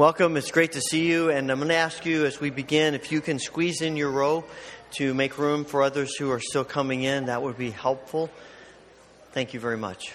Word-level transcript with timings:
Welcome. 0.00 0.38
It's 0.38 0.50
great 0.50 0.72
to 0.72 0.80
see 0.80 1.06
you. 1.06 1.28
And 1.28 1.52
I'm 1.52 1.58
going 1.58 1.68
to 1.68 1.74
ask 1.74 2.06
you 2.06 2.24
as 2.24 2.40
we 2.40 2.48
begin 2.48 2.94
if 2.94 3.12
you 3.12 3.20
can 3.20 3.38
squeeze 3.38 3.82
in 3.82 3.98
your 3.98 4.10
row 4.10 4.46
to 4.92 5.12
make 5.12 5.36
room 5.36 5.66
for 5.66 5.82
others 5.82 6.16
who 6.16 6.30
are 6.30 6.40
still 6.40 6.64
coming 6.64 7.02
in. 7.02 7.26
That 7.26 7.42
would 7.42 7.58
be 7.58 7.70
helpful. 7.70 8.30
Thank 9.32 9.52
you 9.52 9.60
very 9.60 9.76
much. 9.76 10.14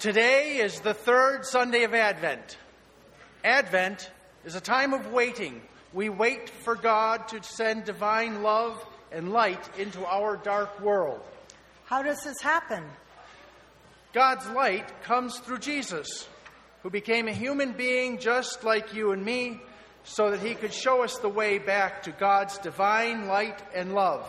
Today 0.00 0.56
is 0.56 0.80
the 0.80 0.94
third 0.94 1.44
Sunday 1.44 1.82
of 1.82 1.92
Advent. 1.92 2.56
Advent 3.44 4.10
is 4.46 4.54
a 4.54 4.60
time 4.60 4.94
of 4.94 5.12
waiting. 5.12 5.60
We 5.92 6.08
wait 6.08 6.48
for 6.48 6.74
God 6.74 7.28
to 7.28 7.42
send 7.42 7.84
divine 7.84 8.42
love 8.42 8.82
and 9.12 9.30
light 9.30 9.60
into 9.78 10.02
our 10.06 10.38
dark 10.38 10.80
world. 10.80 11.20
How 11.84 12.02
does 12.02 12.24
this 12.24 12.40
happen? 12.40 12.82
God's 14.14 14.48
light 14.48 15.02
comes 15.02 15.38
through 15.40 15.58
Jesus, 15.58 16.26
who 16.82 16.88
became 16.88 17.28
a 17.28 17.34
human 17.34 17.74
being 17.74 18.16
just 18.16 18.64
like 18.64 18.94
you 18.94 19.12
and 19.12 19.22
me, 19.22 19.60
so 20.04 20.30
that 20.30 20.40
he 20.40 20.54
could 20.54 20.72
show 20.72 21.04
us 21.04 21.18
the 21.18 21.28
way 21.28 21.58
back 21.58 22.04
to 22.04 22.10
God's 22.12 22.56
divine 22.56 23.26
light 23.26 23.62
and 23.74 23.94
love. 23.94 24.26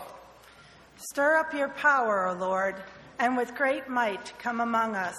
Stir 0.96 1.36
up 1.36 1.54
your 1.54 1.70
power, 1.70 2.28
O 2.28 2.34
Lord, 2.34 2.74
and 3.18 3.38
with 3.38 3.54
great 3.54 3.88
might 3.88 4.38
come 4.38 4.60
among 4.60 4.96
us. 4.96 5.16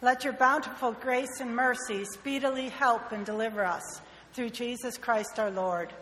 Let 0.00 0.22
your 0.22 0.32
bountiful 0.32 0.92
grace 0.92 1.40
and 1.40 1.56
mercy 1.56 2.04
speedily 2.04 2.68
help 2.68 3.10
and 3.10 3.26
deliver 3.26 3.64
us 3.64 4.00
through 4.32 4.50
Jesus 4.50 4.96
Christ 4.96 5.40
our 5.40 5.50
Lord. 5.50 5.92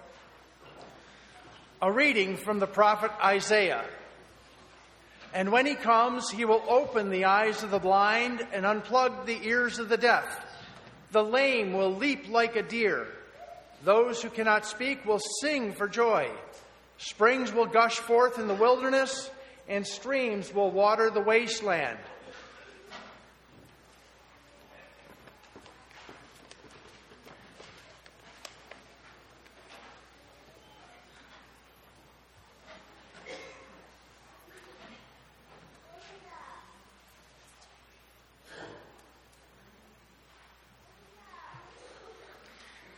A 1.80 1.90
reading 1.90 2.36
from 2.36 2.58
the 2.58 2.66
prophet 2.66 3.10
Isaiah. 3.24 3.86
And 5.32 5.50
when 5.50 5.64
he 5.64 5.74
comes, 5.74 6.30
he 6.30 6.44
will 6.44 6.62
open 6.68 7.08
the 7.08 7.24
eyes 7.24 7.62
of 7.62 7.70
the 7.70 7.78
blind 7.78 8.46
and 8.52 8.66
unplug 8.66 9.24
the 9.24 9.40
ears 9.42 9.78
of 9.78 9.88
the 9.88 9.96
deaf. 9.96 10.44
The 11.12 11.24
lame 11.24 11.72
will 11.72 11.94
leap 11.94 12.28
like 12.28 12.54
a 12.56 12.62
deer. 12.62 13.06
Those 13.82 14.20
who 14.20 14.28
cannot 14.28 14.66
speak 14.66 15.06
will 15.06 15.20
sing 15.40 15.72
for 15.72 15.88
joy. 15.88 16.28
Springs 16.98 17.50
will 17.50 17.64
gush 17.64 17.96
forth 17.96 18.38
in 18.38 18.46
the 18.46 18.54
wilderness, 18.54 19.30
and 19.70 19.86
streams 19.86 20.52
will 20.52 20.70
water 20.70 21.08
the 21.08 21.22
wasteland. 21.22 21.98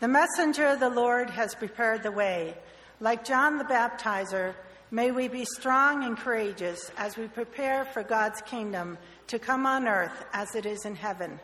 The 0.01 0.09
messenger 0.09 0.67
of 0.67 0.79
the 0.79 0.91
Lord 0.91 1.29
has 1.31 1.57
prepared 1.57 2.05
the 2.05 2.13
way. 2.13 2.55
Like 3.01 3.25
John 3.25 3.59
the 3.59 3.65
Baptizer, 3.65 4.55
may 4.93 5.11
we 5.11 5.27
be 5.27 5.45
strong 5.45 6.05
and 6.05 6.17
courageous 6.17 6.93
as 6.97 7.17
we 7.17 7.27
prepare 7.27 7.85
for 7.85 8.05
God's 8.05 8.41
kingdom 8.43 8.97
to 9.27 9.41
come 9.41 9.67
on 9.67 9.89
earth 9.89 10.25
as 10.33 10.55
it 10.55 10.67
is 10.67 10.85
in 10.85 10.95
heaven. 10.95 11.41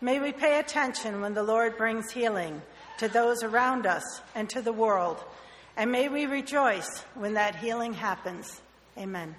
May 0.00 0.20
we 0.20 0.32
pay 0.32 0.58
attention 0.58 1.20
when 1.20 1.34
the 1.34 1.42
Lord 1.42 1.76
brings 1.76 2.10
healing 2.10 2.62
to 2.98 3.08
those 3.08 3.42
around 3.42 3.86
us 3.86 4.22
and 4.34 4.48
to 4.50 4.62
the 4.62 4.72
world. 4.72 5.22
And 5.76 5.92
may 5.92 6.08
we 6.08 6.24
rejoice 6.24 7.04
when 7.14 7.34
that 7.34 7.56
healing 7.56 7.92
happens. 7.92 8.62
Amen. 8.96 9.34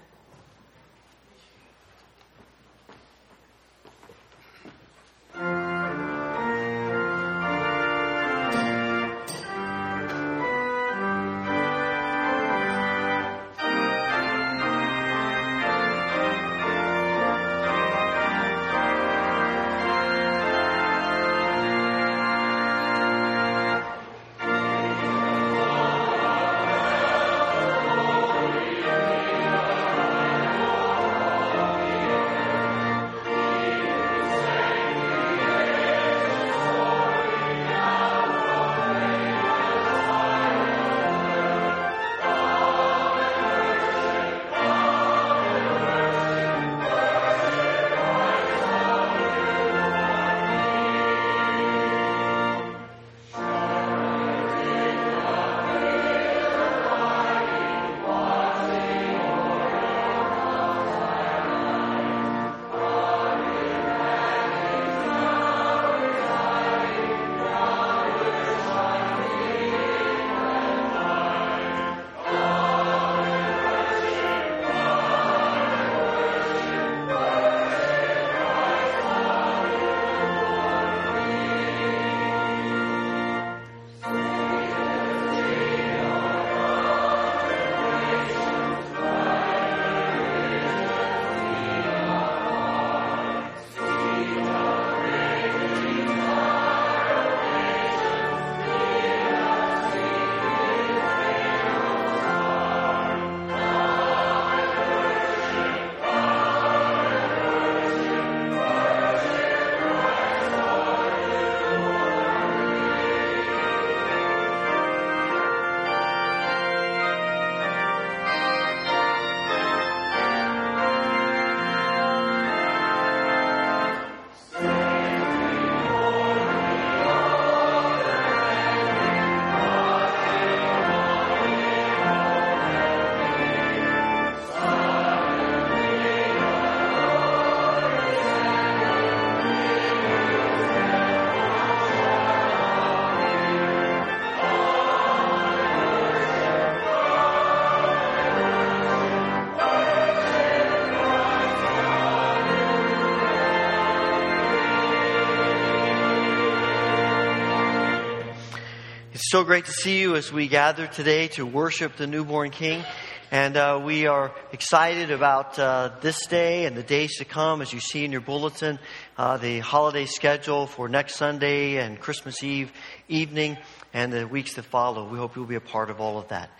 So 159.33 159.43
great 159.43 159.65
to 159.65 159.71
see 159.71 159.99
you 159.99 160.15
as 160.15 160.31
we 160.31 160.47
gather 160.47 160.85
today 160.85 161.27
to 161.27 161.43
worship 161.43 161.95
the 161.95 162.05
newborn 162.05 162.51
King. 162.51 162.83
And 163.31 163.57
uh, 163.57 163.81
we 163.83 164.05
are 164.05 164.31
excited 164.51 165.09
about 165.09 165.57
uh, 165.57 165.89
this 166.01 166.27
day 166.27 166.65
and 166.65 166.77
the 166.77 166.83
days 166.83 167.17
to 167.17 167.25
come. 167.25 167.59
As 167.63 167.73
you 167.73 167.79
see 167.79 168.05
in 168.05 168.11
your 168.11 168.21
bulletin, 168.21 168.77
uh, 169.17 169.37
the 169.37 169.57
holiday 169.57 170.05
schedule 170.05 170.67
for 170.67 170.87
next 170.87 171.15
Sunday 171.15 171.77
and 171.77 171.99
Christmas 171.99 172.43
Eve 172.43 172.71
evening 173.07 173.57
and 173.91 174.13
the 174.13 174.27
weeks 174.27 174.53
that 174.53 174.65
follow. 174.65 175.09
We 175.09 175.17
hope 175.17 175.35
you'll 175.35 175.47
be 175.47 175.55
a 175.55 175.59
part 175.59 175.89
of 175.89 175.99
all 175.99 176.19
of 176.19 176.27
that. 176.27 176.51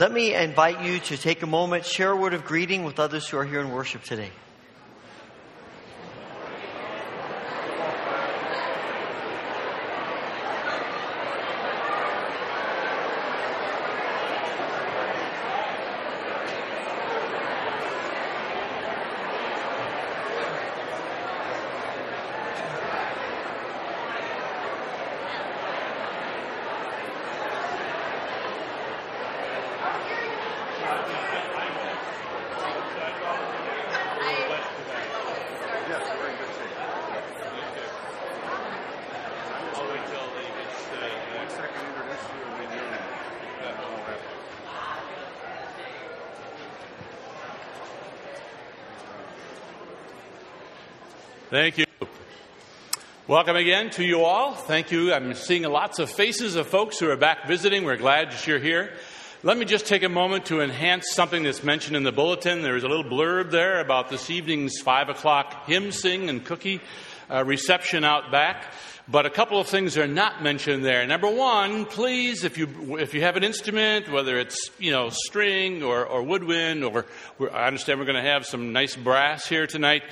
Let 0.00 0.10
me 0.10 0.34
invite 0.34 0.82
you 0.82 0.98
to 0.98 1.16
take 1.16 1.44
a 1.44 1.46
moment, 1.46 1.84
share 1.84 2.10
a 2.10 2.16
word 2.16 2.34
of 2.34 2.44
greeting 2.44 2.82
with 2.82 2.98
others 2.98 3.28
who 3.28 3.36
are 3.38 3.44
here 3.44 3.60
in 3.60 3.70
worship 3.70 4.02
today. 4.02 4.32
Thank 51.56 51.78
you. 51.78 51.86
Welcome 53.26 53.56
again 53.56 53.88
to 53.92 54.04
you 54.04 54.24
all. 54.24 54.52
Thank 54.52 54.92
you. 54.92 55.14
I'm 55.14 55.32
seeing 55.32 55.62
lots 55.62 55.98
of 55.98 56.10
faces 56.10 56.54
of 56.54 56.66
folks 56.66 56.98
who 56.98 57.10
are 57.10 57.16
back 57.16 57.48
visiting. 57.48 57.84
We're 57.84 57.96
glad 57.96 58.34
you're 58.46 58.58
here. 58.58 58.92
Let 59.42 59.56
me 59.56 59.64
just 59.64 59.86
take 59.86 60.02
a 60.02 60.10
moment 60.10 60.44
to 60.46 60.60
enhance 60.60 61.12
something 61.12 61.44
that's 61.44 61.64
mentioned 61.64 61.96
in 61.96 62.02
the 62.02 62.12
bulletin. 62.12 62.60
There's 62.60 62.84
a 62.84 62.88
little 62.88 63.10
blurb 63.10 63.52
there 63.52 63.80
about 63.80 64.10
this 64.10 64.28
evening's 64.28 64.80
5 64.80 65.08
o'clock 65.08 65.66
hymn 65.66 65.92
sing 65.92 66.28
and 66.28 66.44
cookie 66.44 66.82
uh, 67.30 67.42
reception 67.42 68.04
out 68.04 68.30
back. 68.30 68.74
But 69.08 69.24
a 69.24 69.30
couple 69.30 69.60
of 69.60 69.68
things 69.68 69.96
are 69.96 70.08
not 70.08 70.42
mentioned 70.42 70.84
there. 70.84 71.06
Number 71.06 71.30
one, 71.30 71.84
please, 71.84 72.42
if 72.42 72.58
you 72.58 72.98
if 72.98 73.14
you 73.14 73.20
have 73.20 73.36
an 73.36 73.44
instrument, 73.44 74.10
whether 74.10 74.36
it's 74.36 74.70
you 74.80 74.90
know 74.90 75.10
string 75.10 75.84
or, 75.84 76.04
or 76.04 76.24
woodwind, 76.24 76.82
or 76.82 77.06
I 77.52 77.68
understand 77.68 78.00
we're 78.00 78.06
going 78.06 78.22
to 78.22 78.28
have 78.28 78.44
some 78.44 78.72
nice 78.72 78.96
brass 78.96 79.46
here 79.46 79.68
tonight. 79.68 80.02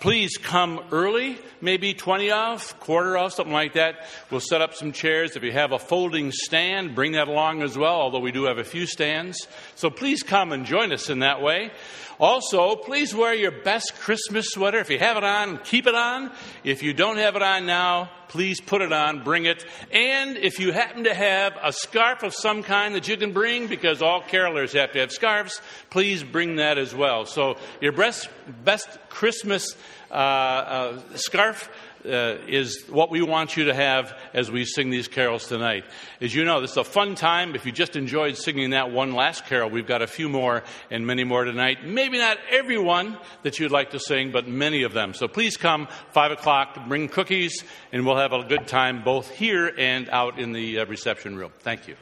Please 0.00 0.38
come 0.38 0.80
early, 0.90 1.38
maybe 1.60 1.94
20 1.94 2.32
off, 2.32 2.80
quarter 2.80 3.16
off, 3.16 3.34
something 3.34 3.52
like 3.52 3.74
that. 3.74 4.08
We'll 4.28 4.40
set 4.40 4.60
up 4.60 4.74
some 4.74 4.90
chairs. 4.90 5.36
If 5.36 5.44
you 5.44 5.52
have 5.52 5.70
a 5.70 5.78
folding 5.78 6.32
stand, 6.32 6.96
bring 6.96 7.12
that 7.12 7.28
along 7.28 7.62
as 7.62 7.78
well, 7.78 7.94
although 7.94 8.18
we 8.18 8.32
do 8.32 8.44
have 8.44 8.58
a 8.58 8.64
few 8.64 8.86
stands. 8.86 9.46
So 9.76 9.88
please 9.88 10.24
come 10.24 10.50
and 10.50 10.66
join 10.66 10.92
us 10.92 11.08
in 11.10 11.20
that 11.20 11.42
way. 11.42 11.70
Also, 12.18 12.76
please 12.76 13.14
wear 13.14 13.34
your 13.34 13.50
best 13.50 13.94
Christmas 13.96 14.46
sweater. 14.50 14.78
If 14.78 14.90
you 14.90 14.98
have 14.98 15.16
it 15.16 15.24
on, 15.24 15.58
keep 15.58 15.86
it 15.86 15.94
on. 15.94 16.30
If 16.62 16.82
you 16.82 16.92
don't 16.92 17.16
have 17.16 17.36
it 17.36 17.42
on 17.42 17.66
now, 17.66 18.10
please 18.32 18.62
put 18.62 18.80
it 18.80 18.94
on, 18.94 19.22
bring 19.22 19.44
it. 19.44 19.62
And 19.92 20.38
if 20.38 20.58
you 20.58 20.72
happen 20.72 21.04
to 21.04 21.12
have 21.12 21.52
a 21.62 21.70
scarf 21.70 22.22
of 22.22 22.34
some 22.34 22.62
kind 22.62 22.94
that 22.94 23.06
you 23.06 23.18
can 23.18 23.32
bring, 23.32 23.66
because 23.66 24.00
all 24.00 24.22
carolers 24.22 24.72
have 24.72 24.92
to 24.92 25.00
have 25.00 25.12
scarves, 25.12 25.60
please 25.90 26.24
bring 26.24 26.56
that 26.56 26.78
as 26.78 26.94
well. 26.94 27.26
So, 27.26 27.58
your 27.82 27.92
best, 27.92 28.30
best 28.64 28.88
Christmas 29.10 29.76
uh, 30.10 30.14
uh, 30.14 31.00
scarf 31.14 31.68
uh, 32.04 32.38
is 32.46 32.84
what 32.88 33.10
we 33.10 33.22
want 33.22 33.56
you 33.56 33.64
to 33.64 33.74
have 33.74 34.16
as 34.34 34.50
we 34.50 34.64
sing 34.64 34.90
these 34.90 35.08
carols 35.08 35.46
tonight. 35.46 35.84
As 36.20 36.34
you 36.34 36.44
know, 36.44 36.60
this 36.60 36.72
is 36.72 36.76
a 36.76 36.84
fun 36.84 37.14
time. 37.14 37.54
If 37.54 37.66
you 37.66 37.72
just 37.72 37.96
enjoyed 37.96 38.36
singing 38.36 38.70
that 38.70 38.90
one 38.90 39.12
last 39.12 39.46
carol, 39.46 39.70
we've 39.70 39.86
got 39.86 40.02
a 40.02 40.06
few 40.06 40.28
more 40.28 40.62
and 40.90 41.06
many 41.06 41.24
more 41.24 41.44
tonight. 41.44 41.84
Maybe 41.84 42.18
not 42.18 42.38
everyone 42.50 43.18
that 43.42 43.58
you'd 43.58 43.72
like 43.72 43.90
to 43.90 43.98
sing, 43.98 44.32
but 44.32 44.48
many 44.48 44.82
of 44.82 44.92
them. 44.92 45.14
So 45.14 45.28
please 45.28 45.56
come, 45.56 45.88
5 46.12 46.32
o'clock, 46.32 46.88
bring 46.88 47.08
cookies, 47.08 47.62
and 47.92 48.04
we'll 48.04 48.16
have 48.16 48.32
a 48.32 48.44
good 48.44 48.66
time 48.66 49.04
both 49.04 49.30
here 49.30 49.72
and 49.76 50.08
out 50.10 50.38
in 50.38 50.52
the 50.52 50.80
uh, 50.80 50.86
reception 50.86 51.36
room. 51.36 51.52
Thank 51.60 51.88
you. 51.88 51.96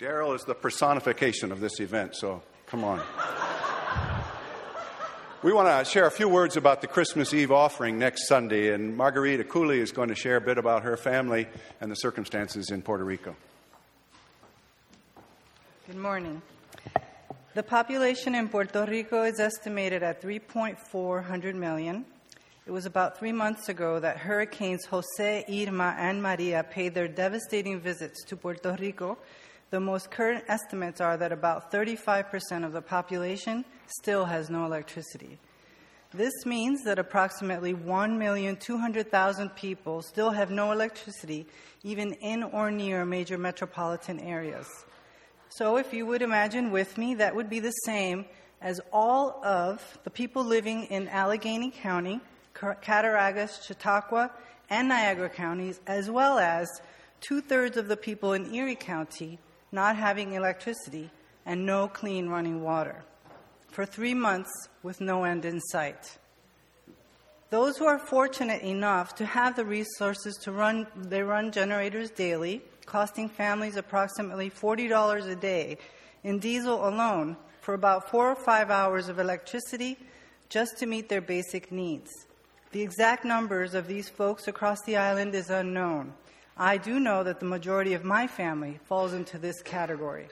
Daryl 0.00 0.34
is 0.34 0.42
the 0.42 0.54
personification 0.54 1.52
of 1.52 1.60
this 1.60 1.80
event, 1.80 2.14
so 2.14 2.42
come 2.66 2.84
on. 2.84 3.00
We 5.44 5.52
want 5.52 5.68
to 5.68 5.84
share 5.84 6.06
a 6.06 6.10
few 6.10 6.30
words 6.30 6.56
about 6.56 6.80
the 6.80 6.86
Christmas 6.86 7.34
Eve 7.34 7.52
offering 7.52 7.98
next 7.98 8.28
Sunday, 8.28 8.72
and 8.72 8.96
Margarita 8.96 9.44
Cooley 9.44 9.78
is 9.78 9.92
going 9.92 10.08
to 10.08 10.14
share 10.14 10.36
a 10.36 10.40
bit 10.40 10.56
about 10.56 10.84
her 10.84 10.96
family 10.96 11.46
and 11.82 11.92
the 11.92 11.96
circumstances 11.96 12.70
in 12.70 12.80
Puerto 12.80 13.04
Rico. 13.04 13.36
Good 15.86 15.98
morning. 15.98 16.40
The 17.52 17.62
population 17.62 18.34
in 18.34 18.48
Puerto 18.48 18.86
Rico 18.88 19.22
is 19.24 19.38
estimated 19.38 20.02
at 20.02 20.22
3.400 20.22 21.54
million. 21.54 22.06
It 22.66 22.70
was 22.70 22.86
about 22.86 23.18
three 23.18 23.32
months 23.32 23.68
ago 23.68 24.00
that 24.00 24.16
hurricanes 24.16 24.86
Jose, 24.86 25.44
Irma, 25.46 25.94
and 25.98 26.22
Maria 26.22 26.64
paid 26.64 26.94
their 26.94 27.06
devastating 27.06 27.80
visits 27.80 28.24
to 28.28 28.36
Puerto 28.36 28.78
Rico. 28.80 29.18
The 29.68 29.80
most 29.80 30.10
current 30.10 30.44
estimates 30.48 31.02
are 31.02 31.18
that 31.18 31.32
about 31.32 31.70
35% 31.70 32.64
of 32.64 32.72
the 32.72 32.80
population 32.80 33.66
still 33.86 34.24
has 34.24 34.50
no 34.50 34.64
electricity. 34.64 35.38
This 36.12 36.46
means 36.46 36.84
that 36.84 36.98
approximately 36.98 37.74
1,200,000 37.74 39.56
people 39.56 40.00
still 40.02 40.30
have 40.30 40.50
no 40.50 40.70
electricity, 40.70 41.46
even 41.82 42.12
in 42.14 42.44
or 42.44 42.70
near 42.70 43.04
major 43.04 43.36
metropolitan 43.36 44.20
areas. 44.20 44.66
So, 45.48 45.76
if 45.76 45.92
you 45.92 46.06
would 46.06 46.22
imagine 46.22 46.70
with 46.70 46.96
me, 46.98 47.16
that 47.16 47.34
would 47.34 47.50
be 47.50 47.60
the 47.60 47.72
same 47.84 48.26
as 48.60 48.80
all 48.92 49.44
of 49.44 49.98
the 50.04 50.10
people 50.10 50.44
living 50.44 50.84
in 50.84 51.08
Allegany 51.08 51.72
County, 51.72 52.20
Cattaraugus, 52.54 53.64
Chautauqua, 53.64 54.30
and 54.70 54.88
Niagara 54.88 55.28
counties, 55.28 55.80
as 55.86 56.10
well 56.10 56.38
as 56.38 56.68
two 57.20 57.40
thirds 57.40 57.76
of 57.76 57.88
the 57.88 57.96
people 57.96 58.32
in 58.32 58.54
Erie 58.54 58.76
County 58.76 59.38
not 59.72 59.96
having 59.96 60.32
electricity 60.32 61.10
and 61.44 61.66
no 61.66 61.88
clean 61.88 62.28
running 62.28 62.62
water 62.62 63.04
for 63.74 63.84
three 63.84 64.14
months 64.14 64.68
with 64.84 65.00
no 65.00 65.24
end 65.24 65.44
in 65.44 65.60
sight. 65.60 66.16
Those 67.50 67.76
who 67.76 67.86
are 67.86 67.98
fortunate 67.98 68.62
enough 68.62 69.16
to 69.16 69.26
have 69.26 69.56
the 69.56 69.64
resources 69.64 70.36
to 70.42 70.52
run, 70.52 70.86
they 70.96 71.22
run 71.22 71.50
generators 71.50 72.10
daily, 72.10 72.62
costing 72.86 73.28
families 73.28 73.76
approximately 73.76 74.48
$40 74.48 75.28
a 75.28 75.34
day 75.34 75.78
in 76.22 76.38
diesel 76.38 76.88
alone 76.88 77.36
for 77.62 77.74
about 77.74 78.10
four 78.10 78.30
or 78.30 78.36
five 78.36 78.70
hours 78.70 79.08
of 79.08 79.18
electricity 79.18 79.98
just 80.48 80.78
to 80.78 80.86
meet 80.86 81.08
their 81.08 81.20
basic 81.20 81.72
needs. 81.72 82.10
The 82.70 82.82
exact 82.82 83.24
numbers 83.24 83.74
of 83.74 83.88
these 83.88 84.08
folks 84.08 84.46
across 84.46 84.82
the 84.82 84.96
island 84.96 85.34
is 85.34 85.50
unknown. 85.50 86.14
I 86.56 86.76
do 86.76 87.00
know 87.00 87.24
that 87.24 87.40
the 87.40 87.46
majority 87.46 87.94
of 87.94 88.04
my 88.04 88.28
family 88.28 88.78
falls 88.84 89.12
into 89.12 89.36
this 89.36 89.62
category. 89.62 90.28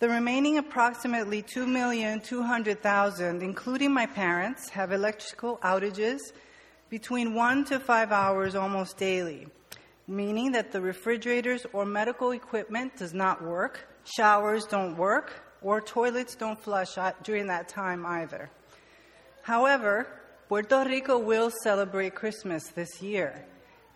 The 0.00 0.08
remaining 0.08 0.56
approximately 0.56 1.42
2,200,000, 1.42 3.42
including 3.42 3.92
my 3.92 4.06
parents, 4.06 4.70
have 4.70 4.92
electrical 4.92 5.58
outages 5.58 6.20
between 6.88 7.34
one 7.34 7.66
to 7.66 7.78
five 7.78 8.10
hours 8.10 8.54
almost 8.54 8.96
daily, 8.96 9.46
meaning 10.08 10.52
that 10.52 10.72
the 10.72 10.80
refrigerators 10.80 11.66
or 11.74 11.84
medical 11.84 12.30
equipment 12.30 12.96
does 12.96 13.12
not 13.12 13.44
work, 13.44 13.86
showers 14.16 14.64
don't 14.64 14.96
work, 14.96 15.34
or 15.60 15.82
toilets 15.82 16.34
don't 16.34 16.58
flush 16.58 16.96
during 17.22 17.46
that 17.48 17.68
time 17.68 18.06
either. 18.06 18.48
However, 19.42 20.06
Puerto 20.48 20.82
Rico 20.88 21.18
will 21.18 21.50
celebrate 21.62 22.14
Christmas 22.14 22.68
this 22.68 23.02
year. 23.02 23.44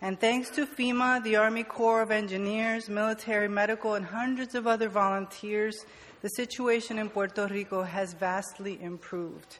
And 0.01 0.19
thanks 0.19 0.49
to 0.51 0.65
FEMA, 0.65 1.23
the 1.23 1.37
Army 1.37 1.63
Corps 1.63 2.01
of 2.01 2.11
Engineers, 2.11 2.89
military, 2.89 3.47
medical, 3.47 3.93
and 3.93 4.05
hundreds 4.05 4.53
of 4.53 4.67
other 4.67 4.89
volunteers, 4.89 5.85
the 6.21 6.29
situation 6.29 6.99
in 6.99 7.09
Puerto 7.09 7.47
Rico 7.47 7.81
has 7.83 8.13
vastly 8.13 8.77
improved, 8.81 9.59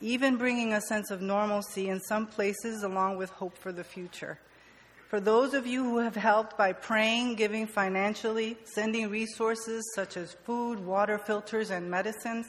even 0.00 0.36
bringing 0.36 0.72
a 0.72 0.80
sense 0.80 1.10
of 1.10 1.20
normalcy 1.20 1.88
in 1.88 2.00
some 2.00 2.26
places 2.26 2.82
along 2.82 3.18
with 3.18 3.30
hope 3.30 3.58
for 3.58 3.72
the 3.72 3.84
future. 3.84 4.38
For 5.08 5.20
those 5.20 5.54
of 5.54 5.66
you 5.66 5.84
who 5.84 5.98
have 5.98 6.16
helped 6.16 6.56
by 6.56 6.72
praying, 6.72 7.34
giving 7.34 7.66
financially, 7.66 8.56
sending 8.64 9.10
resources 9.10 9.84
such 9.94 10.16
as 10.16 10.32
food, 10.44 10.84
water 10.84 11.18
filters, 11.18 11.70
and 11.70 11.90
medicines, 11.90 12.46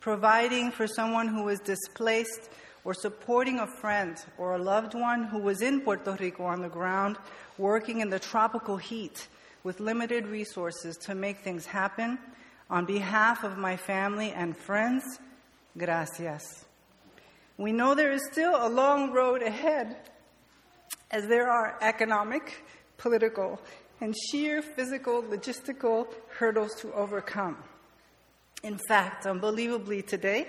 providing 0.00 0.72
for 0.72 0.86
someone 0.86 1.28
who 1.28 1.48
is 1.48 1.60
displaced, 1.60 2.50
or 2.84 2.94
supporting 2.94 3.58
a 3.58 3.66
friend 3.66 4.16
or 4.38 4.54
a 4.54 4.62
loved 4.62 4.94
one 4.94 5.24
who 5.24 5.38
was 5.38 5.62
in 5.62 5.80
Puerto 5.80 6.16
Rico 6.18 6.44
on 6.44 6.62
the 6.62 6.68
ground 6.68 7.16
working 7.58 8.00
in 8.00 8.10
the 8.10 8.18
tropical 8.18 8.76
heat. 8.76 9.28
with 9.64 9.80
limited 9.80 10.26
resources 10.26 10.96
to 10.96 11.14
make 11.14 11.38
things 11.38 11.66
happen. 11.66 12.18
On 12.70 12.84
behalf 12.84 13.44
of 13.44 13.58
my 13.58 13.76
family 13.76 14.32
and 14.32 14.56
friends, 14.56 15.04
gracias. 15.78 16.64
We 17.58 17.72
know 17.72 17.94
there 17.94 18.12
is 18.12 18.22
still 18.32 18.54
a 18.56 18.68
long 18.68 19.12
road 19.12 19.42
ahead 19.42 19.96
as 21.10 21.26
there 21.26 21.50
are 21.50 21.78
economic, 21.80 22.64
political, 22.96 23.60
and 24.00 24.14
sheer 24.30 24.62
physical, 24.62 25.22
logistical 25.22 26.08
hurdles 26.38 26.74
to 26.80 26.92
overcome. 26.94 27.56
In 28.64 28.78
fact, 28.88 29.26
unbelievably 29.26 30.02
today, 30.02 30.48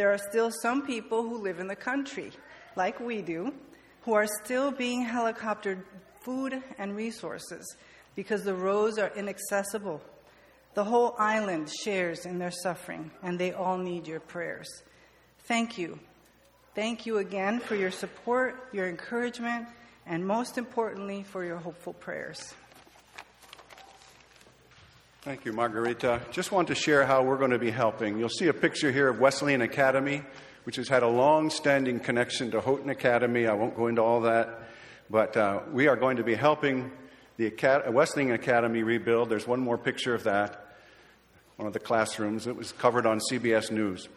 there 0.00 0.14
are 0.14 0.30
still 0.30 0.50
some 0.50 0.80
people 0.86 1.22
who 1.22 1.36
live 1.42 1.60
in 1.60 1.66
the 1.66 1.76
country, 1.76 2.32
like 2.74 2.98
we 3.00 3.20
do, 3.20 3.52
who 4.00 4.14
are 4.14 4.26
still 4.42 4.70
being 4.70 5.04
helicoptered 5.04 5.82
food 6.20 6.62
and 6.78 6.96
resources 6.96 7.76
because 8.16 8.42
the 8.42 8.54
roads 8.54 8.96
are 8.96 9.12
inaccessible. 9.14 10.00
The 10.72 10.84
whole 10.84 11.14
island 11.18 11.70
shares 11.84 12.24
in 12.24 12.38
their 12.38 12.50
suffering, 12.50 13.10
and 13.22 13.38
they 13.38 13.52
all 13.52 13.76
need 13.76 14.06
your 14.06 14.20
prayers. 14.20 14.70
Thank 15.40 15.76
you. 15.76 15.98
Thank 16.74 17.04
you 17.04 17.18
again 17.18 17.60
for 17.60 17.74
your 17.74 17.90
support, 17.90 18.70
your 18.72 18.88
encouragement, 18.88 19.68
and 20.06 20.26
most 20.26 20.56
importantly, 20.56 21.24
for 21.24 21.44
your 21.44 21.58
hopeful 21.58 21.92
prayers. 21.92 22.54
Thank 25.22 25.44
you, 25.44 25.52
Margarita. 25.52 26.22
Just 26.30 26.50
want 26.50 26.68
to 26.68 26.74
share 26.74 27.04
how 27.04 27.22
we're 27.22 27.36
going 27.36 27.50
to 27.50 27.58
be 27.58 27.70
helping. 27.70 28.18
You'll 28.18 28.30
see 28.30 28.48
a 28.48 28.54
picture 28.54 28.90
here 28.90 29.06
of 29.06 29.20
Wesleyan 29.20 29.60
Academy, 29.60 30.22
which 30.64 30.76
has 30.76 30.88
had 30.88 31.02
a 31.02 31.08
long 31.08 31.50
standing 31.50 32.00
connection 32.00 32.50
to 32.52 32.60
Houghton 32.62 32.88
Academy. 32.88 33.46
I 33.46 33.52
won't 33.52 33.76
go 33.76 33.88
into 33.88 34.00
all 34.02 34.22
that, 34.22 34.62
but 35.10 35.36
uh, 35.36 35.60
we 35.72 35.88
are 35.88 35.96
going 35.96 36.16
to 36.16 36.24
be 36.24 36.34
helping 36.34 36.90
the 37.36 37.48
Acad- 37.48 37.92
Wesleyan 37.92 38.32
Academy 38.32 38.82
rebuild. 38.82 39.28
There's 39.28 39.46
one 39.46 39.60
more 39.60 39.76
picture 39.76 40.14
of 40.14 40.24
that, 40.24 40.74
one 41.56 41.66
of 41.66 41.74
the 41.74 41.80
classrooms. 41.80 42.46
It 42.46 42.56
was 42.56 42.72
covered 42.72 43.04
on 43.04 43.20
CBS 43.30 43.70
News. 43.70 44.08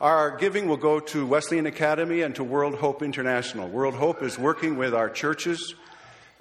Our 0.00 0.36
giving 0.36 0.68
will 0.68 0.76
go 0.76 1.00
to 1.00 1.26
Wesleyan 1.26 1.66
Academy 1.66 2.20
and 2.20 2.36
to 2.36 2.44
World 2.44 2.76
Hope 2.76 3.02
International. 3.02 3.68
World 3.68 3.94
Hope 3.94 4.22
is 4.22 4.38
working 4.38 4.76
with 4.76 4.94
our 4.94 5.10
churches 5.10 5.74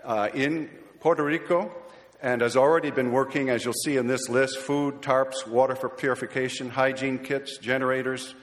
uh, 0.03 0.29
in 0.31 0.69
Puerto 0.99 1.23
Rico 1.23 1.71
and 2.21 2.41
has 2.41 2.55
already 2.55 2.91
been 2.91 3.11
working, 3.11 3.49
as 3.49 3.65
you'll 3.65 3.73
see 3.73 3.97
in 3.97 4.07
this 4.07 4.29
list, 4.29 4.59
food, 4.59 5.01
tarps, 5.01 5.47
water 5.47 5.75
for 5.75 5.89
purification, 5.89 6.69
hygiene 6.69 7.17
kits, 7.17 7.57
generators, 7.57 8.35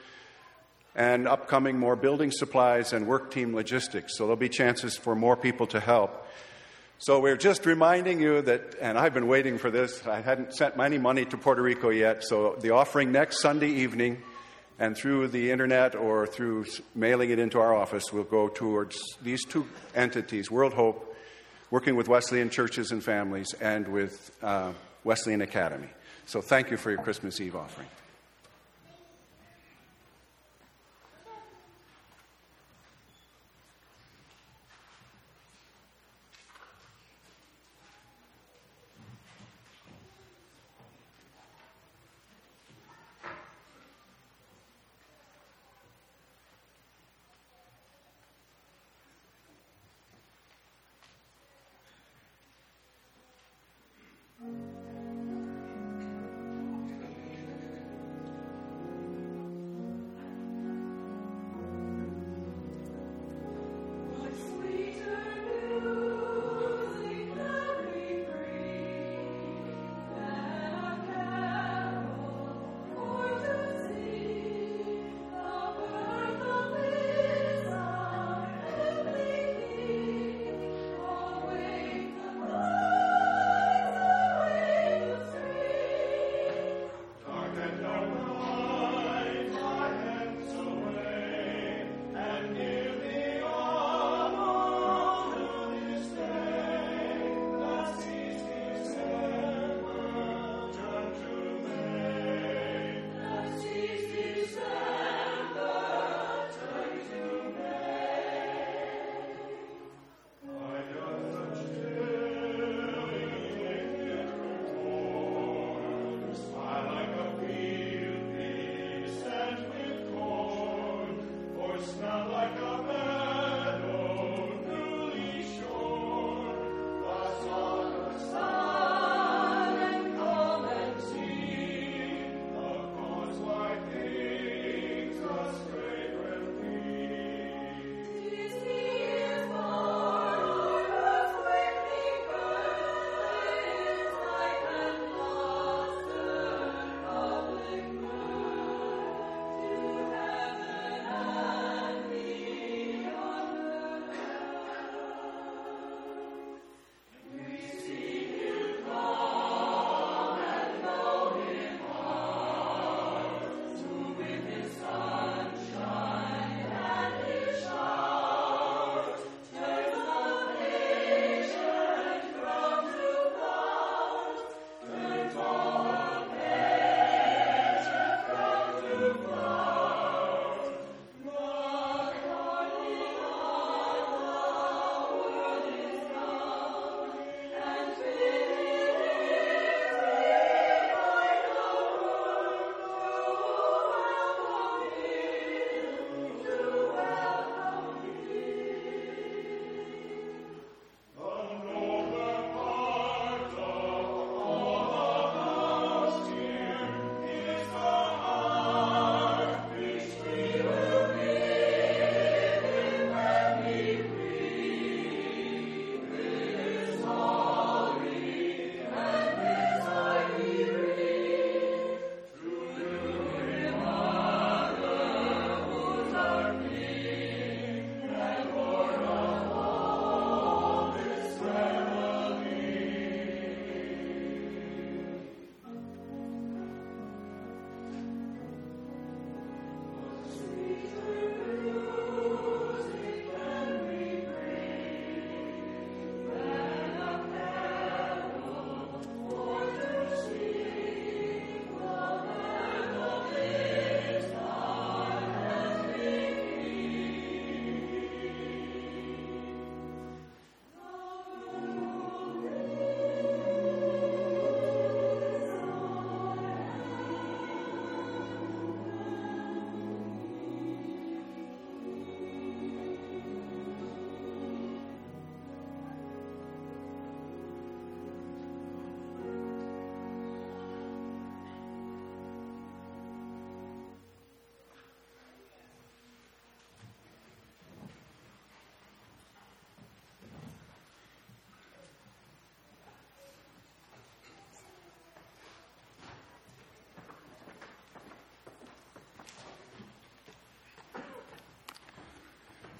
and 0.96 1.28
upcoming 1.28 1.78
more 1.78 1.94
building 1.94 2.32
supplies 2.32 2.92
and 2.92 3.06
work 3.06 3.30
team 3.30 3.54
logistics. 3.54 4.16
So 4.16 4.24
there'll 4.24 4.36
be 4.36 4.48
chances 4.48 4.96
for 4.96 5.14
more 5.14 5.36
people 5.36 5.68
to 5.68 5.78
help. 5.78 6.26
So 6.98 7.20
we're 7.20 7.36
just 7.36 7.64
reminding 7.66 8.20
you 8.20 8.42
that, 8.42 8.74
and 8.80 8.98
I've 8.98 9.14
been 9.14 9.28
waiting 9.28 9.58
for 9.58 9.70
this, 9.70 10.04
I 10.04 10.20
hadn't 10.20 10.54
sent 10.54 10.76
any 10.76 10.98
money 10.98 11.24
to 11.26 11.36
Puerto 11.38 11.62
Rico 11.62 11.90
yet, 11.90 12.24
so 12.24 12.56
the 12.60 12.70
offering 12.70 13.12
next 13.12 13.40
Sunday 13.40 13.70
evening 13.70 14.20
and 14.80 14.96
through 14.96 15.28
the 15.28 15.52
internet 15.52 15.94
or 15.94 16.26
through 16.26 16.66
mailing 16.96 17.30
it 17.30 17.38
into 17.38 17.60
our 17.60 17.72
office 17.72 18.12
will 18.12 18.24
go 18.24 18.48
towards 18.48 19.00
these 19.22 19.44
two 19.44 19.68
entities, 19.94 20.50
World 20.50 20.72
Hope 20.72 21.08
working 21.70 21.96
with 21.96 22.09
Wesleyan 22.09 22.50
churches 22.50 22.90
and 22.90 23.02
families 23.02 23.54
and 23.61 23.88
with 23.88 24.31
uh, 24.42 24.72
Wesleyan 25.04 25.42
Academy. 25.42 25.88
So 26.26 26.40
thank 26.40 26.70
you 26.70 26.76
for 26.76 26.90
your 26.90 27.02
Christmas 27.02 27.40
Eve 27.40 27.57
offering. 27.57 27.88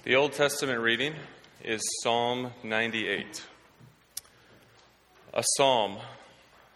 The 0.09 0.15
Old 0.15 0.33
Testament 0.33 0.79
reading 0.79 1.13
is 1.63 1.81
Psalm 2.01 2.51
98. 2.63 3.45
A 5.35 5.43
psalm. 5.55 5.99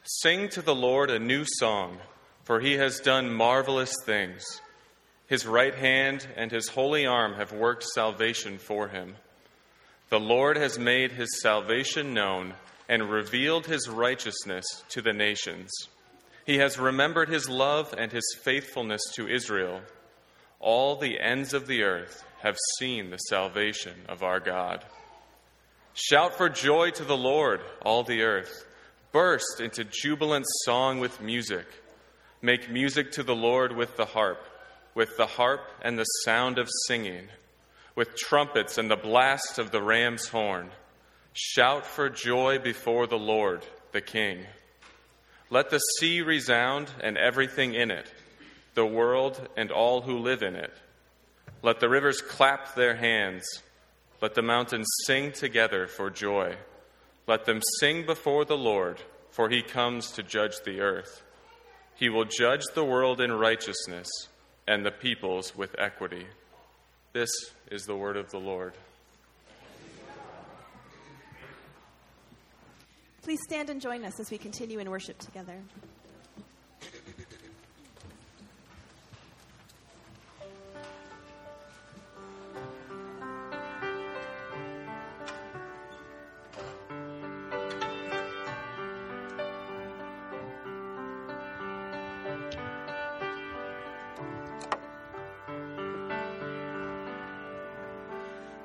Sing 0.04 0.50
to 0.50 0.62
the 0.62 0.76
Lord 0.76 1.10
a 1.10 1.17
new 1.17 1.43
song, 1.43 1.98
for 2.43 2.60
he 2.60 2.74
has 2.74 3.00
done 3.00 3.34
marvelous 3.34 3.91
things. 4.06 4.43
His 5.26 5.48
right 5.48 5.74
hand 5.74 6.28
and 6.36 6.52
his 6.52 6.67
holy 6.67 7.08
arm 7.08 7.34
have 7.34 7.52
worked 7.52 7.86
salvation 7.96 8.60
for 8.60 8.89
him. 8.89 9.15
The 10.12 10.19
Lord 10.19 10.56
has 10.56 10.78
made 10.78 11.13
his 11.13 11.41
salvation 11.41 12.13
known 12.13 12.54
and 12.88 13.10
revealed 13.10 13.65
his 13.65 13.89
righteousness 13.89 14.84
to 14.89 15.02
the 15.02 15.12
nations. 15.12 15.72
He 16.46 16.60
has 16.60 16.78
remembered 16.78 17.30
his 17.30 17.50
love 17.50 17.96
and 17.98 18.12
his 18.12 18.38
faithfulness 18.43 19.02
to 19.15 19.28
Israel. 19.28 19.82
All 20.60 20.96
the 20.96 21.19
ends 21.19 21.56
of 21.56 21.65
the 21.65 21.82
earth 21.82 22.24
have 22.43 22.58
seen 22.77 23.10
the 23.10 23.17
salvation 23.17 23.93
of 24.10 24.21
our 24.21 24.41
God. 24.41 24.84
Shout 25.93 26.38
for 26.38 26.49
joy 26.49 26.89
to 26.91 27.06
the 27.06 27.15
Lord, 27.15 27.62
all 27.82 28.03
the 28.03 28.21
earth. 28.21 28.65
Burst 29.13 29.62
into 29.62 29.86
jubilant 29.86 30.45
song 30.65 30.99
with 30.99 31.21
music. 31.21 31.65
Make 32.41 32.69
music 32.69 33.13
to 33.13 33.23
the 33.23 33.36
Lord 33.36 33.73
with 33.73 33.95
the 33.95 34.06
harp, 34.06 34.45
with 34.93 35.15
the 35.15 35.25
harp 35.25 35.62
and 35.82 35.97
the 35.97 36.03
sound 36.03 36.58
of 36.58 36.67
singing, 36.88 37.29
with 37.95 38.17
trumpets 38.17 38.77
and 38.77 38.91
the 38.91 38.97
blast 38.97 39.58
of 39.58 39.71
the 39.71 39.82
ram's 39.82 40.27
horn. 40.27 40.69
Shout 41.32 41.86
for 41.86 42.10
joy 42.10 42.60
before 42.60 43.08
the 43.08 43.17
Lord, 43.17 43.65
the 43.93 44.01
King. 44.01 44.39
Let 45.49 45.69
the 45.69 45.79
sea 45.79 46.21
resound 46.21 46.91
and 47.01 47.17
everything 47.17 47.73
in 47.73 47.89
it, 47.89 48.12
the 48.73 48.86
world 48.86 49.47
and 49.56 49.71
all 49.71 50.01
who 50.01 50.17
live 50.17 50.43
in 50.43 50.56
it. 50.56 50.73
Let 51.63 51.80
the 51.80 51.88
rivers 51.88 52.21
clap 52.21 52.76
their 52.76 52.95
hands. 52.95 53.43
Let 54.21 54.36
the 54.36 54.41
mountains 54.41 54.88
sing 55.06 55.32
together 55.32 55.88
for 55.88 56.10
joy. 56.10 56.58
Let 57.26 57.45
them 57.45 57.62
sing 57.80 58.06
before 58.06 58.43
the 58.43 58.58
Lord, 58.58 59.02
for 59.32 59.49
he 59.49 59.62
comes 59.62 60.12
to 60.12 60.23
judge 60.23 60.56
the 60.65 60.82
earth. 60.82 61.23
He 61.95 62.10
will 62.10 62.26
judge 62.26 62.63
the 62.76 62.84
world 62.84 63.21
in 63.21 63.32
righteousness 63.32 64.10
and 64.67 64.86
the 64.86 64.91
peoples 64.91 65.56
with 65.56 65.73
equity. 65.80 66.26
This 67.13 67.32
is 67.71 67.86
the 67.86 67.95
word 67.95 68.17
of 68.17 68.30
the 68.32 68.39
Lord. 68.39 68.73
Please 73.21 73.39
stand 73.47 73.69
and 73.69 73.80
join 73.80 74.04
us 74.04 74.19
as 74.19 74.30
we 74.30 74.38
continue 74.38 74.80
in 74.80 74.89
worship 74.89 75.17
together. 75.17 75.62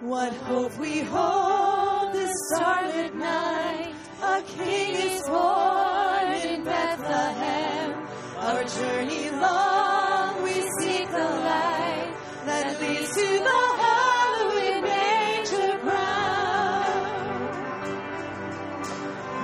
What 0.09 0.33
hope 0.33 0.79
we 0.79 1.01
hold 1.01 2.15
this 2.15 2.33
starlit 2.55 3.15
night. 3.15 3.93
A 4.23 4.41
king 4.41 4.95
is 4.95 5.23
born 5.29 6.33
in 6.33 6.65
Bethlehem. 6.65 8.09
Our 8.39 8.65
journey 8.65 9.29
long, 9.29 10.43
we 10.45 10.55
seek 10.81 11.11
the 11.11 11.29
light 11.49 12.15
that 12.47 12.81
leads 12.81 13.15
to 13.17 13.39
the 13.49 13.61
hallowed 13.83 14.83
manger 14.83 15.79
ground. 15.85 17.11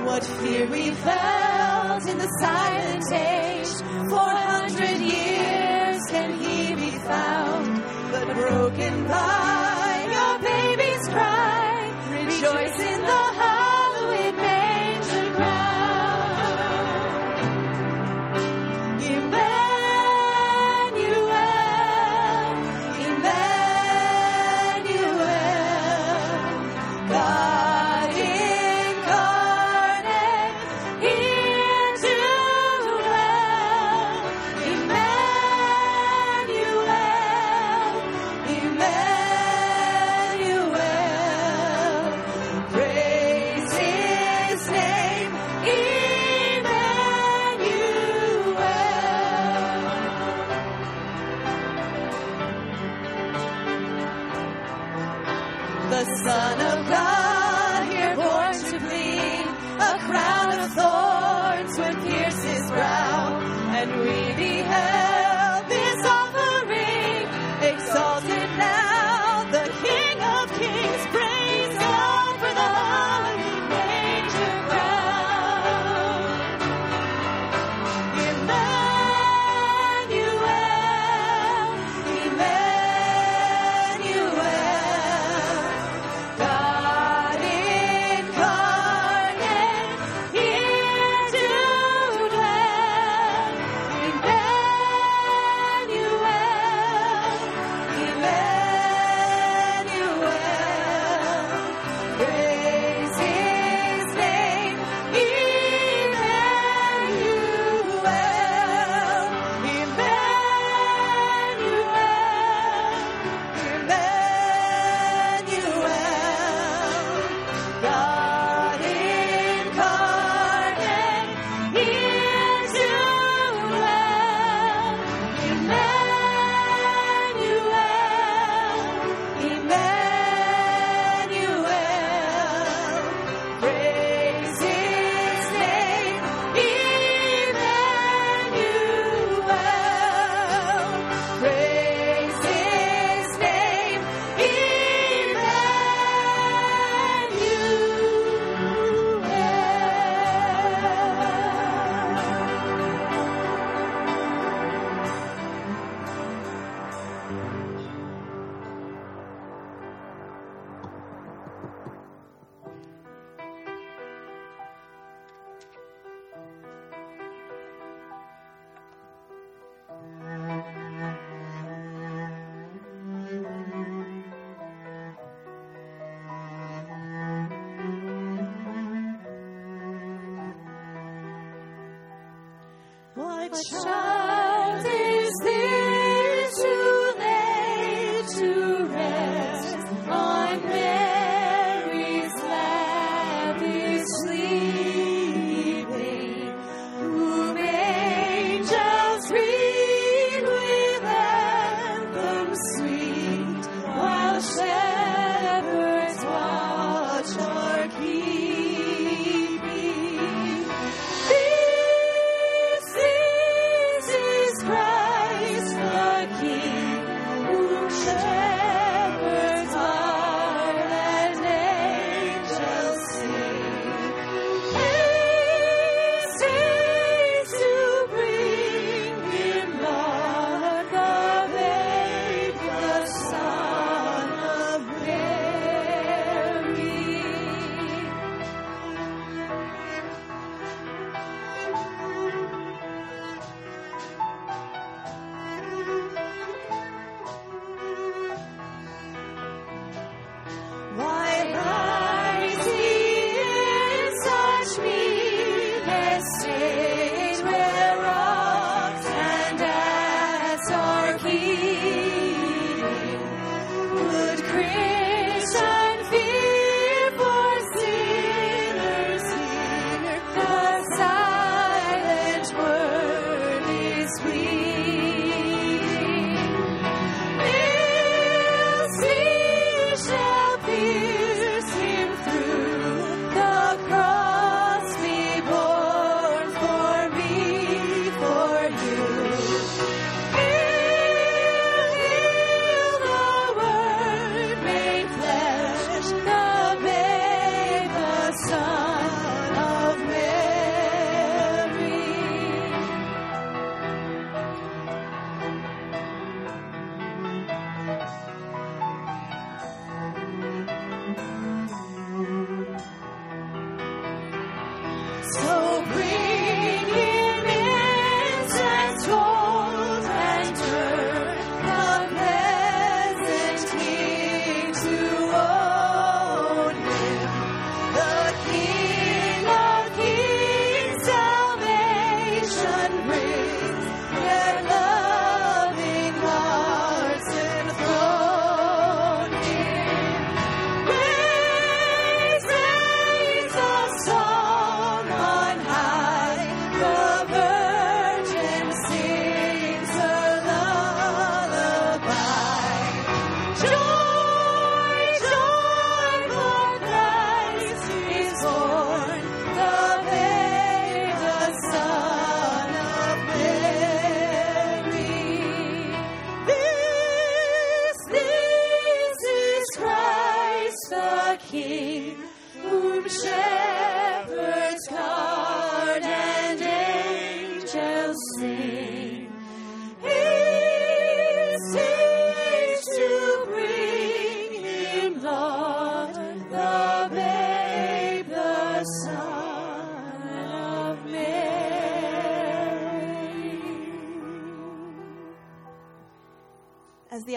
What 0.07 0.25
fear 0.25 0.67
we 0.69 0.93
felt 0.93 2.09
in 2.09 2.17
the 2.17 2.31
silent 2.41 3.13
age. 3.13 3.69
For 4.09 4.31
a 4.33 4.47
hundred 4.55 4.99
years 4.99 6.01
can 6.09 6.41
he 6.41 6.75
be 6.75 6.91
found, 7.01 7.83
but 8.13 8.35
broken 8.35 9.07
by. 9.09 9.64
Rejoice 12.45 12.79
in 12.79 13.01
the 13.01 13.24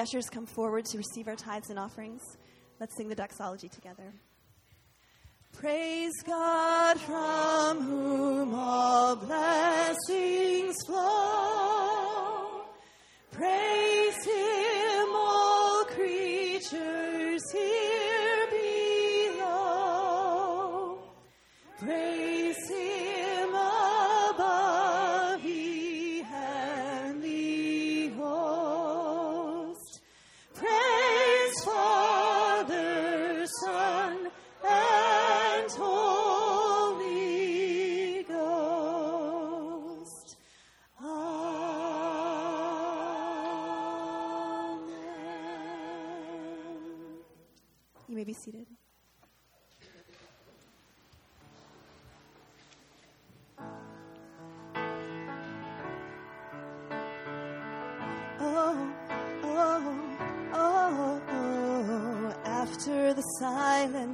ushers 0.08 0.30
come 0.30 0.46
forward 0.46 0.86
to 0.86 0.98
receive 0.98 1.28
our 1.28 1.36
tithes 1.36 1.70
and 1.70 1.78
offerings, 1.78 2.22
let's 2.80 2.96
sing 2.96 3.10
the 3.10 3.16
doxology 3.16 3.68
together. 3.68 4.14
Praise 5.54 6.14
God 6.26 7.00
from 7.00 7.82
whom 7.82 8.54
all 8.54 9.16
blessings 9.16 10.76
flow. 10.86 12.62
Praise 13.32 13.97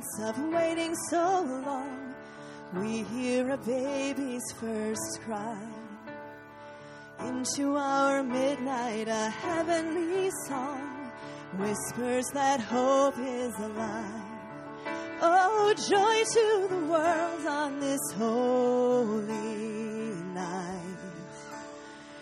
months 0.04 0.20
of 0.20 0.44
waiting 0.54 0.96
so 1.10 1.62
long, 1.66 2.14
we 2.76 3.04
hear 3.04 3.50
a 3.52 3.58
baby's 3.58 4.44
first 4.60 5.20
cry. 5.26 5.58
Into 7.20 7.78
our 7.78 8.24
midnight, 8.24 9.08
a 9.08 9.30
heavenly 9.30 10.30
song 10.48 11.12
whispers 11.58 12.26
that 12.34 12.60
hope 12.60 13.18
is 13.18 13.54
alive. 13.60 14.22
Oh, 15.22 15.74
joy 15.78 16.24
to 16.34 16.68
the 16.70 16.86
world 16.86 17.46
on 17.48 17.80
this 17.80 18.02
holy 18.18 19.36
night. 20.34 20.98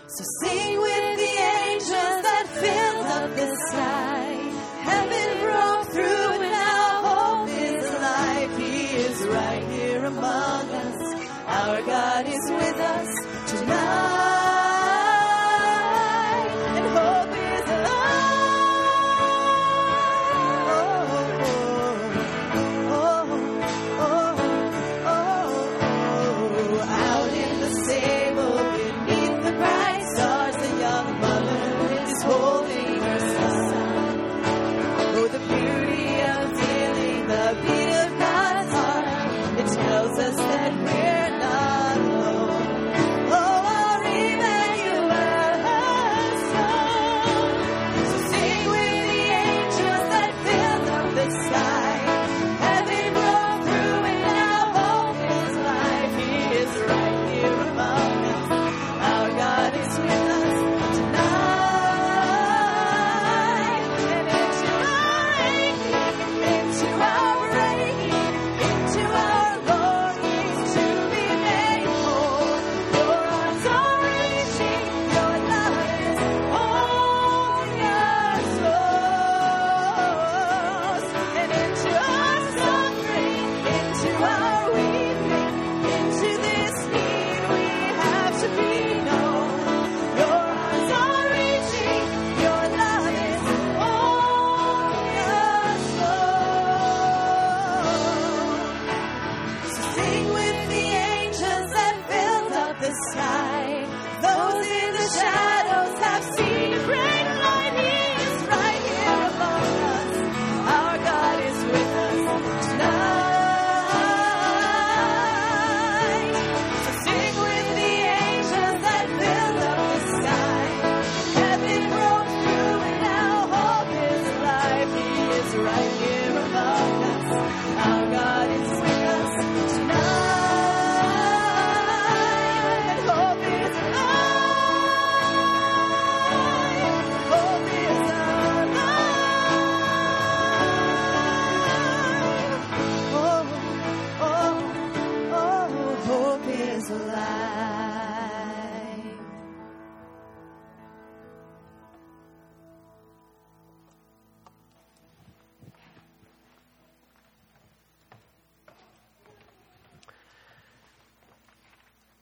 So 0.07 0.23
sing 0.43 0.77
with 0.77 1.17
the 1.17 1.33
angels 1.65 2.21
that 2.27 2.45
fill 2.47 3.03
up 3.05 3.35
the 3.35 3.55
sky. 3.69 4.10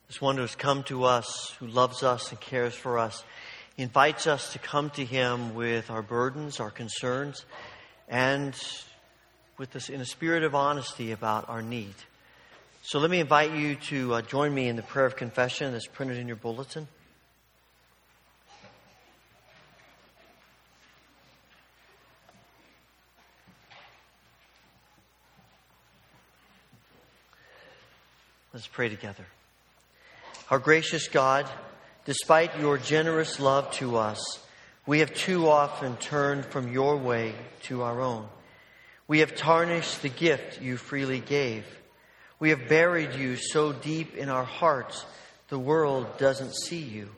This 0.10 0.20
one 0.20 0.38
who 0.38 0.42
has 0.42 0.56
come 0.56 0.82
to 0.86 1.04
us, 1.04 1.56
who 1.60 1.68
loves 1.68 2.02
us 2.02 2.32
and 2.32 2.42
cares 2.42 2.74
for 2.74 2.98
us, 2.98 3.24
invites 3.78 4.26
us 4.26 4.54
to 4.54 4.60
come 4.60 4.90
to 4.92 5.06
him 5.06 5.54
with 5.54 5.92
our 5.92 6.02
burdens, 6.02 6.60
our 6.60 6.72
concerns, 6.72 7.46
and 8.08 8.56
with 9.60 9.70
this 9.70 9.88
in 9.88 10.02
a 10.02 10.06
spirit 10.06 10.44
of 10.44 10.56
honesty 10.56 11.12
about 11.12 11.48
our 11.48 11.62
need. 11.62 11.94
So 12.82 12.98
let 12.98 13.12
me 13.12 13.20
invite 13.20 13.52
you 13.54 13.76
to 13.76 14.16
uh, 14.16 14.22
join 14.24 14.52
me 14.52 14.68
in 14.68 14.76
the 14.76 14.82
prayer 14.82 15.06
of 15.06 15.16
confession 15.16 15.74
that's 15.74 15.86
printed 15.86 16.18
in 16.18 16.26
your 16.26 16.38
bulletin. 16.38 16.88
Let's 28.52 28.66
pray 28.66 28.90
together. 28.90 29.28
Our 30.50 30.60
gracious 30.60 31.08
God, 31.08 31.48
despite 32.06 32.60
your 32.60 32.80
generous 32.80 33.40
love 33.40 33.72
to 33.74 33.98
us, 33.98 34.20
we 34.88 35.00
have 35.00 35.14
too 35.14 35.48
often 35.48 35.96
turned 35.98 36.46
from 36.46 36.72
your 36.72 36.98
way 36.98 37.36
to 37.64 37.84
our 37.84 38.02
own. 38.02 38.28
We 39.08 39.20
have 39.20 39.36
tarnished 39.36 40.02
the 40.02 40.10
gift 40.10 40.60
you 40.60 40.78
freely 40.78 41.20
gave. 41.20 41.66
We 42.40 42.50
have 42.50 42.68
buried 42.68 43.14
you 43.14 43.36
so 43.36 43.74
deep 43.74 44.16
in 44.16 44.30
our 44.30 44.44
hearts 44.44 45.06
the 45.50 45.60
world 45.60 46.18
doesn't 46.18 46.56
see 46.56 46.82
you. 46.82 47.10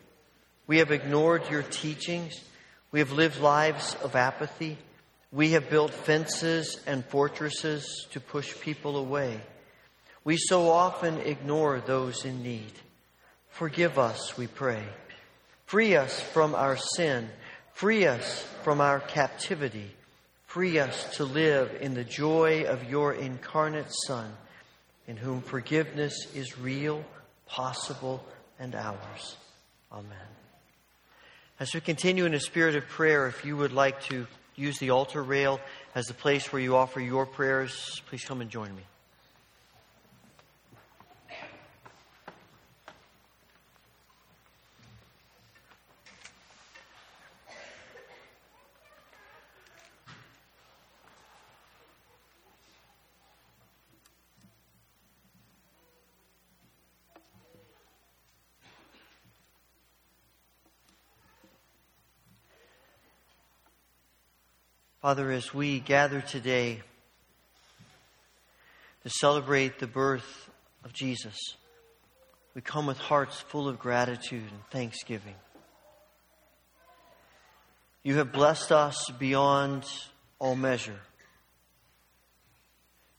We 0.67 0.79
have 0.79 0.91
ignored 0.91 1.49
your 1.49 1.63
teachings. 1.63 2.39
We 2.91 2.99
have 2.99 3.11
lived 3.11 3.39
lives 3.39 3.95
of 4.03 4.15
apathy. 4.15 4.77
We 5.31 5.51
have 5.51 5.69
built 5.69 5.93
fences 5.93 6.79
and 6.85 7.05
fortresses 7.05 8.07
to 8.11 8.19
push 8.19 8.59
people 8.59 8.97
away. 8.97 9.39
We 10.23 10.37
so 10.37 10.69
often 10.69 11.17
ignore 11.19 11.79
those 11.79 12.25
in 12.25 12.43
need. 12.43 12.73
Forgive 13.51 13.99
us, 13.99 14.37
we 14.37 14.47
pray. 14.47 14.83
Free 15.65 15.95
us 15.95 16.19
from 16.19 16.55
our 16.55 16.77
sin. 16.77 17.29
Free 17.73 18.05
us 18.05 18.45
from 18.63 18.81
our 18.81 18.99
captivity. 18.99 19.91
Free 20.47 20.79
us 20.79 21.15
to 21.15 21.23
live 21.23 21.77
in 21.79 21.93
the 21.93 22.03
joy 22.03 22.63
of 22.63 22.89
your 22.89 23.13
incarnate 23.13 23.91
Son, 24.05 24.31
in 25.07 25.15
whom 25.15 25.41
forgiveness 25.41 26.27
is 26.35 26.57
real, 26.59 27.05
possible, 27.47 28.23
and 28.59 28.75
ours. 28.75 29.37
Amen. 29.91 30.27
As 31.59 31.73
we 31.73 31.79
continue 31.79 32.25
in 32.25 32.33
a 32.33 32.39
spirit 32.39 32.75
of 32.75 32.87
prayer, 32.87 33.27
if 33.27 33.45
you 33.45 33.55
would 33.55 33.71
like 33.71 34.01
to 34.05 34.27
use 34.55 34.77
the 34.79 34.89
altar 34.89 35.23
rail 35.23 35.59
as 35.95 36.05
the 36.05 36.13
place 36.13 36.51
where 36.51 36.61
you 36.61 36.75
offer 36.75 36.99
your 36.99 37.25
prayers, 37.25 38.01
please 38.07 38.23
come 38.25 38.41
and 38.41 38.49
join 38.49 38.75
me. 38.75 38.83
Father, 65.01 65.31
as 65.31 65.51
we 65.51 65.79
gather 65.79 66.21
today 66.21 66.79
to 69.01 69.09
celebrate 69.09 69.79
the 69.79 69.87
birth 69.87 70.47
of 70.85 70.93
Jesus, 70.93 71.35
we 72.53 72.61
come 72.61 72.85
with 72.85 72.99
hearts 72.99 73.41
full 73.41 73.67
of 73.67 73.79
gratitude 73.79 74.43
and 74.43 74.61
thanksgiving. 74.69 75.33
You 78.03 78.17
have 78.17 78.31
blessed 78.31 78.71
us 78.71 79.09
beyond 79.17 79.85
all 80.37 80.55
measure. 80.55 80.99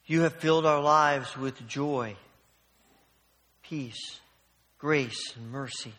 You 0.06 0.20
have 0.20 0.34
filled 0.34 0.66
our 0.66 0.80
lives 0.80 1.36
with 1.36 1.66
joy, 1.66 2.14
peace, 3.64 4.20
grace, 4.78 5.34
and 5.34 5.50
mercy. 5.50 5.94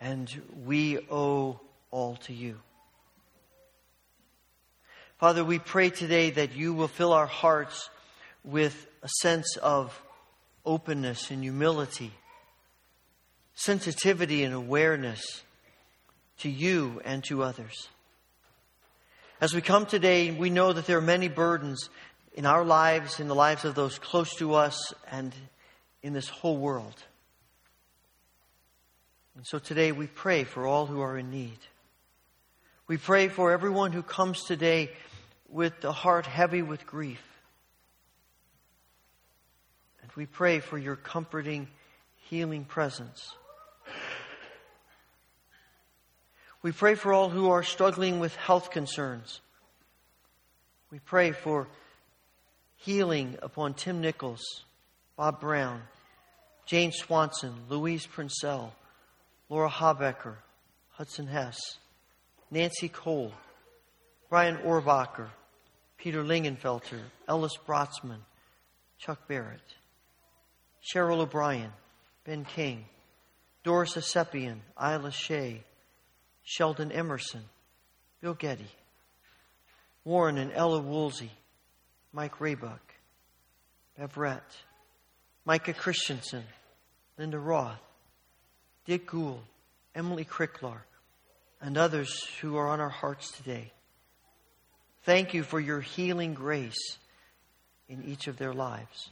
and 0.00 0.30
we 0.64 0.98
owe 1.10 1.60
all 1.90 2.16
to 2.16 2.32
you. 2.32 2.56
Father, 5.20 5.44
we 5.44 5.58
pray 5.58 5.90
today 5.90 6.30
that 6.30 6.56
you 6.56 6.72
will 6.72 6.88
fill 6.88 7.12
our 7.12 7.26
hearts 7.26 7.90
with 8.42 8.86
a 9.02 9.08
sense 9.20 9.58
of 9.58 10.02
openness 10.64 11.30
and 11.30 11.42
humility, 11.42 12.10
sensitivity 13.52 14.44
and 14.44 14.54
awareness 14.54 15.42
to 16.38 16.48
you 16.48 17.02
and 17.04 17.22
to 17.24 17.42
others. 17.42 17.88
As 19.42 19.52
we 19.52 19.60
come 19.60 19.84
today, 19.84 20.30
we 20.30 20.48
know 20.48 20.72
that 20.72 20.86
there 20.86 20.96
are 20.96 21.02
many 21.02 21.28
burdens 21.28 21.90
in 22.32 22.46
our 22.46 22.64
lives, 22.64 23.20
in 23.20 23.28
the 23.28 23.34
lives 23.34 23.66
of 23.66 23.74
those 23.74 23.98
close 23.98 24.34
to 24.36 24.54
us, 24.54 24.94
and 25.12 25.34
in 26.02 26.14
this 26.14 26.30
whole 26.30 26.56
world. 26.56 26.96
And 29.36 29.46
so 29.46 29.58
today 29.58 29.92
we 29.92 30.06
pray 30.06 30.44
for 30.44 30.66
all 30.66 30.86
who 30.86 31.02
are 31.02 31.18
in 31.18 31.30
need. 31.30 31.58
We 32.88 32.96
pray 32.96 33.28
for 33.28 33.52
everyone 33.52 33.92
who 33.92 34.02
comes 34.02 34.44
today 34.44 34.90
with 35.50 35.80
the 35.80 35.92
heart 35.92 36.26
heavy 36.26 36.62
with 36.62 36.86
grief. 36.86 37.22
And 40.02 40.10
we 40.16 40.26
pray 40.26 40.60
for 40.60 40.78
your 40.78 40.96
comforting, 40.96 41.68
healing 42.28 42.64
presence. 42.64 43.34
We 46.62 46.72
pray 46.72 46.94
for 46.94 47.12
all 47.12 47.30
who 47.30 47.50
are 47.50 47.62
struggling 47.62 48.20
with 48.20 48.36
health 48.36 48.70
concerns. 48.70 49.40
We 50.90 50.98
pray 50.98 51.32
for 51.32 51.68
healing 52.76 53.36
upon 53.42 53.74
Tim 53.74 54.00
Nichols, 54.00 54.42
Bob 55.16 55.40
Brown, 55.40 55.82
Jane 56.66 56.92
Swanson, 56.92 57.54
Louise 57.68 58.06
Princell, 58.06 58.72
Laura 59.48 59.70
Habecker, 59.70 60.36
Hudson 60.90 61.26
Hess, 61.26 61.58
Nancy 62.50 62.88
Cole, 62.88 63.32
Brian 64.28 64.56
Orbacher, 64.58 65.28
Peter 66.00 66.24
Lingenfelter, 66.24 66.98
Ellis 67.28 67.58
Brotzman, 67.66 68.20
Chuck 68.98 69.28
Barrett, 69.28 69.60
Cheryl 70.82 71.20
O'Brien, 71.20 71.70
Ben 72.24 72.46
King, 72.46 72.86
Doris 73.64 73.96
Asepian, 73.96 74.60
Isla 74.82 75.10
Shea, 75.10 75.62
Sheldon 76.42 76.90
Emerson, 76.90 77.42
Bill 78.22 78.32
Getty, 78.32 78.70
Warren 80.04 80.38
and 80.38 80.52
Ella 80.54 80.80
Woolsey, 80.80 81.30
Mike 82.14 82.38
Raybuck, 82.38 82.80
Everett, 83.98 84.42
Micah 85.44 85.74
Christensen, 85.74 86.44
Linda 87.18 87.38
Roth, 87.38 87.78
Dick 88.86 89.06
Gould, 89.06 89.42
Emily 89.94 90.24
Cricklar, 90.24 90.78
and 91.60 91.76
others 91.76 92.24
who 92.40 92.56
are 92.56 92.68
on 92.68 92.80
our 92.80 92.88
hearts 92.88 93.30
today. 93.32 93.70
Thank 95.04 95.34
you 95.34 95.42
for 95.42 95.58
your 95.58 95.80
healing 95.80 96.34
grace 96.34 96.98
in 97.88 98.04
each 98.04 98.26
of 98.26 98.36
their 98.36 98.52
lives. 98.52 99.10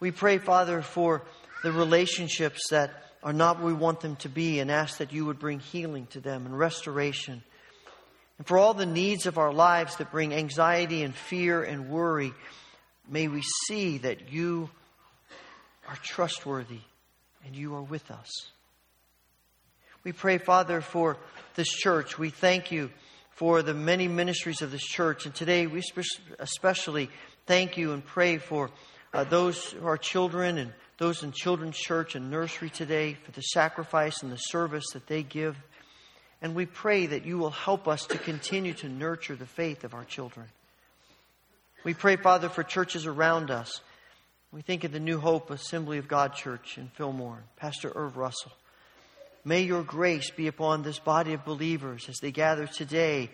We 0.00 0.10
pray, 0.10 0.38
Father, 0.38 0.82
for 0.82 1.22
the 1.62 1.72
relationships 1.72 2.68
that 2.70 2.90
are 3.22 3.32
not 3.32 3.56
what 3.56 3.66
we 3.66 3.72
want 3.72 4.00
them 4.00 4.16
to 4.16 4.28
be 4.28 4.60
and 4.60 4.70
ask 4.70 4.98
that 4.98 5.12
you 5.12 5.24
would 5.26 5.38
bring 5.38 5.60
healing 5.60 6.06
to 6.08 6.20
them 6.20 6.44
and 6.44 6.58
restoration. 6.58 7.42
And 8.36 8.46
for 8.46 8.58
all 8.58 8.74
the 8.74 8.84
needs 8.84 9.26
of 9.26 9.38
our 9.38 9.52
lives 9.52 9.96
that 9.96 10.10
bring 10.10 10.34
anxiety 10.34 11.02
and 11.02 11.14
fear 11.14 11.62
and 11.62 11.88
worry, 11.88 12.34
may 13.08 13.28
we 13.28 13.42
see 13.68 13.98
that 13.98 14.32
you 14.32 14.68
are 15.88 15.96
trustworthy 16.02 16.80
and 17.46 17.54
you 17.54 17.74
are 17.76 17.82
with 17.82 18.10
us. 18.10 18.48
We 20.02 20.12
pray, 20.12 20.38
Father, 20.38 20.80
for 20.80 21.16
this 21.54 21.68
church. 21.68 22.18
We 22.18 22.30
thank 22.30 22.72
you 22.72 22.90
for 23.34 23.62
the 23.62 23.74
many 23.74 24.08
ministries 24.08 24.62
of 24.62 24.70
this 24.70 24.84
church. 24.84 25.26
And 25.26 25.34
today 25.34 25.66
we 25.66 25.82
especially 26.38 27.10
thank 27.46 27.76
you 27.76 27.92
and 27.92 28.04
pray 28.04 28.38
for 28.38 28.70
uh, 29.12 29.24
those 29.24 29.70
who 29.70 29.86
are 29.86 29.96
children 29.96 30.58
and 30.58 30.72
those 30.98 31.22
in 31.22 31.32
children's 31.32 31.76
church 31.76 32.14
and 32.14 32.30
nursery 32.30 32.70
today 32.70 33.14
for 33.14 33.32
the 33.32 33.42
sacrifice 33.42 34.22
and 34.22 34.30
the 34.30 34.36
service 34.36 34.84
that 34.92 35.06
they 35.08 35.22
give. 35.22 35.56
And 36.40 36.54
we 36.54 36.66
pray 36.66 37.06
that 37.06 37.24
you 37.24 37.38
will 37.38 37.50
help 37.50 37.88
us 37.88 38.06
to 38.06 38.18
continue 38.18 38.74
to 38.74 38.88
nurture 38.88 39.34
the 39.34 39.46
faith 39.46 39.82
of 39.82 39.94
our 39.94 40.04
children. 40.04 40.46
We 41.84 41.94
pray, 41.94 42.16
Father, 42.16 42.48
for 42.48 42.62
churches 42.62 43.06
around 43.06 43.50
us. 43.50 43.80
We 44.52 44.62
think 44.62 44.84
of 44.84 44.92
the 44.92 45.00
New 45.00 45.18
Hope 45.18 45.50
Assembly 45.50 45.98
of 45.98 46.06
God 46.06 46.34
Church 46.34 46.78
in 46.78 46.88
Fillmore, 46.88 47.42
Pastor 47.56 47.90
Irv 47.94 48.16
Russell. 48.16 48.52
May 49.44 49.62
your 49.62 49.82
grace 49.82 50.30
be 50.30 50.46
upon 50.46 50.82
this 50.82 50.98
body 50.98 51.34
of 51.34 51.44
believers 51.44 52.08
as 52.08 52.16
they 52.22 52.30
gather 52.30 52.66
today 52.66 53.30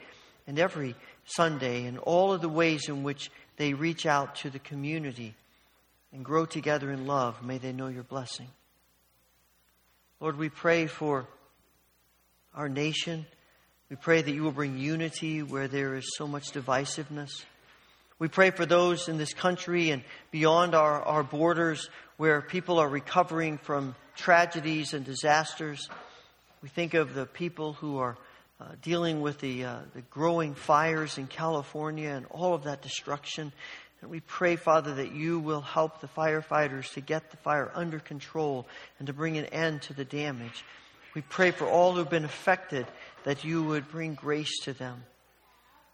and 0.47 0.59
every 0.59 0.97
Sunday 1.25 1.85
and 1.87 1.99
all 1.99 2.33
of 2.33 2.41
the 2.41 2.49
ways 2.49 2.89
in 2.89 3.05
which 3.05 3.31
they 3.57 3.75
reach 3.75 4.07
out 4.07 4.35
to 4.37 4.51
the 4.51 4.59
community 4.59 5.35
and 6.13 6.25
grow 6.25 6.47
together 6.47 6.91
in 6.91 7.07
love. 7.07 7.45
May 7.45 7.59
they 7.59 7.73
know 7.73 7.87
your 7.87 8.03
blessing. 8.03 8.49
Lord, 10.19 10.37
we 10.37 10.49
pray 10.49 10.87
for 10.87 11.27
our 12.55 12.69
nation. 12.69 13.25
We 13.89 13.97
pray 13.97 14.21
that 14.21 14.33
you 14.33 14.43
will 14.43 14.51
bring 14.51 14.79
unity 14.79 15.43
where 15.43 15.69
there 15.69 15.95
is 15.95 16.17
so 16.17 16.27
much 16.27 16.51
divisiveness. 16.53 17.31
We 18.19 18.29
pray 18.29 18.51
for 18.51 18.67
those 18.67 19.09
in 19.09 19.17
this 19.17 19.33
country 19.33 19.91
and 19.91 20.03
beyond 20.31 20.75
our, 20.75 21.01
our 21.03 21.23
borders 21.23 21.89
where 22.17 22.43
people 22.43 22.79
are 22.79 22.89
recovering 22.89 23.57
from 23.59 23.95
tragedies 24.17 24.95
and 24.95 25.05
disasters. 25.05 25.89
We 26.63 26.69
think 26.69 26.95
of 26.95 27.15
the 27.15 27.27
people 27.27 27.75
who 27.75 27.99
are 27.99 28.17
uh, 28.61 28.65
dealing 28.83 29.21
with 29.23 29.41
the, 29.41 29.65
uh, 29.65 29.79
the 29.95 30.03
growing 30.03 30.55
fires 30.55 31.17
in 31.17 31.27
California 31.27 32.11
and 32.11 32.27
all 32.27 32.55
of 32.55 32.65
that 32.65 32.83
destruction. 32.83 33.53
And 34.03 34.11
we 34.11 34.21
pray, 34.21 34.57
Father, 34.57 34.95
that 34.95 35.13
you 35.13 35.39
will 35.39 35.61
help 35.61 36.01
the 36.01 36.09
firefighters 36.09 36.93
to 36.95 37.01
get 37.01 37.31
the 37.31 37.37
fire 37.39 37.71
under 37.75 37.99
control 37.99 38.67
and 38.99 39.07
to 39.07 39.13
bring 39.13 39.39
an 39.39 39.47
end 39.47 39.83
to 39.83 39.95
the 39.95 40.05
damage. 40.05 40.65
We 41.15 41.23
pray 41.23 41.51
for 41.51 41.67
all 41.67 41.95
who've 41.95 42.09
been 42.09 42.25
affected 42.25 42.87
that 43.25 43.45
you 43.45 43.63
would 43.63 43.89
bring 43.89 44.15
grace 44.15 44.61
to 44.65 44.73
them. 44.73 45.05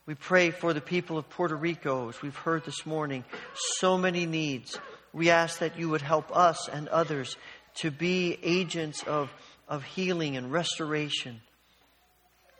We 0.04 0.14
pray 0.14 0.50
for 0.50 0.72
the 0.72 0.80
people 0.80 1.18
of 1.18 1.28
Puerto 1.30 1.56
Rico, 1.56 2.08
as 2.08 2.22
we've 2.22 2.36
heard 2.36 2.64
this 2.64 2.86
morning, 2.86 3.24
so 3.54 3.98
many 3.98 4.24
needs. 4.26 4.78
We 5.12 5.30
ask 5.30 5.58
that 5.60 5.78
you 5.78 5.88
would 5.88 6.02
help 6.02 6.36
us 6.36 6.68
and 6.68 6.86
others 6.88 7.36
to 7.76 7.90
be 7.90 8.38
agents 8.42 9.02
of, 9.04 9.30
of 9.68 9.84
healing 9.84 10.36
and 10.36 10.50
restoration. 10.50 11.40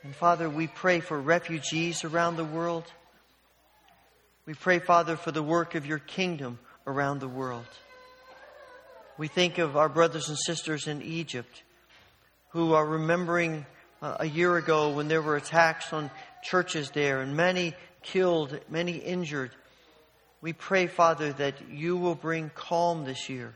And 0.03 0.14
Father, 0.14 0.49
we 0.49 0.67
pray 0.67 1.01
for 1.01 1.21
refugees 1.21 2.05
around 2.05 2.37
the 2.37 2.45
world. 2.45 2.85
We 4.45 4.55
pray, 4.55 4.79
Father, 4.79 5.17
for 5.17 5.33
the 5.33 5.43
work 5.43 5.75
of 5.75 5.87
your 5.87 5.99
kingdom 5.99 6.59
around 6.87 7.21
the 7.21 7.29
world. 7.29 7.67
We 9.19 9.29
think 9.29 9.59
of 9.59 9.77
our 9.77 9.89
brothers 9.89 10.29
and 10.29 10.39
sisters 10.39 10.87
in 10.87 11.03
Egypt 11.03 11.62
who 12.51 12.75
are 12.75 12.87
remembering 12.87 13.64
uh, 14.03 14.19
a 14.21 14.27
year 14.27 14.57
ago 14.57 14.91
when 14.91 15.09
there 15.09 15.23
were 15.23 15.37
attacks 15.37 15.93
on 15.93 16.11
churches 16.43 16.91
there 16.91 17.23
and 17.23 17.35
many 17.35 17.75
killed, 18.03 18.59
many 18.69 18.99
injured. 18.99 19.51
We 20.43 20.53
pray, 20.53 20.87
Father, 20.87 21.33
that 21.35 21.55
you 21.71 21.97
will 21.97 22.14
bring 22.14 22.51
calm 22.55 23.05
this 23.05 23.31
year 23.31 23.55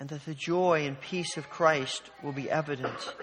and 0.00 0.08
that 0.08 0.24
the 0.24 0.34
joy 0.34 0.86
and 0.86 1.00
peace 1.00 1.36
of 1.36 1.50
Christ 1.50 2.02
will 2.22 2.32
be 2.32 2.50
evident. 2.50 3.14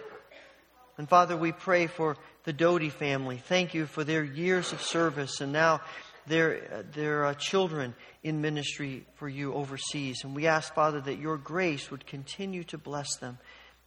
And 0.98 1.08
Father, 1.08 1.36
we 1.36 1.52
pray 1.52 1.88
for 1.88 2.18
the 2.44 2.54
Doty 2.54 2.90
family. 2.90 3.38
Thank 3.38 3.74
you 3.74 3.86
for 3.86 4.04
their 4.04 4.24
years 4.24 4.72
of 4.72 4.82
service 4.82 5.42
and 5.42 5.52
now 5.52 5.82
their, 6.28 6.86
their 6.94 7.26
uh, 7.26 7.34
children 7.36 7.94
in 8.24 8.42
ministry 8.42 9.06
for 9.16 9.30
you 9.30 9.54
overseas. 9.54 10.24
And 10.24 10.36
we 10.36 10.48
ask, 10.48 10.74
Father, 10.74 11.02
that 11.02 11.20
your 11.20 11.38
grace 11.38 11.92
would 11.92 12.06
continue 12.06 12.64
to 12.66 12.78
bless 12.78 13.18
them 13.18 13.38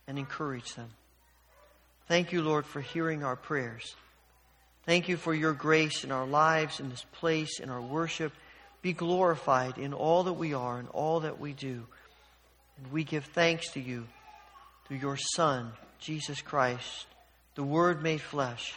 and 0.07 0.19
encourage 0.19 0.75
them. 0.75 0.89
Thank 2.07 2.33
you, 2.33 2.43
Lord, 2.43 2.65
for 2.65 2.81
hearing 2.81 3.25
our 3.25 3.37
prayers. 3.37 3.95
Thank 4.85 5.09
you 5.09 5.17
for 5.17 5.35
your 5.35 5.53
grace 5.53 6.05
in 6.05 6.13
our 6.13 6.27
lives, 6.27 6.81
in 6.81 6.89
this 6.89 7.05
place, 7.13 7.61
in 7.61 7.69
our 7.69 7.83
worship. 7.83 8.33
Be 8.81 8.93
glorified 8.93 9.77
in 9.77 9.93
all 9.93 10.23
that 10.25 10.35
we 10.35 10.55
are 10.55 10.79
and 10.79 10.89
all 10.89 11.21
that 11.21 11.39
we 11.39 11.53
do. 11.53 11.87
And 12.79 12.93
we 12.93 13.05
give 13.05 13.25
thanks 13.25 13.71
to 13.73 13.81
you 13.81 14.07
through 14.87 14.99
your 14.99 15.17
Son, 15.17 15.73
Jesus 15.99 16.41
Christ, 16.41 17.07
the 17.55 17.65
Word 17.65 18.03
made 18.03 18.21
flesh, 18.21 18.73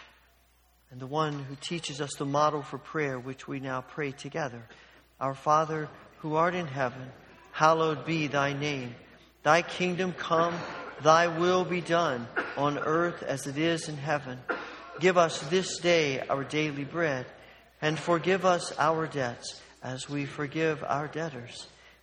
and 0.89 0.99
the 0.99 1.07
one 1.07 1.33
who 1.43 1.55
teaches 1.55 2.01
us 2.01 2.15
the 2.15 2.25
model 2.25 2.63
for 2.63 2.77
prayer, 2.77 3.17
which 3.19 3.47
we 3.47 3.59
now 3.59 3.81
pray 3.81 4.11
together. 4.11 4.63
Our 5.19 5.35
Father, 5.35 5.87
who 6.19 6.35
art 6.35 6.55
in 6.55 6.67
heaven, 6.67 7.11
hallowed 7.51 8.05
be 8.05 8.27
thy 8.27 8.53
name. 8.53 8.95
Thy 9.43 9.61
kingdom 9.61 10.13
come, 10.13 10.55
thy 11.01 11.27
will 11.27 11.63
be 11.63 11.81
done, 11.81 12.27
on 12.57 12.77
earth 12.77 13.23
as 13.23 13.47
it 13.47 13.57
is 13.57 13.87
in 13.87 13.97
heaven. 13.97 14.39
Give 14.99 15.17
us 15.17 15.39
this 15.49 15.79
day 15.79 16.19
our 16.21 16.43
daily 16.43 16.83
bread, 16.83 17.25
and 17.81 17.97
forgive 17.97 18.45
us 18.45 18.73
our 18.77 19.07
debts 19.07 19.61
as 19.81 20.09
we 20.09 20.25
forgive 20.25 20.83
our 20.83 21.07
debtors. 21.07 21.67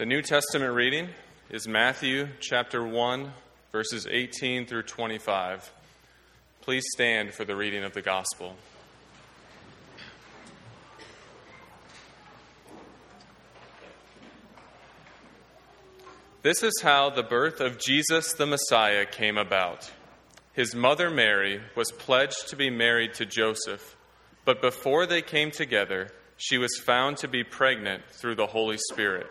The 0.00 0.06
New 0.06 0.22
Testament 0.22 0.72
reading 0.72 1.10
is 1.50 1.68
Matthew 1.68 2.28
chapter 2.40 2.82
1, 2.82 3.34
verses 3.70 4.06
18 4.10 4.64
through 4.64 4.84
25. 4.84 5.70
Please 6.62 6.84
stand 6.94 7.34
for 7.34 7.44
the 7.44 7.54
reading 7.54 7.84
of 7.84 7.92
the 7.92 8.00
gospel. 8.00 8.56
This 16.40 16.62
is 16.62 16.80
how 16.80 17.10
the 17.10 17.22
birth 17.22 17.60
of 17.60 17.78
Jesus 17.78 18.32
the 18.32 18.46
Messiah 18.46 19.04
came 19.04 19.36
about. 19.36 19.92
His 20.54 20.74
mother 20.74 21.10
Mary 21.10 21.60
was 21.76 21.92
pledged 21.92 22.48
to 22.48 22.56
be 22.56 22.70
married 22.70 23.12
to 23.16 23.26
Joseph, 23.26 23.98
but 24.46 24.62
before 24.62 25.04
they 25.04 25.20
came 25.20 25.50
together, 25.50 26.08
she 26.38 26.56
was 26.56 26.80
found 26.82 27.18
to 27.18 27.28
be 27.28 27.44
pregnant 27.44 28.04
through 28.08 28.36
the 28.36 28.46
Holy 28.46 28.78
Spirit. 28.90 29.30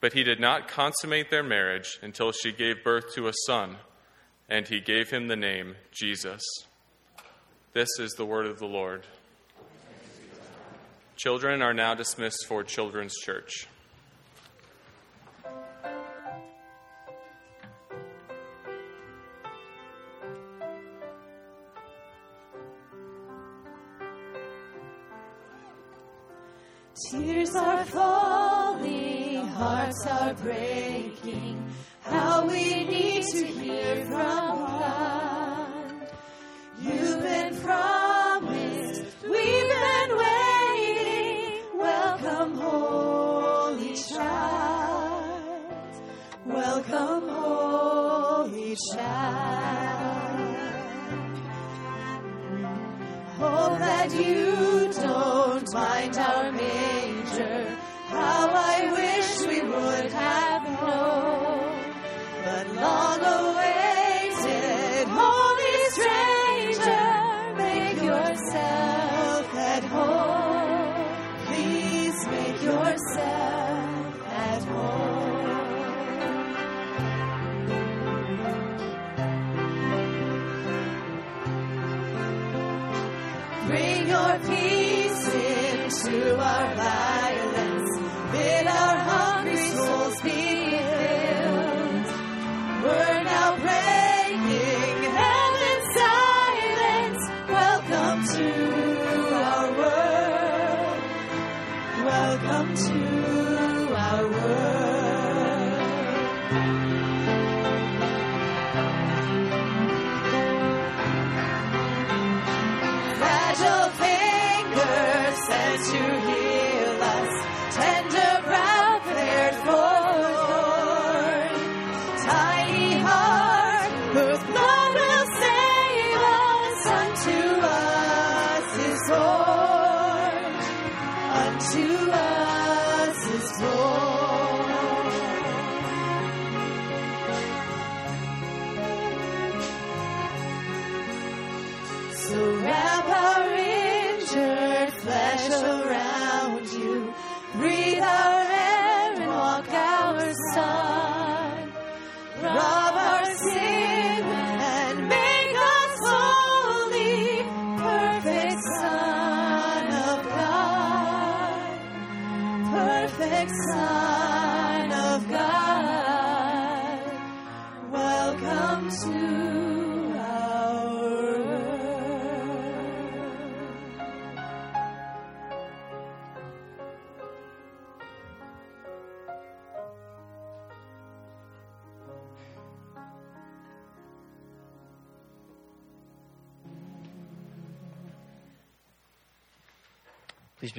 But 0.00 0.12
he 0.12 0.22
did 0.22 0.40
not 0.40 0.68
consummate 0.68 1.30
their 1.30 1.42
marriage 1.42 1.98
until 2.02 2.32
she 2.32 2.52
gave 2.52 2.84
birth 2.84 3.14
to 3.14 3.26
a 3.28 3.32
son, 3.46 3.76
and 4.48 4.68
he 4.68 4.80
gave 4.80 5.10
him 5.10 5.28
the 5.28 5.36
name 5.36 5.74
Jesus. 5.90 6.42
This 7.72 7.88
is 7.98 8.12
the 8.12 8.24
word 8.24 8.46
of 8.46 8.58
the 8.58 8.66
Lord. 8.66 9.04
Children 11.16 11.62
are 11.62 11.74
now 11.74 11.94
dismissed 11.94 12.46
for 12.46 12.62
Children's 12.62 13.16
Church. 13.16 13.66
Tears 27.10 27.54
are 27.54 27.84
falling, 27.84 28.27
hearts 29.98 30.06
are 30.06 30.34
breaking. 30.42 31.64
How 32.02 32.46
we 32.46 32.84
need 32.84 33.22
to 33.24 33.46
hear 33.46 34.04
from 34.06 34.58
God. 34.58 36.10
You've 36.80 37.20
been 37.20 37.60
promised, 37.60 39.02
we've 39.22 39.68
been 39.68 40.16
waiting. 40.16 41.62
Welcome, 41.74 42.54
Holy 42.56 43.94
Child. 43.94 45.72
Welcome, 46.46 47.28
Holy 47.28 48.76
Child. 48.92 50.56
Hope 53.38 53.78
that 53.78 54.14
you 54.14 54.92
don't 54.92 55.72
mind 55.72 56.16
our 56.18 56.52
manger. 56.52 56.87
Into 86.08 86.40
our 86.40 86.77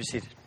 Please 0.00 0.39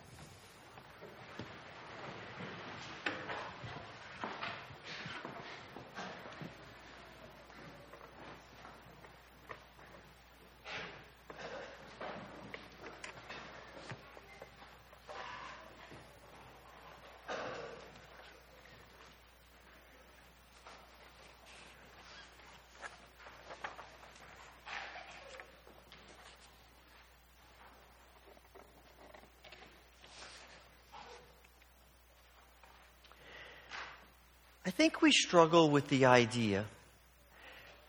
think 34.84 35.00
we 35.00 35.12
struggle 35.12 35.70
with 35.70 35.88
the 35.88 36.04
idea 36.04 36.66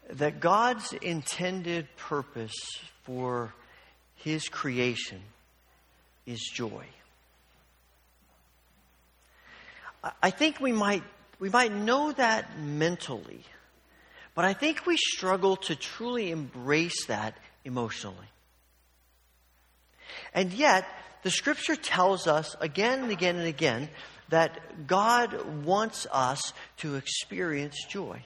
that 0.10 0.40
God's 0.40 0.94
intended 0.94 1.94
purpose 1.98 2.56
for 3.04 3.54
His 4.16 4.48
creation 4.48 5.20
is 6.26 6.40
joy. 6.54 6.86
I- 10.24 10.30
think 10.30 10.62
we 10.62 10.72
might, 10.72 11.04
we 11.38 11.50
might 11.50 11.74
know 11.74 12.14
that 12.14 12.58
mentally, 12.60 13.44
but 14.34 14.46
I 14.46 14.54
think 14.54 14.86
we 14.86 14.96
struggle 14.96 15.58
to 15.68 15.76
truly 15.76 16.32
embrace 16.32 17.08
that 17.08 17.36
emotionally. 17.66 18.30
And 20.34 20.54
yet, 20.54 20.88
the 21.26 21.32
scripture 21.32 21.76
tells 21.76 22.28
us 22.28 22.56
again 22.62 23.02
and 23.02 23.12
again 23.12 23.36
and 23.38 23.48
again 23.48 23.90
that 24.30 24.86
God 24.86 25.66
wants 25.66 26.06
us 26.12 26.54
to 26.78 26.98
experience 26.98 27.84
joy. 27.90 28.22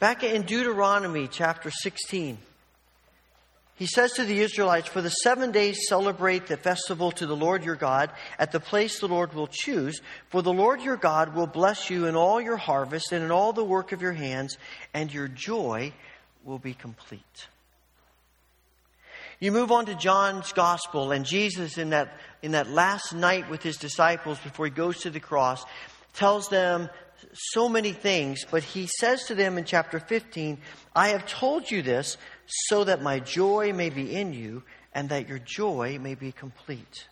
Back 0.00 0.24
in 0.24 0.42
Deuteronomy 0.42 1.28
chapter 1.28 1.70
16, 1.70 2.38
he 3.76 3.86
says 3.86 4.14
to 4.14 4.24
the 4.24 4.40
Israelites, 4.40 4.88
For 4.88 5.00
the 5.00 5.10
seven 5.10 5.52
days 5.52 5.86
celebrate 5.88 6.48
the 6.48 6.56
festival 6.56 7.12
to 7.12 7.26
the 7.26 7.36
Lord 7.36 7.64
your 7.64 7.76
God 7.76 8.10
at 8.36 8.50
the 8.50 8.58
place 8.58 8.98
the 8.98 9.06
Lord 9.06 9.32
will 9.32 9.48
choose. 9.48 10.00
For 10.30 10.42
the 10.42 10.52
Lord 10.52 10.80
your 10.80 10.96
God 10.96 11.36
will 11.36 11.46
bless 11.46 11.88
you 11.88 12.06
in 12.06 12.16
all 12.16 12.40
your 12.40 12.56
harvest 12.56 13.12
and 13.12 13.24
in 13.24 13.30
all 13.30 13.52
the 13.52 13.62
work 13.62 13.92
of 13.92 14.02
your 14.02 14.12
hands, 14.12 14.58
and 14.92 15.14
your 15.14 15.28
joy 15.28 15.92
will 16.44 16.58
be 16.58 16.74
complete. 16.74 17.46
You 19.40 19.52
move 19.52 19.72
on 19.72 19.86
to 19.86 19.94
John's 19.94 20.52
gospel, 20.52 21.12
and 21.12 21.24
Jesus, 21.24 21.78
in 21.78 21.90
that, 21.90 22.12
in 22.42 22.52
that 22.52 22.68
last 22.68 23.14
night 23.14 23.48
with 23.48 23.62
his 23.62 23.78
disciples 23.78 24.38
before 24.38 24.66
he 24.66 24.70
goes 24.70 25.00
to 25.00 25.10
the 25.10 25.18
cross, 25.18 25.64
tells 26.12 26.48
them 26.48 26.90
so 27.32 27.68
many 27.68 27.92
things, 27.92 28.44
but 28.50 28.62
he 28.62 28.86
says 28.86 29.24
to 29.24 29.34
them 29.34 29.56
in 29.56 29.64
chapter 29.64 29.98
15, 29.98 30.58
I 30.94 31.08
have 31.08 31.26
told 31.26 31.70
you 31.70 31.80
this 31.80 32.18
so 32.46 32.84
that 32.84 33.02
my 33.02 33.18
joy 33.20 33.72
may 33.72 33.88
be 33.88 34.14
in 34.14 34.34
you 34.34 34.62
and 34.92 35.08
that 35.08 35.28
your 35.28 35.38
joy 35.38 35.98
may 36.00 36.14
be 36.14 36.32
complete. 36.32 37.06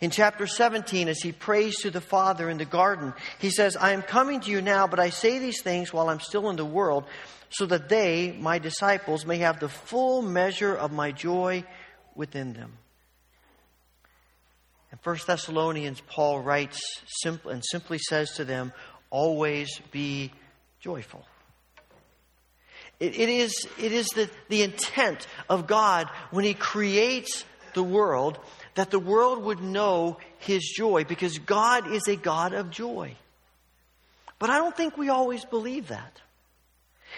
In 0.00 0.10
chapter 0.10 0.46
17, 0.46 1.08
as 1.08 1.20
he 1.20 1.32
prays 1.32 1.80
to 1.80 1.90
the 1.90 2.00
Father 2.00 2.48
in 2.48 2.58
the 2.58 2.64
garden, 2.64 3.12
he 3.38 3.50
says, 3.50 3.76
I 3.76 3.92
am 3.92 4.02
coming 4.02 4.40
to 4.40 4.50
you 4.50 4.62
now, 4.62 4.86
but 4.86 5.00
I 5.00 5.10
say 5.10 5.38
these 5.38 5.62
things 5.62 5.92
while 5.92 6.08
I'm 6.08 6.20
still 6.20 6.48
in 6.48 6.56
the 6.56 6.64
world, 6.64 7.04
so 7.50 7.66
that 7.66 7.88
they, 7.88 8.32
my 8.38 8.58
disciples, 8.58 9.26
may 9.26 9.38
have 9.38 9.60
the 9.60 9.68
full 9.68 10.22
measure 10.22 10.74
of 10.74 10.92
my 10.92 11.12
joy 11.12 11.64
within 12.14 12.52
them. 12.52 12.72
In 14.92 14.98
1 15.02 15.18
Thessalonians, 15.26 16.00
Paul 16.00 16.40
writes 16.40 16.80
simple, 17.22 17.50
and 17.50 17.62
simply 17.64 17.98
says 17.98 18.32
to 18.32 18.44
them, 18.44 18.72
Always 19.10 19.80
be 19.90 20.32
joyful. 20.80 21.24
It, 23.00 23.18
it 23.18 23.28
is, 23.28 23.66
it 23.78 23.92
is 23.92 24.06
the, 24.08 24.30
the 24.48 24.62
intent 24.62 25.26
of 25.48 25.66
God 25.66 26.08
when 26.30 26.44
He 26.44 26.54
creates 26.54 27.44
the 27.74 27.82
world 27.82 28.38
that 28.74 28.90
the 28.90 28.98
world 28.98 29.42
would 29.44 29.60
know 29.60 30.18
His 30.38 30.62
joy 30.76 31.04
because 31.04 31.38
God 31.38 31.90
is 31.90 32.06
a 32.06 32.16
God 32.16 32.52
of 32.52 32.70
joy. 32.70 33.16
But 34.38 34.50
I 34.50 34.58
don't 34.58 34.76
think 34.76 34.96
we 34.96 35.08
always 35.08 35.44
believe 35.44 35.88
that. 35.88 36.20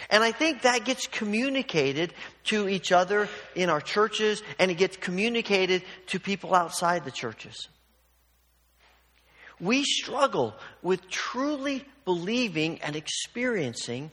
And 0.09 0.23
I 0.23 0.31
think 0.31 0.61
that 0.61 0.85
gets 0.85 1.07
communicated 1.07 2.13
to 2.45 2.67
each 2.67 2.91
other 2.91 3.29
in 3.55 3.69
our 3.69 3.81
churches 3.81 4.43
and 4.59 4.69
it 4.71 4.75
gets 4.75 4.97
communicated 4.97 5.83
to 6.07 6.19
people 6.19 6.53
outside 6.53 7.05
the 7.05 7.11
churches. 7.11 7.67
We 9.59 9.83
struggle 9.83 10.55
with 10.81 11.09
truly 11.09 11.85
believing 12.05 12.81
and 12.81 12.95
experiencing 12.95 14.11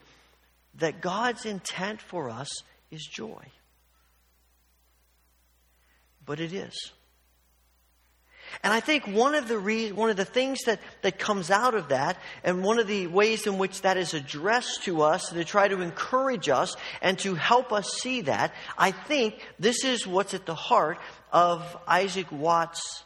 that 0.76 1.00
God's 1.00 1.44
intent 1.44 2.00
for 2.00 2.30
us 2.30 2.48
is 2.90 3.04
joy. 3.04 3.44
But 6.24 6.40
it 6.40 6.52
is. 6.52 6.92
And 8.62 8.72
I 8.72 8.80
think 8.80 9.06
one 9.06 9.34
of 9.34 9.48
the 9.48 9.58
re- 9.58 9.92
one 9.92 10.10
of 10.10 10.16
the 10.16 10.24
things 10.24 10.60
that, 10.66 10.80
that 11.02 11.18
comes 11.18 11.50
out 11.50 11.74
of 11.74 11.88
that, 11.88 12.18
and 12.44 12.62
one 12.62 12.78
of 12.78 12.86
the 12.86 13.06
ways 13.06 13.46
in 13.46 13.58
which 13.58 13.82
that 13.82 13.96
is 13.96 14.14
addressed 14.14 14.84
to 14.84 15.02
us 15.02 15.28
to 15.28 15.44
try 15.44 15.68
to 15.68 15.80
encourage 15.80 16.48
us 16.48 16.76
and 17.00 17.18
to 17.20 17.34
help 17.34 17.72
us 17.72 17.88
see 18.00 18.22
that, 18.22 18.52
I 18.76 18.90
think 18.90 19.40
this 19.58 19.84
is 19.84 20.06
what's 20.06 20.34
at 20.34 20.46
the 20.46 20.54
heart 20.54 20.98
of 21.32 21.76
Isaac 21.86 22.30
Watts' 22.30 23.04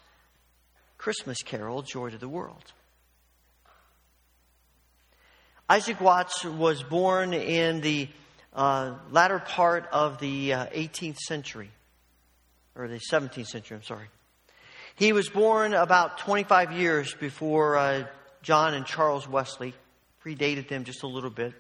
Christmas 0.98 1.42
carol, 1.42 1.82
Joy 1.82 2.10
to 2.10 2.18
the 2.18 2.28
World. 2.28 2.72
Isaac 5.68 6.00
Watts 6.00 6.44
was 6.44 6.82
born 6.82 7.32
in 7.32 7.80
the 7.80 8.08
uh, 8.54 8.94
latter 9.10 9.38
part 9.38 9.88
of 9.92 10.18
the 10.18 10.52
uh, 10.52 10.66
18th 10.66 11.18
century, 11.18 11.70
or 12.76 12.86
the 12.88 13.00
17th 13.10 13.46
century, 13.46 13.76
I'm 13.76 13.82
sorry. 13.82 14.08
He 14.96 15.12
was 15.12 15.28
born 15.28 15.74
about 15.74 16.18
25 16.18 16.70
years 16.72 17.14
before 17.14 17.76
uh, 17.76 18.06
John 18.42 18.74
and 18.74 18.86
Charles 18.86 19.28
Wesley, 19.28 19.74
predated 20.24 20.68
them 20.68 20.84
just 20.84 21.02
a 21.02 21.08
little 21.08 21.30
bit. 21.30 21.52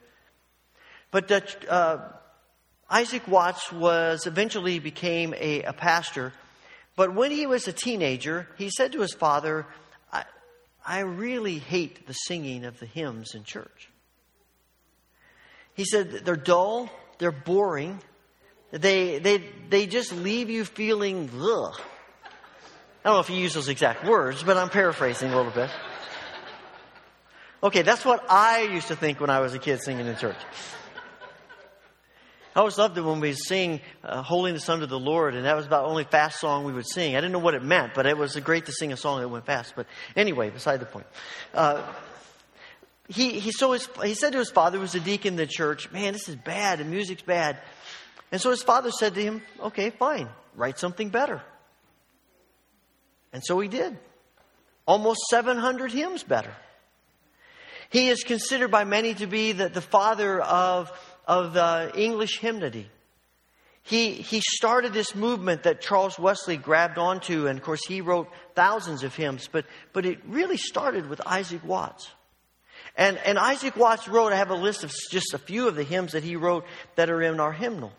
But 1.10 1.30
uh, 1.68 1.98
Isaac 2.88 3.26
Watts 3.26 3.72
was 3.72 4.28
eventually 4.28 4.78
became 4.78 5.34
a, 5.36 5.62
a 5.62 5.72
pastor. 5.72 6.32
But 6.94 7.14
when 7.14 7.32
he 7.32 7.46
was 7.46 7.66
a 7.66 7.72
teenager, 7.72 8.48
he 8.56 8.70
said 8.70 8.92
to 8.92 9.00
his 9.00 9.14
father, 9.14 9.66
I, 10.12 10.24
I 10.86 11.00
really 11.00 11.58
hate 11.58 12.06
the 12.06 12.12
singing 12.12 12.64
of 12.64 12.78
the 12.78 12.86
hymns 12.86 13.34
in 13.34 13.42
church. 13.42 13.90
He 15.74 15.84
said 15.84 16.24
they're 16.24 16.36
dull, 16.36 16.88
they're 17.18 17.32
boring, 17.32 18.00
they, 18.70 19.18
they, 19.18 19.42
they 19.70 19.86
just 19.86 20.12
leave 20.12 20.50
you 20.50 20.64
feeling, 20.64 21.30
ugh. 21.36 21.80
I 23.04 23.10
don't 23.10 23.16
know 23.16 23.20
if 23.20 23.28
he 23.28 23.38
used 23.38 23.54
those 23.54 23.68
exact 23.68 24.02
words, 24.04 24.42
but 24.42 24.56
I'm 24.56 24.70
paraphrasing 24.70 25.30
a 25.30 25.36
little 25.36 25.52
bit. 25.52 25.68
Okay, 27.62 27.82
that's 27.82 28.02
what 28.02 28.24
I 28.30 28.62
used 28.62 28.88
to 28.88 28.96
think 28.96 29.20
when 29.20 29.28
I 29.28 29.40
was 29.40 29.52
a 29.52 29.58
kid 29.58 29.82
singing 29.82 30.06
in 30.06 30.16
church. 30.16 30.38
I 32.56 32.60
always 32.60 32.78
loved 32.78 32.96
it 32.96 33.02
when 33.02 33.20
we 33.20 33.34
sing 33.34 33.80
uh, 34.02 34.22
Holiness 34.22 34.68
Unto 34.70 34.86
the 34.86 34.98
Lord, 34.98 35.34
and 35.34 35.44
that 35.44 35.54
was 35.54 35.66
about 35.66 35.82
the 35.82 35.90
only 35.90 36.04
fast 36.04 36.40
song 36.40 36.64
we 36.64 36.72
would 36.72 36.86
sing. 36.86 37.14
I 37.14 37.20
didn't 37.20 37.32
know 37.32 37.40
what 37.40 37.54
it 37.54 37.62
meant, 37.62 37.92
but 37.94 38.06
it 38.06 38.16
was 38.16 38.36
great 38.36 38.66
to 38.66 38.72
sing 38.72 38.90
a 38.90 38.96
song 38.96 39.20
that 39.20 39.28
went 39.28 39.44
fast. 39.44 39.74
But 39.76 39.86
anyway, 40.16 40.48
beside 40.48 40.80
the 40.80 40.86
point. 40.86 41.06
Uh, 41.52 41.82
he, 43.08 43.38
he, 43.38 43.52
so 43.52 43.72
his, 43.72 43.86
he 44.02 44.14
said 44.14 44.32
to 44.32 44.38
his 44.38 44.50
father, 44.50 44.78
who 44.78 44.82
was 44.82 44.94
a 44.94 45.00
deacon 45.00 45.34
in 45.34 45.36
the 45.36 45.46
church, 45.46 45.92
Man, 45.92 46.14
this 46.14 46.28
is 46.30 46.36
bad, 46.36 46.78
the 46.78 46.84
music's 46.84 47.22
bad. 47.22 47.58
And 48.32 48.40
so 48.40 48.50
his 48.50 48.62
father 48.62 48.90
said 48.90 49.14
to 49.14 49.22
him, 49.22 49.42
Okay, 49.60 49.90
fine, 49.90 50.28
write 50.54 50.78
something 50.78 51.10
better. 51.10 51.42
And 53.34 53.42
so 53.44 53.60
he 53.60 53.68
did. 53.68 53.98
Almost 54.86 55.20
700 55.28 55.92
hymns 55.92 56.22
better. 56.22 56.54
He 57.90 58.08
is 58.08 58.24
considered 58.24 58.70
by 58.70 58.84
many 58.84 59.12
to 59.14 59.26
be 59.26 59.52
the, 59.52 59.68
the 59.68 59.82
father 59.82 60.40
of 60.40 60.90
of 61.26 61.54
the 61.54 61.92
English 61.94 62.38
hymnody. 62.38 62.88
He, 63.82 64.12
he 64.12 64.40
started 64.40 64.92
this 64.92 65.14
movement 65.14 65.64
that 65.64 65.82
Charles 65.82 66.18
Wesley 66.18 66.56
grabbed 66.56 66.96
onto, 66.96 67.46
and 67.46 67.58
of 67.58 67.64
course, 67.64 67.84
he 67.86 68.00
wrote 68.00 68.30
thousands 68.54 69.02
of 69.02 69.14
hymns, 69.14 69.48
but, 69.50 69.66
but 69.92 70.06
it 70.06 70.20
really 70.26 70.56
started 70.56 71.08
with 71.08 71.20
Isaac 71.26 71.62
Watts. 71.64 72.10
And, 72.96 73.18
and 73.18 73.38
Isaac 73.38 73.76
Watts 73.76 74.08
wrote, 74.08 74.32
I 74.32 74.36
have 74.36 74.50
a 74.50 74.54
list 74.54 74.84
of 74.84 74.92
just 75.10 75.34
a 75.34 75.38
few 75.38 75.68
of 75.68 75.74
the 75.74 75.82
hymns 75.82 76.12
that 76.12 76.24
he 76.24 76.36
wrote 76.36 76.64
that 76.96 77.10
are 77.10 77.20
in 77.20 77.40
our 77.40 77.52
hymnal. 77.52 77.92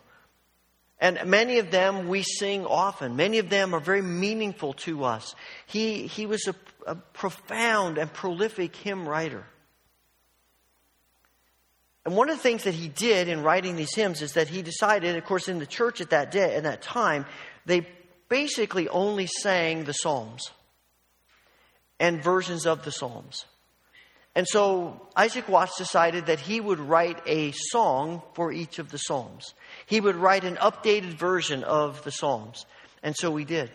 And 0.98 1.20
many 1.26 1.58
of 1.58 1.70
them 1.70 2.08
we 2.08 2.22
sing 2.22 2.64
often. 2.64 3.16
Many 3.16 3.38
of 3.38 3.50
them 3.50 3.74
are 3.74 3.80
very 3.80 4.02
meaningful 4.02 4.72
to 4.74 5.04
us. 5.04 5.34
He, 5.66 6.06
he 6.06 6.24
was 6.26 6.48
a, 6.48 6.54
a 6.86 6.94
profound 6.94 7.98
and 7.98 8.10
prolific 8.12 8.74
hymn 8.74 9.06
writer. 9.06 9.44
And 12.06 12.16
one 12.16 12.30
of 12.30 12.36
the 12.36 12.42
things 12.42 12.64
that 12.64 12.74
he 12.74 12.88
did 12.88 13.28
in 13.28 13.42
writing 13.42 13.76
these 13.76 13.94
hymns 13.94 14.22
is 14.22 14.34
that 14.34 14.48
he 14.48 14.62
decided, 14.62 15.16
of 15.16 15.24
course, 15.24 15.48
in 15.48 15.58
the 15.58 15.66
church 15.66 16.00
at 16.00 16.10
that 16.10 16.30
day, 16.30 16.54
at 16.54 16.62
that 16.62 16.80
time, 16.80 17.26
they 17.66 17.86
basically 18.28 18.88
only 18.88 19.26
sang 19.26 19.84
the 19.84 19.92
Psalms 19.92 20.50
and 21.98 22.22
versions 22.22 22.64
of 22.64 22.84
the 22.84 22.92
Psalms. 22.92 23.44
And 24.36 24.46
so 24.46 25.00
Isaac 25.16 25.48
Watts 25.48 25.78
decided 25.78 26.26
that 26.26 26.38
he 26.38 26.60
would 26.60 26.78
write 26.78 27.22
a 27.26 27.52
song 27.52 28.20
for 28.34 28.52
each 28.52 28.78
of 28.78 28.90
the 28.90 28.98
Psalms. 28.98 29.54
He 29.86 29.98
would 29.98 30.14
write 30.14 30.44
an 30.44 30.56
updated 30.56 31.14
version 31.14 31.64
of 31.64 32.04
the 32.04 32.10
Psalms. 32.10 32.66
And 33.02 33.16
so 33.16 33.34
he 33.34 33.46
did. 33.46 33.70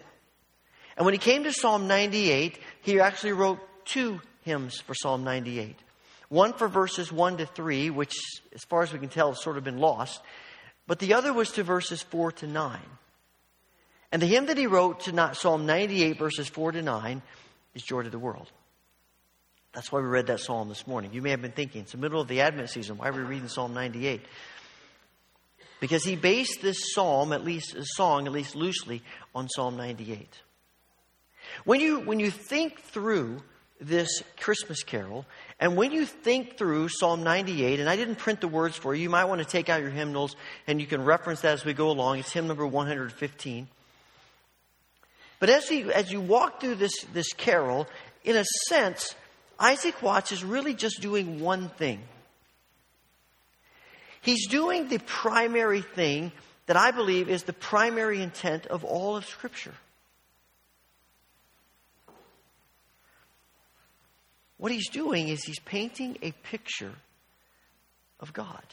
And 0.96 1.04
when 1.04 1.16
he 1.16 1.18
came 1.18 1.46
to 1.46 1.52
Psalm 1.52 1.88
98, 1.88 2.60
he 2.84 3.00
actually 3.00 3.32
wrote 3.32 3.60
two 3.86 4.22
hymns 4.44 4.80
for 4.80 4.94
Psalm 4.94 5.24
98. 5.24 5.76
One 6.30 6.54
for 6.54 6.68
verses 6.68 7.12
1 7.12 7.38
to 7.38 7.48
3, 7.48 7.90
which, 7.90 8.16
as 8.54 8.64
far 8.66 8.84
as 8.84 8.94
we 8.94 9.00
can 9.00 9.10
tell, 9.10 9.30
has 9.32 9.42
sort 9.42 9.58
of 9.58 9.64
been 9.64 9.80
lost. 9.80 10.22
But 10.86 11.00
the 11.00 11.16
other 11.16 11.34
was 11.34 11.52
to 11.54 11.64
verses 11.64 12.04
4 12.04 12.34
to 12.34 12.48
9. 12.48 12.80
And 14.12 14.22
the 14.22 14.28
hymn 14.28 14.46
that 14.46 14.60
he 14.60 14.68
wrote 14.68 15.00
to 15.02 15.32
Psalm 15.34 15.66
98, 15.66 16.20
verses 16.20 16.48
4 16.48 16.74
to 16.74 16.84
9, 16.84 17.24
is 17.74 17.82
Joy 17.82 18.04
to 18.04 18.12
the 18.12 18.20
World. 18.20 18.52
That's 19.74 19.92
why 19.92 20.02
we 20.02 20.08
read 20.08 20.28
that 20.28 20.40
psalm 20.40 20.70
this 20.70 20.86
morning. 20.86 21.14
You 21.14 21.22
may 21.22 21.30
have 21.30 21.42
been 21.42 21.52
thinking, 21.52 21.82
it's 21.82 21.94
the 21.94 21.98
middle 21.98 22.20
of 22.20 22.28
the 22.28 22.42
Advent 22.42 22.70
season. 22.70 22.98
Why 22.98 23.08
are 23.10 23.14
we 23.14 23.22
reading 23.22 23.48
Psalm 23.48 23.74
98? 23.74 24.22
Because 25.80 26.04
he 26.04 26.16
based 26.16 26.62
this 26.62 26.94
psalm, 26.94 27.34
at 27.34 27.44
least 27.44 27.74
a 27.76 27.86
song, 27.86 28.28
at 28.28 28.34
least 28.34 28.56
loosely, 28.56 29.02
on 29.34 29.48
Psalm 29.50 29.78
98. 29.78 30.28
When 31.64 31.80
you, 31.80 32.02
when 32.02 32.20
you 32.20 32.30
think 32.30 32.82
through 32.82 33.42
this 33.82 34.22
Christmas 34.40 34.84
carol. 34.84 35.26
And 35.60 35.76
when 35.76 35.92
you 35.92 36.06
think 36.06 36.58
through 36.58 36.90
Psalm 36.90 37.24
98, 37.24 37.80
and 37.80 37.90
I 37.90 37.96
didn't 37.96 38.16
print 38.16 38.40
the 38.40 38.48
words 38.48 38.78
for 38.78 38.94
you, 38.94 39.04
you 39.04 39.10
might 39.10 39.26
want 39.26 39.40
to 39.40 39.46
take 39.46 39.70
out 39.70 39.82
your 39.82 39.90
hymnals 39.90 40.36
and 40.68 40.80
you 40.80 40.88
can 40.88 41.04
reference 41.04 41.42
that 41.42 41.54
as 41.54 41.66
we 41.66 41.74
go 41.74 41.90
along. 41.90 42.20
It's 42.20 42.32
hymn 42.32 42.48
number 42.48 42.66
115. 42.66 43.68
But 45.40 45.50
as 45.50 45.70
you, 45.72 45.92
as 45.92 46.12
you 46.12 46.22
walk 46.22 46.62
through 46.62 46.76
this, 46.76 46.94
this 47.14 47.34
carol, 47.34 47.88
in 48.24 48.38
a 48.38 48.46
sense, 48.70 49.16
Isaac 49.62 50.02
Watts 50.02 50.32
is 50.32 50.44
really 50.44 50.74
just 50.74 51.02
doing 51.02 51.40
one 51.40 51.70
thing. 51.70 52.02
He's 54.22 54.48
doing 54.48 54.88
the 54.88 54.98
primary 54.98 55.84
thing 55.84 56.32
that 56.66 56.78
I 56.78 56.90
believe 56.90 57.30
is 57.30 57.44
the 57.44 57.54
primary 57.54 58.24
intent 58.24 58.66
of 58.66 58.84
all 58.84 59.16
of 59.16 59.26
Scripture. 59.26 59.74
What 64.58 64.72
he's 64.72 64.90
doing 64.90 65.28
is 65.28 65.44
he's 65.44 65.60
painting 65.60 66.18
a 66.24 66.32
picture 66.32 66.94
of 68.20 68.34
God. 68.34 68.64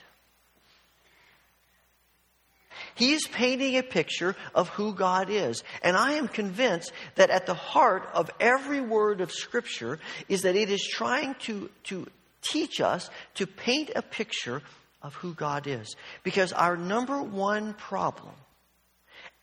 He 2.99 3.13
is 3.13 3.29
painting 3.29 3.79
a 3.79 3.85
picture 3.85 4.35
of 4.57 4.71
who 4.71 4.93
God 4.93 5.31
is. 5.31 5.63
And 5.83 5.97
I 5.97 6.15
am 6.15 6.27
convinced 6.27 6.91
that 7.15 7.31
at 7.31 7.47
the 7.47 7.55
heart 7.55 8.11
of 8.13 8.29
every 8.41 8.81
word 8.81 9.21
of 9.21 9.31
Scripture 9.31 10.01
is 10.29 10.43
that 10.43 10.57
it 10.57 10.69
is 10.69 10.85
trying 10.85 11.37
to, 11.43 11.71
to 11.85 12.09
teach 12.43 12.81
us 12.81 13.09
to 13.35 13.47
paint 13.47 13.93
a 13.95 14.03
picture 14.03 14.63
of 15.01 15.15
who 15.15 15.33
God 15.33 15.69
is. 15.69 15.95
Because 16.25 16.53
our 16.53 16.77
number 16.77 17.23
one 17.23 17.73
problem, 17.75 18.35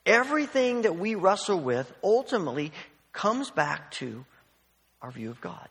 everything 0.05 0.81
that 0.81 0.97
we 0.97 1.15
wrestle 1.15 1.61
with, 1.61 1.89
ultimately 2.03 2.73
comes 3.13 3.51
back 3.51 3.89
to 3.91 4.25
our 5.01 5.11
view 5.11 5.29
of 5.29 5.39
God. 5.39 5.69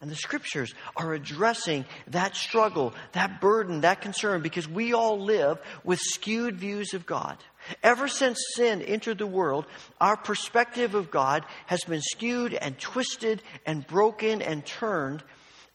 And 0.00 0.10
the 0.10 0.16
scriptures 0.16 0.74
are 0.94 1.14
addressing 1.14 1.86
that 2.08 2.36
struggle, 2.36 2.92
that 3.12 3.40
burden, 3.40 3.80
that 3.80 4.02
concern, 4.02 4.42
because 4.42 4.68
we 4.68 4.92
all 4.92 5.18
live 5.18 5.58
with 5.84 5.98
skewed 6.00 6.56
views 6.56 6.92
of 6.92 7.06
God. 7.06 7.38
Ever 7.82 8.06
since 8.06 8.38
sin 8.54 8.82
entered 8.82 9.18
the 9.18 9.26
world, 9.26 9.64
our 9.98 10.16
perspective 10.16 10.94
of 10.94 11.10
God 11.10 11.44
has 11.64 11.82
been 11.84 12.02
skewed 12.02 12.52
and 12.52 12.78
twisted 12.78 13.42
and 13.64 13.86
broken 13.86 14.42
and 14.42 14.66
turned, 14.66 15.22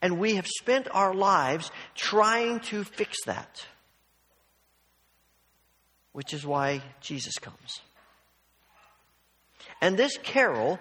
and 0.04 0.20
we 0.20 0.36
have 0.36 0.48
spent 0.48 0.88
our 0.92 1.16
lives 1.16 1.72
trying 1.96 2.60
to 2.62 2.84
fix 2.84 3.26
that. 3.26 3.66
Which 6.12 6.34
is 6.34 6.46
why 6.46 6.84
Jesus 7.02 7.40
comes. 7.40 7.82
And 9.82 9.98
this 9.98 10.18
carol 10.22 10.80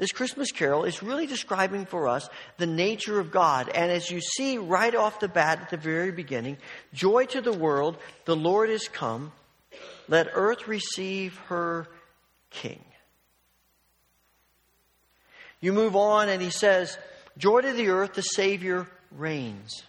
this 0.00 0.12
Christmas 0.12 0.50
carol 0.50 0.84
is 0.84 1.02
really 1.02 1.26
describing 1.26 1.84
for 1.84 2.08
us 2.08 2.30
the 2.56 2.66
nature 2.66 3.20
of 3.20 3.30
God. 3.30 3.68
And 3.68 3.92
as 3.92 4.10
you 4.10 4.22
see 4.22 4.56
right 4.56 4.94
off 4.94 5.20
the 5.20 5.28
bat 5.28 5.60
at 5.60 5.68
the 5.68 5.76
very 5.76 6.10
beginning, 6.10 6.56
joy 6.94 7.26
to 7.26 7.42
the 7.42 7.52
world, 7.52 7.98
the 8.24 8.34
Lord 8.34 8.70
is 8.70 8.88
come. 8.88 9.30
Let 10.08 10.28
earth 10.32 10.66
receive 10.66 11.36
her 11.48 11.86
king. 12.48 12.82
You 15.60 15.74
move 15.74 15.94
on, 15.94 16.30
and 16.30 16.40
he 16.40 16.50
says, 16.50 16.96
Joy 17.36 17.60
to 17.60 17.74
the 17.74 17.88
earth, 17.88 18.14
the 18.14 18.22
Savior 18.22 18.86
reigns. 19.10 19.82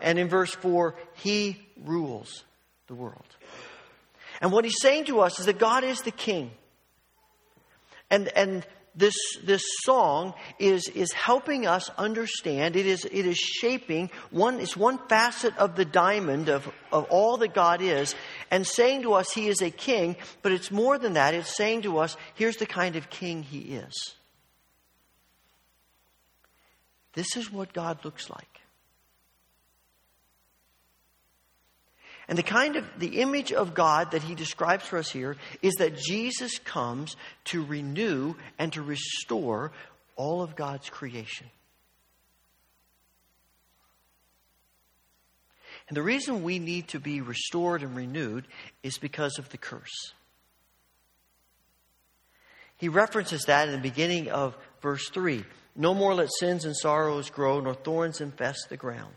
And 0.00 0.20
in 0.20 0.28
verse 0.28 0.54
4, 0.54 0.94
he 1.14 1.60
rules 1.84 2.44
the 2.86 2.94
world. 2.94 3.26
And 4.40 4.52
what 4.52 4.64
he's 4.64 4.80
saying 4.80 5.06
to 5.06 5.18
us 5.18 5.40
is 5.40 5.46
that 5.46 5.58
God 5.58 5.82
is 5.82 6.02
the 6.02 6.12
king. 6.12 6.52
And, 8.10 8.28
and 8.28 8.66
this, 8.94 9.14
this 9.44 9.62
song 9.82 10.34
is, 10.58 10.88
is 10.88 11.12
helping 11.12 11.66
us 11.66 11.88
understand, 11.96 12.74
it 12.74 12.86
is, 12.86 13.04
it 13.04 13.26
is 13.26 13.38
shaping 13.38 14.10
one, 14.30 14.60
it's 14.60 14.76
one 14.76 14.98
facet 15.08 15.56
of 15.56 15.76
the 15.76 15.84
diamond 15.84 16.48
of, 16.48 16.68
of 16.90 17.04
all 17.04 17.36
that 17.38 17.54
God 17.54 17.80
is, 17.80 18.14
and 18.50 18.66
saying 18.66 19.02
to 19.02 19.14
us 19.14 19.30
he 19.32 19.48
is 19.48 19.62
a 19.62 19.70
king, 19.70 20.16
but 20.42 20.52
it's 20.52 20.70
more 20.70 20.98
than 20.98 21.14
that. 21.14 21.34
It's 21.34 21.56
saying 21.56 21.82
to 21.82 21.98
us, 21.98 22.16
here's 22.34 22.56
the 22.56 22.66
kind 22.66 22.96
of 22.96 23.08
king 23.08 23.42
he 23.42 23.76
is. 23.76 24.14
This 27.14 27.36
is 27.36 27.52
what 27.52 27.72
God 27.72 28.04
looks 28.04 28.30
like. 28.30 28.57
And 32.28 32.36
the 32.36 32.42
kind 32.42 32.76
of 32.76 32.84
the 32.98 33.20
image 33.20 33.52
of 33.52 33.72
God 33.74 34.10
that 34.10 34.22
he 34.22 34.34
describes 34.34 34.84
for 34.84 34.98
us 34.98 35.10
here 35.10 35.36
is 35.62 35.74
that 35.76 35.96
Jesus 35.96 36.58
comes 36.58 37.16
to 37.46 37.64
renew 37.64 38.34
and 38.58 38.70
to 38.74 38.82
restore 38.82 39.72
all 40.14 40.42
of 40.42 40.54
God's 40.54 40.90
creation. 40.90 41.46
And 45.88 45.96
the 45.96 46.02
reason 46.02 46.42
we 46.42 46.58
need 46.58 46.88
to 46.88 47.00
be 47.00 47.22
restored 47.22 47.82
and 47.82 47.96
renewed 47.96 48.46
is 48.82 48.98
because 48.98 49.38
of 49.38 49.48
the 49.48 49.56
curse. 49.56 50.12
He 52.76 52.88
references 52.88 53.44
that 53.46 53.68
in 53.68 53.74
the 53.74 53.80
beginning 53.80 54.28
of 54.28 54.56
verse 54.82 55.08
3. 55.08 55.44
No 55.74 55.94
more 55.94 56.14
let 56.14 56.28
sins 56.38 56.66
and 56.66 56.76
sorrows 56.76 57.30
grow, 57.30 57.60
nor 57.60 57.74
thorns 57.74 58.20
infest 58.20 58.66
the 58.68 58.76
ground. 58.76 59.16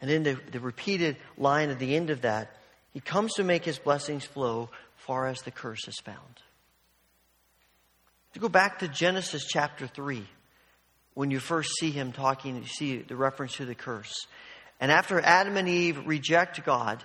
And 0.00 0.10
then 0.10 0.22
the, 0.22 0.38
the 0.52 0.60
repeated 0.60 1.16
line 1.38 1.70
at 1.70 1.78
the 1.78 1.96
end 1.96 2.10
of 2.10 2.22
that, 2.22 2.56
he 2.92 3.00
comes 3.00 3.34
to 3.34 3.44
make 3.44 3.64
his 3.64 3.78
blessings 3.78 4.24
flow 4.24 4.70
far 4.96 5.26
as 5.26 5.40
the 5.42 5.50
curse 5.50 5.86
is 5.88 5.98
found. 6.04 6.42
To 8.34 8.40
go 8.40 8.48
back 8.48 8.80
to 8.80 8.88
Genesis 8.88 9.46
chapter 9.46 9.86
3, 9.86 10.22
when 11.14 11.30
you 11.30 11.40
first 11.40 11.70
see 11.80 11.90
him 11.90 12.12
talking, 12.12 12.56
you 12.56 12.66
see 12.66 12.98
the 12.98 13.16
reference 13.16 13.56
to 13.56 13.64
the 13.64 13.74
curse. 13.74 14.26
And 14.80 14.92
after 14.92 15.20
Adam 15.20 15.56
and 15.56 15.68
Eve 15.68 16.06
reject 16.06 16.62
God, 16.64 17.02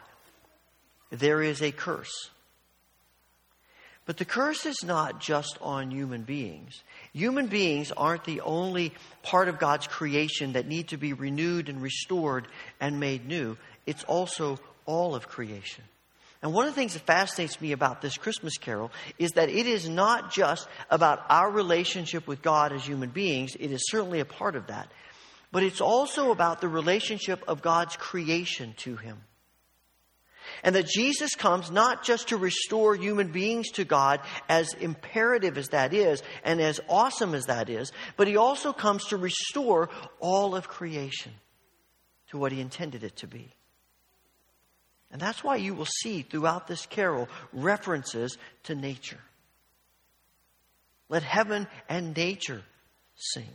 there 1.10 1.42
is 1.42 1.62
a 1.62 1.72
curse. 1.72 2.30
But 4.12 4.18
the 4.18 4.26
curse 4.26 4.66
is 4.66 4.84
not 4.84 5.22
just 5.22 5.58
on 5.62 5.90
human 5.90 6.24
beings. 6.24 6.84
Human 7.14 7.48
beings 7.48 7.94
aren't 7.94 8.26
the 8.26 8.42
only 8.42 8.92
part 9.24 9.48
of 9.48 9.58
God's 9.58 9.88
creation 9.88 10.52
that 10.52 10.68
need 10.68 10.90
to 10.90 10.98
be 10.98 11.14
renewed 11.14 11.70
and 11.70 11.82
restored 11.82 12.50
and 12.82 13.00
made 13.00 13.26
new. 13.26 13.56
It's 13.86 14.04
also 14.04 14.60
all 14.86 15.16
of 15.16 15.30
creation. 15.30 15.86
And 16.42 16.52
one 16.52 16.68
of 16.68 16.74
the 16.74 16.76
things 16.76 16.92
that 16.92 17.04
fascinates 17.04 17.62
me 17.62 17.72
about 17.72 18.02
this 18.02 18.18
Christmas 18.18 18.58
carol 18.58 18.92
is 19.18 19.32
that 19.36 19.48
it 19.48 19.66
is 19.66 19.88
not 19.88 20.30
just 20.30 20.68
about 20.90 21.24
our 21.30 21.50
relationship 21.50 22.28
with 22.28 22.42
God 22.42 22.74
as 22.74 22.84
human 22.84 23.12
beings, 23.12 23.56
it 23.58 23.72
is 23.72 23.90
certainly 23.90 24.20
a 24.20 24.26
part 24.26 24.58
of 24.58 24.68
that, 24.68 24.92
but 25.54 25.64
it's 25.64 25.80
also 25.80 26.32
about 26.32 26.60
the 26.60 26.68
relationship 26.68 27.42
of 27.48 27.62
God's 27.62 27.96
creation 27.96 28.74
to 28.80 28.98
Him. 28.98 29.22
And 30.64 30.76
that 30.76 30.88
Jesus 30.88 31.36
comes 31.36 31.72
not 31.72 32.04
just 32.04 32.30
to 32.30 32.38
restore 32.38 32.96
human 32.96 33.32
beings 33.32 33.70
to 33.72 33.84
God, 33.84 34.22
as 34.50 34.74
imperative 34.74 35.58
as 35.58 35.70
that 35.70 35.94
is, 35.94 36.22
and 36.44 36.62
as 36.62 36.80
awesome 36.90 37.34
as 37.34 37.46
that 37.46 37.70
is, 37.70 37.92
but 38.18 38.28
He 38.28 38.38
also 38.38 38.74
comes 38.74 39.06
to 39.08 39.18
restore 39.18 39.90
all 40.20 40.56
of 40.56 40.68
creation 40.68 41.34
to 42.30 42.38
what 42.38 42.52
He 42.52 42.62
intended 42.62 43.04
it 43.04 43.16
to 43.18 43.28
be. 43.28 43.54
And 45.12 45.22
that's 45.22 45.44
why 45.44 45.58
you 45.58 45.74
will 45.74 45.86
see 45.86 46.22
throughout 46.22 46.68
this 46.68 46.86
carol 46.86 47.28
references 47.52 48.38
to 48.64 48.76
nature. 48.76 49.20
Let 51.10 51.24
heaven 51.24 51.68
and 51.90 52.16
nature 52.16 52.64
sing. 53.16 53.50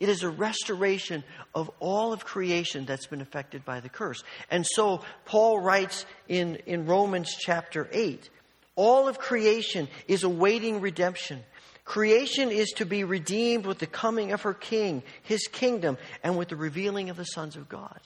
It 0.00 0.08
is 0.08 0.22
a 0.22 0.28
restoration 0.28 1.24
of 1.54 1.70
all 1.78 2.12
of 2.12 2.24
creation 2.24 2.84
that's 2.84 3.06
been 3.06 3.20
affected 3.20 3.64
by 3.64 3.80
the 3.80 3.88
curse. 3.88 4.22
And 4.50 4.66
so 4.66 5.02
Paul 5.24 5.60
writes 5.60 6.04
in, 6.28 6.56
in 6.66 6.86
Romans 6.86 7.34
chapter 7.38 7.88
8 7.92 8.28
all 8.76 9.06
of 9.06 9.18
creation 9.18 9.88
is 10.08 10.24
awaiting 10.24 10.80
redemption. 10.80 11.44
Creation 11.84 12.50
is 12.50 12.70
to 12.72 12.86
be 12.86 13.04
redeemed 13.04 13.66
with 13.66 13.78
the 13.78 13.86
coming 13.86 14.32
of 14.32 14.42
her 14.42 14.54
king, 14.54 15.02
his 15.22 15.46
kingdom, 15.46 15.98
and 16.22 16.36
with 16.36 16.48
the 16.48 16.56
revealing 16.56 17.10
of 17.10 17.16
the 17.16 17.24
sons 17.24 17.56
of 17.56 17.68
God. 17.68 18.00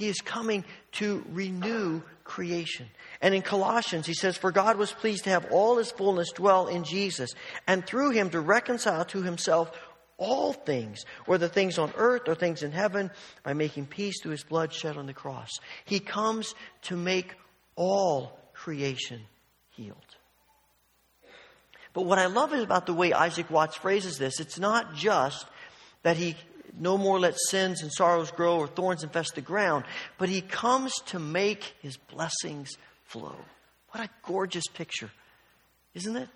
He 0.00 0.08
is 0.08 0.22
coming 0.22 0.64
to 0.92 1.22
renew 1.28 2.00
creation. 2.24 2.86
And 3.20 3.34
in 3.34 3.42
Colossians, 3.42 4.06
he 4.06 4.14
says, 4.14 4.34
For 4.34 4.50
God 4.50 4.78
was 4.78 4.90
pleased 4.90 5.24
to 5.24 5.30
have 5.30 5.52
all 5.52 5.76
his 5.76 5.90
fullness 5.90 6.32
dwell 6.32 6.68
in 6.68 6.84
Jesus, 6.84 7.34
and 7.66 7.84
through 7.84 8.12
him 8.12 8.30
to 8.30 8.40
reconcile 8.40 9.04
to 9.04 9.20
himself 9.20 9.70
all 10.16 10.54
things, 10.54 11.04
whether 11.26 11.48
things 11.48 11.78
on 11.78 11.92
earth 11.98 12.22
or 12.28 12.34
things 12.34 12.62
in 12.62 12.72
heaven, 12.72 13.10
by 13.42 13.52
making 13.52 13.84
peace 13.84 14.22
through 14.22 14.30
his 14.30 14.42
blood 14.42 14.72
shed 14.72 14.96
on 14.96 15.04
the 15.04 15.12
cross. 15.12 15.50
He 15.84 16.00
comes 16.00 16.54
to 16.84 16.96
make 16.96 17.34
all 17.76 18.38
creation 18.54 19.20
healed. 19.68 19.98
But 21.92 22.06
what 22.06 22.18
I 22.18 22.24
love 22.24 22.54
is 22.54 22.62
about 22.62 22.86
the 22.86 22.94
way 22.94 23.12
Isaac 23.12 23.50
Watts 23.50 23.76
phrases 23.76 24.16
this, 24.16 24.40
it's 24.40 24.58
not 24.58 24.94
just 24.94 25.44
that 26.04 26.16
he 26.16 26.36
no 26.78 26.98
more 26.98 27.18
let 27.18 27.38
sins 27.48 27.82
and 27.82 27.92
sorrows 27.92 28.30
grow 28.30 28.58
or 28.58 28.66
thorns 28.66 29.02
infest 29.02 29.34
the 29.34 29.40
ground, 29.40 29.84
but 30.18 30.28
he 30.28 30.40
comes 30.40 30.92
to 31.06 31.18
make 31.18 31.74
his 31.80 31.96
blessings 31.96 32.70
flow. 33.04 33.36
What 33.90 34.04
a 34.04 34.10
gorgeous 34.24 34.66
picture, 34.68 35.10
isn't 35.94 36.16
it? 36.16 36.28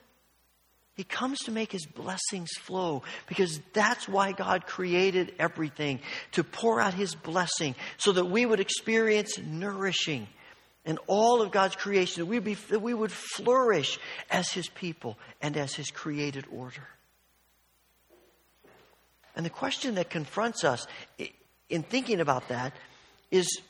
He 0.97 1.05
comes 1.05 1.41
to 1.41 1.51
make 1.51 1.73
his 1.73 1.87
blessings 1.87 2.51
flow 2.61 3.03
because 3.27 3.61
that's 3.73 4.09
why 4.09 4.33
God 4.33 4.67
created 4.67 5.35
everything 5.41 6.01
to 6.33 6.45
pour 6.45 6.81
out 6.81 6.95
his 6.95 7.17
blessing 7.17 7.75
so 7.97 8.13
that 8.13 8.27
we 8.27 8.47
would 8.47 8.61
experience 8.61 9.39
nourishing 9.39 10.29
and 10.85 10.99
all 11.07 11.43
of 11.43 11.51
God's 11.51 11.75
creation, 11.77 12.23
that 12.23 12.27
we, 12.27 12.39
be, 12.39 12.55
that 12.55 12.81
we 12.81 12.95
would 12.95 13.11
flourish 13.11 13.99
as 14.31 14.51
his 14.51 14.69
people 14.69 15.19
and 15.41 15.57
as 15.57 15.75
his 15.75 15.91
created 15.91 16.45
order. 16.53 16.87
And 19.37 19.45
the 19.45 19.51
question 19.51 19.97
that 19.97 20.11
confronts 20.11 20.65
us 20.65 20.87
in 21.69 21.83
thinking 21.83 22.21
about 22.21 22.49
that 22.49 22.73
is 23.31 23.61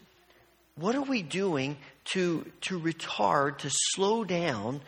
what 0.77 0.95
are 0.95 1.03
we 1.03 1.23
doing 1.23 1.77
to, 2.07 2.45
to 2.63 2.79
retard, 2.79 3.59
to 3.59 3.71
slow 3.71 4.25
down 4.25 4.81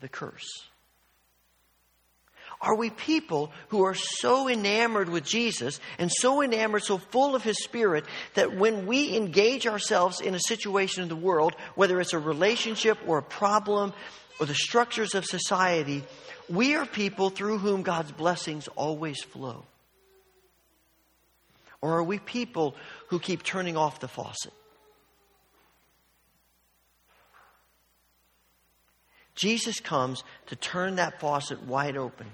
the 0.00 0.08
curse? 0.08 0.68
Are 2.60 2.76
we 2.76 2.90
people 2.90 3.50
who 3.68 3.82
are 3.82 3.94
so 3.94 4.48
enamored 4.48 5.08
with 5.08 5.24
Jesus 5.24 5.80
and 5.98 6.12
so 6.12 6.42
enamored, 6.42 6.84
so 6.84 6.98
full 6.98 7.34
of 7.34 7.42
His 7.42 7.64
Spirit, 7.64 8.04
that 8.34 8.56
when 8.56 8.86
we 8.86 9.16
engage 9.16 9.66
ourselves 9.66 10.20
in 10.20 10.36
a 10.36 10.40
situation 10.40 11.02
in 11.02 11.08
the 11.08 11.16
world, 11.16 11.56
whether 11.74 12.00
it's 12.00 12.12
a 12.12 12.20
relationship 12.20 12.98
or 13.04 13.18
a 13.18 13.22
problem 13.22 13.92
or 14.38 14.46
the 14.46 14.54
structures 14.54 15.16
of 15.16 15.24
society, 15.24 16.04
we 16.52 16.74
are 16.74 16.84
people 16.84 17.30
through 17.30 17.58
whom 17.58 17.80
God's 17.80 18.12
blessings 18.12 18.68
always 18.76 19.22
flow? 19.22 19.64
Or 21.80 21.94
are 21.96 22.02
we 22.02 22.18
people 22.18 22.76
who 23.08 23.18
keep 23.18 23.42
turning 23.42 23.78
off 23.78 24.00
the 24.00 24.08
faucet? 24.08 24.52
Jesus 29.34 29.80
comes 29.80 30.22
to 30.46 30.56
turn 30.56 30.96
that 30.96 31.20
faucet 31.20 31.62
wide 31.62 31.96
open. 31.96 32.26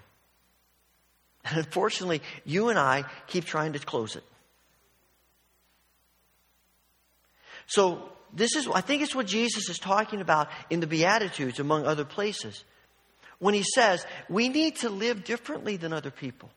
And 1.45 1.59
unfortunately, 1.59 2.21
you 2.45 2.71
and 2.71 2.79
I 2.79 3.05
keep 3.29 3.45
trying 3.45 3.75
to 3.75 3.79
close 3.79 4.17
it. 4.17 4.25
So, 7.69 8.09
this 8.35 8.57
is, 8.57 8.67
I 8.67 8.81
think 8.81 9.03
it's 9.03 9.15
what 9.15 9.27
Jesus 9.27 9.71
is 9.71 9.79
talking 9.79 10.21
about 10.21 10.49
in 10.69 10.81
the 10.81 10.87
Beatitudes, 10.87 11.61
among 11.61 11.87
other 11.87 12.05
places 12.05 12.65
when 13.39 13.55
he 13.55 13.63
says 13.63 14.05
we 14.29 14.49
need 14.49 14.77
to 14.77 14.91
live 14.91 15.25
differently 15.25 15.77
than 15.77 15.93
other 15.93 16.11
people. 16.11 16.51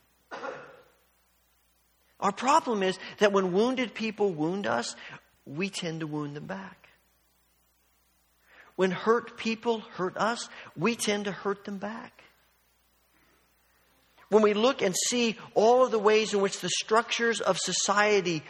Our 2.19 2.32
problem 2.32 2.84
is 2.84 2.99
that 3.17 3.34
when 3.34 3.51
wounded 3.51 3.93
people 3.93 4.32
wound 4.32 4.67
us, 4.67 4.95
we 5.45 5.69
tend 5.69 6.01
to 6.01 6.07
wound 6.07 6.36
them 6.36 6.45
back. 6.45 6.77
When 8.75 8.91
hurt 8.91 9.38
people 9.38 9.79
hurt 9.95 10.17
us, 10.17 10.47
we 10.77 10.95
tend 10.95 11.25
to 11.25 11.32
hurt 11.32 11.65
them 11.65 11.77
back. 11.77 12.23
When 14.29 14.43
we 14.43 14.53
look 14.53 14.82
and 14.82 14.95
see 15.09 15.36
all 15.55 15.84
of 15.84 15.91
the 15.91 15.99
ways 15.99 16.34
in 16.34 16.41
which 16.41 16.61
the 16.61 16.69
structures 16.69 17.41
of 17.41 17.57
society 17.57 18.43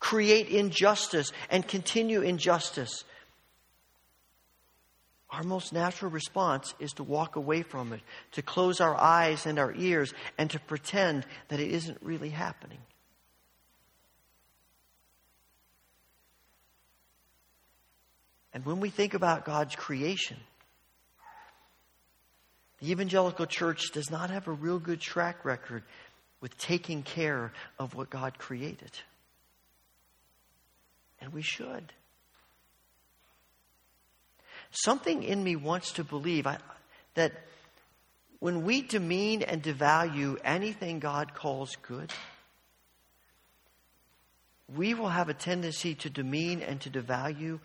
create 0.00 0.48
injustice 0.48 1.32
and 1.50 1.66
continue 1.66 2.22
injustice, 2.22 3.04
our 5.30 5.42
most 5.42 5.72
natural 5.72 6.10
response 6.10 6.74
is 6.78 6.92
to 6.94 7.02
walk 7.02 7.36
away 7.36 7.62
from 7.62 7.92
it, 7.92 8.00
to 8.32 8.42
close 8.42 8.80
our 8.80 8.96
eyes 8.96 9.44
and 9.44 9.58
our 9.58 9.74
ears, 9.74 10.14
and 10.38 10.50
to 10.50 10.58
pretend 10.58 11.26
that 11.48 11.60
it 11.60 11.70
isn't 11.70 11.98
really 12.02 12.30
happening. 12.30 12.78
And 18.54 18.64
when 18.64 18.80
we 18.80 18.88
think 18.88 19.12
about 19.14 19.44
God's 19.44 19.76
creation, 19.76 20.38
the 22.80 22.90
evangelical 22.90 23.46
church 23.46 23.92
does 23.92 24.10
not 24.10 24.30
have 24.30 24.48
a 24.48 24.52
real 24.52 24.78
good 24.78 25.00
track 25.00 25.44
record 25.44 25.82
with 26.40 26.56
taking 26.56 27.02
care 27.02 27.52
of 27.78 27.94
what 27.94 28.08
God 28.08 28.38
created. 28.38 28.92
And 31.20 31.32
we 31.32 31.42
should. 31.42 31.92
Something 34.70 35.22
in 35.22 35.42
me 35.42 35.56
wants 35.56 35.92
to 35.92 36.04
believe 36.04 36.46
I, 36.46 36.58
that 37.14 37.32
when 38.40 38.64
we 38.64 38.82
demean 38.82 39.42
and 39.42 39.62
devalue 39.62 40.38
anything 40.44 41.00
God 41.00 41.34
calls 41.34 41.76
good, 41.82 42.12
we 44.74 44.94
will 44.94 45.08
have 45.08 45.28
a 45.28 45.34
tendency 45.34 45.94
to 45.96 46.10
demean 46.10 46.60
and 46.60 46.80
to 46.82 46.90
devalue 46.90 47.58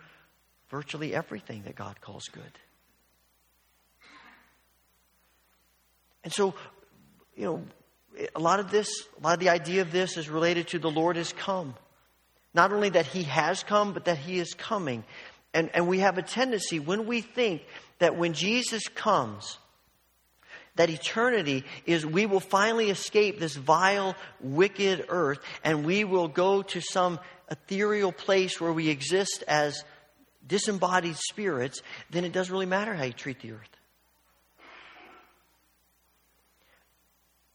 virtually 0.69 1.13
everything 1.13 1.63
that 1.63 1.75
God 1.75 1.99
calls 2.01 2.23
good. 2.31 2.41
And 6.23 6.31
so, 6.31 6.53
you 7.35 7.45
know, 7.45 7.63
a 8.35 8.39
lot 8.39 8.59
of 8.59 8.71
this, 8.71 8.87
a 9.19 9.23
lot 9.23 9.33
of 9.33 9.39
the 9.39 9.49
idea 9.49 9.81
of 9.81 9.91
this 9.91 10.17
is 10.17 10.29
related 10.29 10.69
to 10.69 10.79
the 10.79 10.89
Lord 10.89 11.17
has 11.17 11.33
come. 11.33 11.75
Not 12.53 12.71
only 12.71 12.89
that 12.89 13.07
he 13.07 13.23
has 13.23 13.63
come, 13.63 13.93
but 13.93 14.05
that 14.05 14.17
he 14.17 14.39
is 14.39 14.53
coming. 14.53 15.03
And, 15.53 15.69
and 15.73 15.87
we 15.87 15.99
have 15.99 16.17
a 16.17 16.23
tendency 16.23 16.79
when 16.79 17.05
we 17.05 17.21
think 17.21 17.63
that 17.99 18.15
when 18.15 18.33
Jesus 18.33 18.87
comes, 18.87 19.57
that 20.75 20.89
eternity 20.89 21.63
is 21.85 22.05
we 22.05 22.25
will 22.25 22.39
finally 22.39 22.89
escape 22.89 23.39
this 23.39 23.55
vile, 23.55 24.15
wicked 24.39 25.05
earth 25.09 25.39
and 25.63 25.85
we 25.85 26.03
will 26.03 26.27
go 26.27 26.63
to 26.63 26.81
some 26.81 27.19
ethereal 27.51 28.11
place 28.11 28.59
where 28.59 28.73
we 28.73 28.89
exist 28.89 29.43
as 29.47 29.83
disembodied 30.45 31.15
spirits, 31.15 31.81
then 32.09 32.25
it 32.25 32.33
doesn't 32.33 32.51
really 32.51 32.65
matter 32.65 32.93
how 32.95 33.03
you 33.03 33.13
treat 33.13 33.39
the 33.41 33.51
earth. 33.51 33.69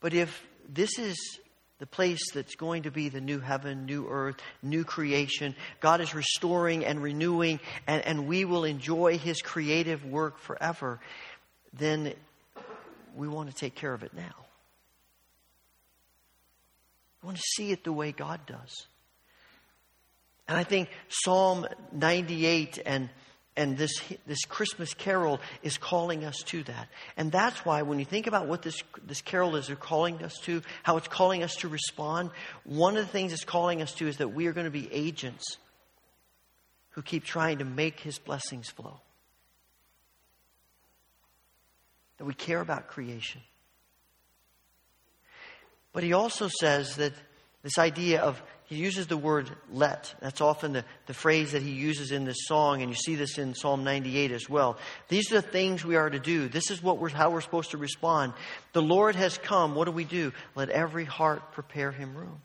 But 0.01 0.14
if 0.14 0.46
this 0.68 0.99
is 0.99 1.40
the 1.79 1.87
place 1.87 2.33
that's 2.33 2.57
going 2.57 2.83
to 2.83 2.91
be 2.91 3.09
the 3.09 3.20
new 3.20 3.39
heaven, 3.39 3.87
new 3.87 4.09
earth, 4.09 4.37
new 4.62 4.85
creation. 4.85 5.55
God 5.81 6.01
is 6.01 6.14
restoring 6.14 6.85
and 6.85 7.03
renewing, 7.03 7.61
and, 7.87 8.05
and 8.05 8.26
we 8.26 8.45
will 8.45 8.64
enjoy 8.64 9.18
His 9.18 9.41
creative 9.41 10.05
work 10.05 10.39
forever. 10.39 10.99
Then 11.72 12.14
we 13.14 13.29
want 13.29 13.51
to 13.51 13.55
take 13.55 13.74
care 13.74 13.93
of 13.93 14.03
it 14.03 14.12
now. 14.14 14.35
We 17.22 17.26
want 17.26 17.37
to 17.37 17.45
see 17.57 17.70
it 17.70 17.85
the 17.85 17.93
way 17.93 18.12
God 18.12 18.41
does. 18.47 18.87
And 20.49 20.57
I 20.57 20.64
think 20.64 20.89
Psalm 21.09 21.66
98 21.93 22.79
and 22.85 23.11
and 23.59 23.76
this, 23.76 23.90
this 24.24 24.44
Christmas 24.44 24.94
carol 24.94 25.40
is 25.64 25.76
calling 25.76 26.24
us 26.24 26.36
to 26.46 26.62
that. 26.62 26.88
And 27.16 27.32
that's 27.32 27.64
why 27.64 27.82
when 27.82 27.98
you 27.98 28.04
think 28.04 28.28
about 28.28 28.46
what 28.46 28.62
this, 28.62 28.80
this 29.04 29.20
carol 29.20 29.56
is 29.56 29.68
calling 29.80 30.22
us 30.22 30.38
to, 30.44 30.62
how 30.84 30.96
it's 30.96 31.09
calling 31.09 31.42
us 31.42 31.56
to 31.56 31.68
respond, 31.68 32.30
one 32.62 32.96
of 32.96 33.04
the 33.04 33.11
things 33.11 33.32
it's 33.32 33.44
calling 33.44 33.82
us 33.82 33.92
to 33.94 34.06
is 34.06 34.18
that 34.18 34.28
we 34.28 34.46
are 34.46 34.52
going 34.52 34.66
to 34.66 34.70
be 34.70 34.88
agents 34.92 35.44
who 36.90 37.02
keep 37.02 37.24
trying 37.24 37.59
to 37.59 37.64
make 37.64 37.98
his 37.98 38.18
blessings 38.18 38.70
flow. 38.70 39.00
That 42.18 42.26
we 42.26 42.34
care 42.34 42.61
about 42.61 42.86
creation. 42.86 43.40
But 45.92 46.04
he 46.04 46.12
also 46.12 46.48
says 46.61 46.94
that 46.96 47.12
this 47.64 47.76
idea 47.76 48.20
of 48.20 48.40
he 48.68 48.76
uses 48.76 49.06
the 49.06 49.16
word 49.16 49.50
let. 49.72 50.14
That's 50.20 50.42
often 50.42 50.74
the, 50.74 50.84
the 51.06 51.14
phrase 51.14 51.52
that 51.52 51.62
he 51.62 51.70
uses 51.70 52.12
in 52.12 52.26
this 52.26 52.46
song, 52.46 52.82
and 52.82 52.90
you 52.90 52.94
see 52.94 53.14
this 53.14 53.38
in 53.38 53.54
Psalm 53.54 53.82
98 53.82 54.30
as 54.30 54.46
well. 54.46 54.76
These 55.08 55.32
are 55.32 55.36
the 55.36 55.42
things 55.42 55.86
we 55.86 55.96
are 55.96 56.10
to 56.10 56.18
do. 56.18 56.50
This 56.50 56.70
is 56.70 56.82
what 56.82 56.98
we're, 56.98 57.08
how 57.08 57.30
we're 57.30 57.40
supposed 57.40 57.70
to 57.70 57.78
respond. 57.78 58.34
The 58.74 58.82
Lord 58.82 59.16
has 59.16 59.38
come. 59.38 59.74
What 59.74 59.86
do 59.86 59.92
we 59.92 60.04
do? 60.04 60.34
Let 60.54 60.68
every 60.68 61.06
heart 61.06 61.52
prepare 61.52 61.90
him 61.90 62.14
room. 62.14 62.42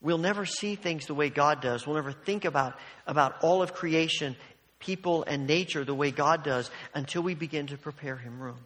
We'll 0.00 0.16
never 0.16 0.46
see 0.46 0.76
things 0.76 1.06
the 1.06 1.14
way 1.14 1.28
God 1.28 1.60
does. 1.60 1.84
We'll 1.84 1.96
never 1.96 2.12
think 2.12 2.44
about, 2.44 2.78
about 3.04 3.42
all 3.42 3.62
of 3.62 3.74
creation, 3.74 4.36
people, 4.78 5.24
and 5.26 5.48
nature 5.48 5.84
the 5.84 5.92
way 5.92 6.12
God 6.12 6.44
does 6.44 6.70
until 6.94 7.22
we 7.22 7.34
begin 7.34 7.66
to 7.66 7.76
prepare 7.76 8.16
him 8.16 8.38
room. 8.38 8.58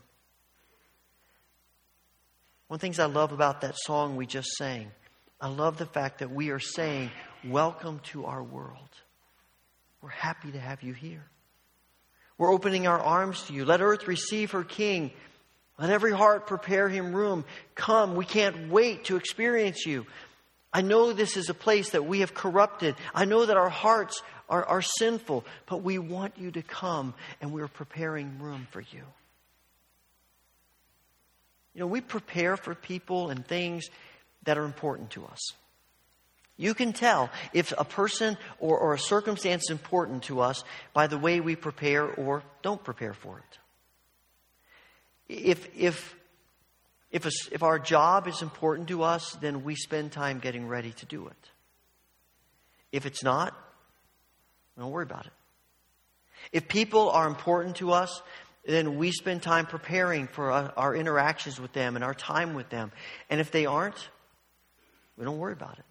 One 2.69 2.77
of 2.77 2.81
the 2.81 2.85
things 2.85 2.99
I 2.99 3.07
love 3.07 3.33
about 3.33 3.63
that 3.63 3.77
song 3.79 4.17
we 4.17 4.27
just 4.27 4.49
sang 4.59 4.91
I 5.41 5.49
love 5.49 5.77
the 5.77 5.87
fact 5.87 6.21
that 6.21 6.31
we 6.31 6.51
are 6.51 6.61
saying, 6.61 7.11
Welcome 7.45 8.01
to 8.11 8.25
our 8.25 8.43
world. 8.43 8.89
We're 10.01 10.09
happy 10.09 10.53
to 10.53 10.59
have 10.59 10.83
you 10.83 10.93
here. 10.93 11.25
We're 12.39 12.53
opening 12.53 12.87
our 12.87 13.01
arms 13.01 13.43
to 13.45 13.53
you. 13.53 13.65
Let 13.65 13.81
earth 13.81 14.07
receive 14.09 14.53
her 14.53 14.65
king. 14.65 15.11
Let 15.79 15.91
every 15.91 16.13
heart 16.13 16.47
prepare 16.47 16.89
him 16.89 17.15
room. 17.15 17.45
Come, 17.75 18.17
we 18.17 18.25
can't 18.25 18.71
wait 18.71 19.05
to 19.05 19.17
experience 19.17 19.87
you. 19.87 20.07
I 20.73 20.83
know 20.83 21.13
this 21.13 21.37
is 21.37 21.49
a 21.49 21.55
place 21.55 21.91
that 21.91 22.05
we 22.05 22.21
have 22.21 22.35
corrupted. 22.35 22.97
I 23.15 23.25
know 23.25 23.47
that 23.47 23.57
our 23.57 23.69
hearts 23.69 24.23
are, 24.49 24.65
are 24.65 24.83
sinful, 24.83 25.45
but 25.67 25.83
we 25.83 25.99
want 25.99 26.35
you 26.39 26.51
to 26.51 26.63
come 26.63 27.15
and 27.41 27.53
we're 27.53 27.69
preparing 27.69 28.39
room 28.39 28.67
for 28.71 28.81
you. 28.81 29.03
You 31.75 31.81
know, 31.81 31.87
we 31.87 32.01
prepare 32.01 32.57
for 32.57 32.75
people 32.75 33.31
and 33.31 33.47
things 33.47 33.89
that 34.47 34.59
are 34.59 34.65
important 34.65 35.11
to 35.11 35.25
us. 35.27 35.53
You 36.57 36.73
can 36.73 36.95
tell 36.95 37.31
if 37.53 37.73
a 37.77 37.85
person 37.85 38.39
or, 38.59 38.79
or 38.79 38.95
a 38.95 38.99
circumstance 38.99 39.65
is 39.65 39.71
important 39.71 40.25
to 40.25 40.41
us 40.41 40.65
by 40.95 41.07
the 41.07 41.19
way 41.19 41.41
we 41.41 41.55
prepare 41.55 42.07
or 42.07 42.43
don't 42.63 42.83
prepare 42.83 43.13
for 43.13 43.39
it. 43.39 43.59
If, 45.29 45.69
if, 45.77 46.17
if, 47.11 47.27
a, 47.27 47.31
if 47.53 47.63
our 47.63 47.79
job 47.79 48.27
is 48.27 48.41
important 48.41 48.89
to 48.89 49.03
us, 49.03 49.37
then 49.41 49.65
we 49.65 49.75
spend 49.75 50.13
time 50.13 50.39
getting 50.39 50.67
ready 50.67 50.93
to 50.93 51.07
do 51.07 51.27
it. 51.27 51.51
If 52.91 53.05
it's 53.05 53.23
not, 53.23 53.55
don't 54.79 54.91
worry 54.91 55.03
about 55.03 55.27
it. 55.27 55.33
If 56.53 56.69
people 56.69 57.11
are 57.11 57.27
important 57.27 57.77
to 57.77 57.93
us, 57.93 58.23
then 58.67 58.97
we 58.99 59.11
spend 59.11 59.43
time 59.43 59.67
preparing 59.67 60.27
for 60.27 60.51
our, 60.51 60.73
our 60.77 60.95
interactions 60.95 61.61
with 61.61 61.73
them 61.73 61.97
and 61.97 62.05
our 62.05 62.15
time 62.15 62.55
with 62.55 62.69
them. 62.71 62.93
And 63.29 63.41
if 63.41 63.51
they 63.51 63.67
aren't, 63.67 64.09
we 65.17 65.25
don't 65.25 65.39
worry 65.39 65.53
about 65.53 65.79
it. 65.79 65.85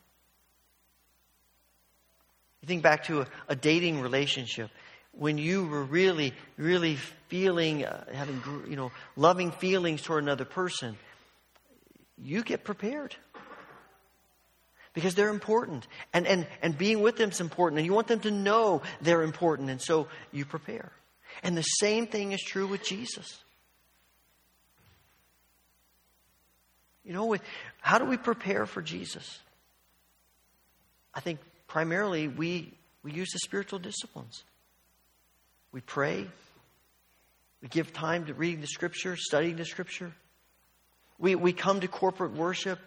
You 2.62 2.68
think 2.68 2.84
back 2.84 3.06
to 3.06 3.22
a, 3.22 3.28
a 3.50 3.56
dating 3.56 4.02
relationship 4.02 4.70
when 5.18 5.38
you 5.38 5.66
were 5.66 5.84
really, 5.84 6.34
really 6.58 6.98
feeling, 7.28 7.86
uh, 7.86 8.06
having, 8.14 8.42
you 8.70 8.76
know, 8.76 8.92
loving 9.16 9.52
feelings 9.52 10.02
toward 10.02 10.24
another 10.24 10.46
person, 10.46 10.98
you 12.18 12.44
get 12.44 12.64
prepared. 12.64 13.16
Because 14.94 15.16
they're 15.16 15.30
important. 15.30 15.88
And, 16.14 16.26
and, 16.26 16.48
and 16.62 16.78
being 16.78 17.02
with 17.02 17.18
them 17.18 17.30
is 17.30 17.42
important. 17.42 17.80
And 17.80 17.86
you 17.86 17.94
want 17.94 18.08
them 18.08 18.22
to 18.22 18.32
know 18.32 18.82
they're 19.02 19.24
important. 19.24 19.70
And 19.70 19.82
so 19.82 20.08
you 20.32 20.46
prepare. 20.46 20.92
And 21.44 21.58
the 21.58 21.64
same 21.64 22.08
thing 22.08 22.32
is 22.32 22.42
true 22.42 22.68
with 22.68 22.84
Jesus. 22.84 23.44
You 27.06 27.14
know, 27.14 27.36
how 27.82 28.00
do 28.00 28.06
we 28.06 28.18
prepare 28.18 28.66
for 28.66 28.82
Jesus? 28.82 29.40
I 31.14 31.20
think 31.20 31.40
primarily 31.68 32.28
we, 32.28 32.74
we 33.04 33.12
use 33.12 33.32
the 33.32 33.40
spiritual 33.40 33.80
disciplines. 33.80 34.44
We 35.72 35.82
pray. 35.82 36.28
We 37.62 37.68
give 37.68 37.94
time 37.94 38.26
to 38.26 38.34
reading 38.34 38.62
the 38.62 38.68
scripture, 38.68 39.16
studying 39.16 39.56
the 39.56 39.66
scripture. 39.66 40.12
We, 41.20 41.36
we 41.36 41.54
come 41.54 41.80
to 41.82 41.88
corporate 41.88 42.34
worship. 42.34 42.80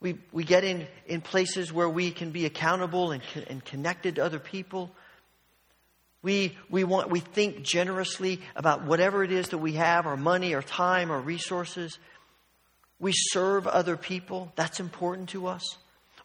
We, 0.00 0.18
we 0.32 0.44
get 0.44 0.64
in, 0.64 0.86
in 1.06 1.20
places 1.20 1.72
where 1.72 1.88
we 1.88 2.10
can 2.10 2.30
be 2.30 2.46
accountable 2.46 3.12
and, 3.12 3.22
and 3.48 3.64
connected 3.64 4.16
to 4.16 4.24
other 4.24 4.38
people. 4.38 4.90
We, 6.22 6.56
we, 6.70 6.84
want, 6.84 7.10
we 7.10 7.20
think 7.20 7.62
generously 7.62 8.40
about 8.56 8.84
whatever 8.84 9.22
it 9.22 9.30
is 9.30 9.50
that 9.50 9.58
we 9.58 9.74
have 9.74 10.06
our 10.06 10.16
money, 10.16 10.54
our 10.54 10.62
time, 10.62 11.10
our 11.10 11.20
resources. 11.20 11.98
We 13.00 13.12
serve 13.12 13.66
other 13.66 13.96
people. 13.96 14.52
That's 14.56 14.80
important 14.80 15.30
to 15.30 15.46
us. 15.46 15.62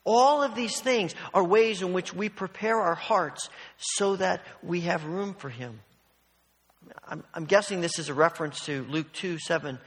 All 0.06 0.42
of 0.42 0.56
these 0.56 0.80
things 0.80 1.14
are 1.34 1.44
ways 1.44 1.82
in 1.82 1.94
which 1.94 2.14
we 2.14 2.30
prepare 2.30 2.80
our 2.80 2.96
hearts 2.96 3.50
so 3.78 4.16
that 4.16 4.42
we 4.64 4.82
have 4.82 5.06
room 5.06 5.34
for 5.34 5.50
Him. 5.50 5.80
I'm, 7.08 7.24
I'm 7.34 7.46
guessing 7.46 7.82
this 7.82 8.00
is 8.00 8.10
a 8.10 8.14
reference 8.14 8.66
to 8.66 8.86
Luke 8.90 9.12
2 9.14 9.40
7, 9.40 9.78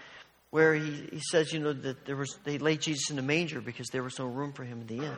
where 0.51 0.75
he, 0.75 1.09
he 1.13 1.21
says, 1.31 1.53
you 1.53 1.61
know, 1.61 1.73
that 1.73 2.05
there 2.05 2.17
was, 2.17 2.39
they 2.45 2.59
laid 2.59 2.83
Jesus 2.83 3.11
in 3.11 3.17
the 3.17 3.23
manger 3.23 3.61
because 3.61 3.89
there 3.89 4.03
was 4.03 4.19
no 4.19 4.27
room 4.27 4.53
for 4.53 4.65
him 4.65 4.83
in 4.83 4.87
the 4.87 5.05
inn. 5.05 5.17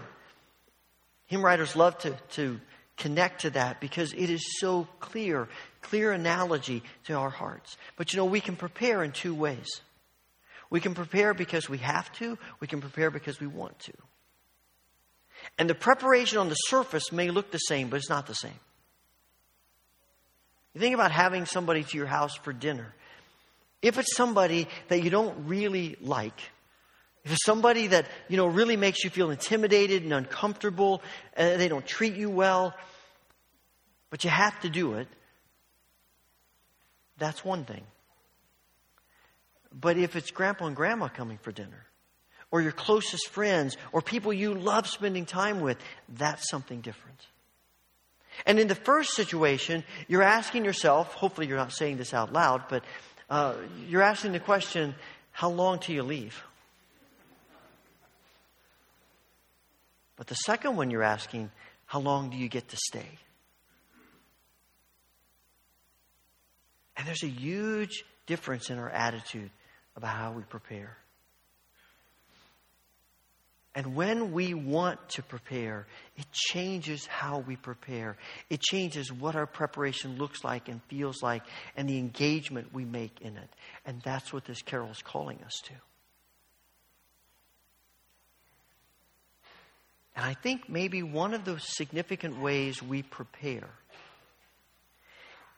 Hymn 1.26 1.44
writers 1.44 1.74
love 1.74 1.98
to, 1.98 2.16
to 2.32 2.60
connect 2.96 3.42
to 3.42 3.50
that 3.50 3.80
because 3.80 4.12
it 4.12 4.30
is 4.30 4.58
so 4.60 4.86
clear, 5.00 5.48
clear 5.80 6.12
analogy 6.12 6.82
to 7.06 7.14
our 7.14 7.30
hearts. 7.30 7.76
But 7.96 8.12
you 8.12 8.18
know, 8.18 8.26
we 8.26 8.40
can 8.40 8.56
prepare 8.56 9.02
in 9.02 9.12
two 9.12 9.34
ways. 9.34 9.80
We 10.74 10.80
can 10.80 10.94
prepare 10.94 11.34
because 11.34 11.68
we 11.68 11.78
have 11.78 12.10
to, 12.14 12.36
we 12.58 12.66
can 12.66 12.80
prepare 12.80 13.08
because 13.08 13.38
we 13.38 13.46
want 13.46 13.78
to. 13.78 13.92
And 15.56 15.70
the 15.70 15.74
preparation 15.76 16.38
on 16.38 16.48
the 16.48 16.56
surface 16.56 17.12
may 17.12 17.30
look 17.30 17.52
the 17.52 17.58
same, 17.58 17.90
but 17.90 17.98
it's 17.98 18.10
not 18.10 18.26
the 18.26 18.34
same. 18.34 18.58
You 20.74 20.80
think 20.80 20.96
about 20.96 21.12
having 21.12 21.46
somebody 21.46 21.84
to 21.84 21.96
your 21.96 22.08
house 22.08 22.34
for 22.34 22.52
dinner. 22.52 22.92
If 23.82 23.98
it's 23.98 24.16
somebody 24.16 24.66
that 24.88 25.04
you 25.04 25.10
don't 25.10 25.46
really 25.46 25.94
like, 26.00 26.40
if 27.22 27.30
it's 27.30 27.44
somebody 27.44 27.86
that, 27.86 28.06
you 28.28 28.36
know, 28.36 28.48
really 28.48 28.76
makes 28.76 29.04
you 29.04 29.10
feel 29.10 29.30
intimidated 29.30 30.02
and 30.02 30.12
uncomfortable, 30.12 31.02
and 31.36 31.60
they 31.60 31.68
don't 31.68 31.86
treat 31.86 32.16
you 32.16 32.30
well, 32.30 32.74
but 34.10 34.24
you 34.24 34.30
have 34.30 34.60
to 34.62 34.68
do 34.68 34.94
it, 34.94 35.06
that's 37.16 37.44
one 37.44 37.64
thing. 37.64 37.84
But 39.78 39.96
if 39.96 40.14
it's 40.14 40.30
grandpa 40.30 40.66
and 40.66 40.76
grandma 40.76 41.08
coming 41.08 41.38
for 41.38 41.50
dinner, 41.50 41.86
or 42.50 42.60
your 42.60 42.72
closest 42.72 43.28
friends, 43.28 43.76
or 43.90 44.00
people 44.00 44.32
you 44.32 44.54
love 44.54 44.86
spending 44.86 45.26
time 45.26 45.60
with, 45.60 45.76
that's 46.08 46.48
something 46.48 46.80
different. 46.80 47.18
And 48.46 48.60
in 48.60 48.68
the 48.68 48.76
first 48.76 49.14
situation, 49.14 49.82
you're 50.06 50.22
asking 50.22 50.64
yourself, 50.64 51.14
hopefully 51.14 51.48
you're 51.48 51.56
not 51.56 51.72
saying 51.72 51.96
this 51.96 52.14
out 52.14 52.32
loud, 52.32 52.64
but 52.68 52.84
uh, 53.28 53.54
you're 53.88 54.02
asking 54.02 54.32
the 54.32 54.40
question, 54.40 54.94
how 55.32 55.50
long 55.50 55.80
till 55.80 55.96
you 55.96 56.02
leave? 56.04 56.40
But 60.16 60.28
the 60.28 60.34
second 60.36 60.76
one 60.76 60.90
you're 60.90 61.02
asking, 61.02 61.50
how 61.86 61.98
long 61.98 62.30
do 62.30 62.36
you 62.36 62.48
get 62.48 62.68
to 62.68 62.76
stay? 62.76 63.08
And 66.96 67.06
there's 67.06 67.24
a 67.24 67.28
huge 67.28 68.04
difference 68.26 68.70
in 68.70 68.78
our 68.78 68.88
attitude 68.88 69.50
about 69.96 70.16
how 70.16 70.32
we 70.32 70.42
prepare. 70.42 70.96
And 73.76 73.96
when 73.96 74.32
we 74.32 74.54
want 74.54 75.08
to 75.10 75.22
prepare, 75.22 75.86
it 76.16 76.30
changes 76.30 77.06
how 77.06 77.40
we 77.40 77.56
prepare. 77.56 78.16
It 78.48 78.60
changes 78.60 79.12
what 79.12 79.34
our 79.34 79.46
preparation 79.46 80.16
looks 80.16 80.44
like 80.44 80.68
and 80.68 80.80
feels 80.84 81.22
like 81.22 81.42
and 81.76 81.88
the 81.88 81.98
engagement 81.98 82.72
we 82.72 82.84
make 82.84 83.20
in 83.20 83.36
it. 83.36 83.48
And 83.84 84.00
that's 84.02 84.32
what 84.32 84.44
this 84.44 84.62
carol 84.62 84.90
is 84.90 85.02
calling 85.02 85.40
us 85.44 85.60
to. 85.64 85.72
And 90.16 90.24
I 90.24 90.34
think 90.34 90.68
maybe 90.68 91.02
one 91.02 91.34
of 91.34 91.44
the 91.44 91.58
significant 91.58 92.40
ways 92.40 92.80
we 92.80 93.02
prepare 93.02 93.70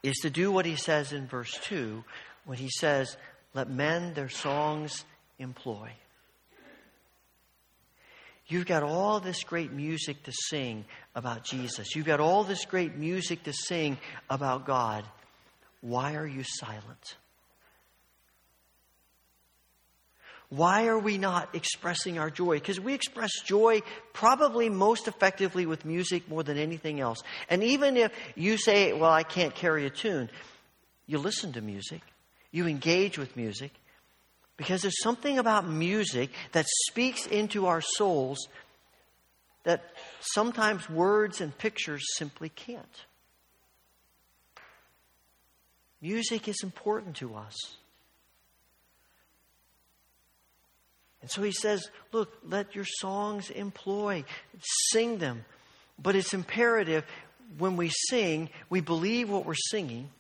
is 0.03 0.17
to 0.23 0.31
do 0.31 0.51
what 0.51 0.65
he 0.65 0.77
says 0.77 1.13
in 1.13 1.27
verse 1.27 1.59
2 1.65 2.03
when 2.47 2.57
he 2.57 2.71
says, 2.71 3.17
Let 3.57 3.71
men 3.71 4.13
their 4.13 4.29
songs 4.29 5.07
employ. 5.39 5.91
You've 8.49 8.67
got 8.67 8.83
all 8.83 9.19
this 9.19 9.45
great 9.45 9.73
music 9.73 10.23
to 10.25 10.33
sing 10.51 10.85
about 11.15 11.43
Jesus. 11.43 11.97
You've 11.97 12.05
got 12.05 12.21
all 12.21 12.45
this 12.45 12.67
great 12.67 12.97
music 12.97 13.45
to 13.45 13.55
sing 13.55 13.97
about 14.29 14.67
God. 14.67 15.07
Why 15.81 16.17
are 16.17 16.27
you 16.27 16.43
silent? 16.45 17.17
Why 20.51 20.89
are 20.89 20.99
we 20.99 21.17
not 21.17 21.55
expressing 21.55 22.19
our 22.19 22.29
joy? 22.29 22.57
Because 22.57 22.79
we 22.79 22.93
express 22.93 23.41
joy 23.43 23.81
probably 24.13 24.69
most 24.69 25.09
effectively 25.09 25.65
with 25.65 25.87
music 25.87 26.29
more 26.29 26.43
than 26.43 26.59
anything 26.59 27.01
else. 27.01 27.23
And 27.49 27.65
even 27.65 27.97
if 27.97 28.13
you 28.35 28.59
say, 28.59 28.93
Well, 28.93 29.11
I 29.11 29.23
can't 29.23 29.55
carry 29.55 29.87
a 29.87 29.91
tune, 29.91 30.29
you 31.07 31.17
listen 31.17 31.55
to 31.55 31.63
music, 31.63 32.03
you 32.51 32.67
engage 32.67 33.19
with 33.19 33.37
music, 33.37 33.73
because 34.57 34.83
there's 34.83 35.03
something 35.03 35.39
about 35.39 35.69
music 35.69 36.31
that 36.53 36.67
speaks 36.89 37.27
into 37.27 37.67
our 37.67 37.81
souls 37.81 38.39
that 39.65 39.83
sometimes 40.21 40.89
words 40.89 41.41
and 41.41 41.57
pictures 41.59 42.03
simply 42.17 42.49
can't. 42.49 43.05
Music 46.01 46.47
is 46.47 46.61
important 46.63 47.17
to 47.17 47.35
us. 47.35 47.55
And 51.21 51.31
so 51.31 51.43
he 51.43 51.51
says, 51.51 51.91
Look, 52.13 52.39
let 52.45 52.77
your 52.77 52.85
songs 52.85 53.51
employ, 53.51 54.25
sing 54.93 55.19
them. 55.19 55.45
But 56.01 56.15
it's 56.15 56.33
imperative 56.33 57.05
when 57.59 57.77
we 57.77 57.91
sing, 58.09 58.51
we 58.71 58.81
believe 58.81 59.29
what 59.29 59.45
we're 59.45 59.55
singing, 59.71 60.11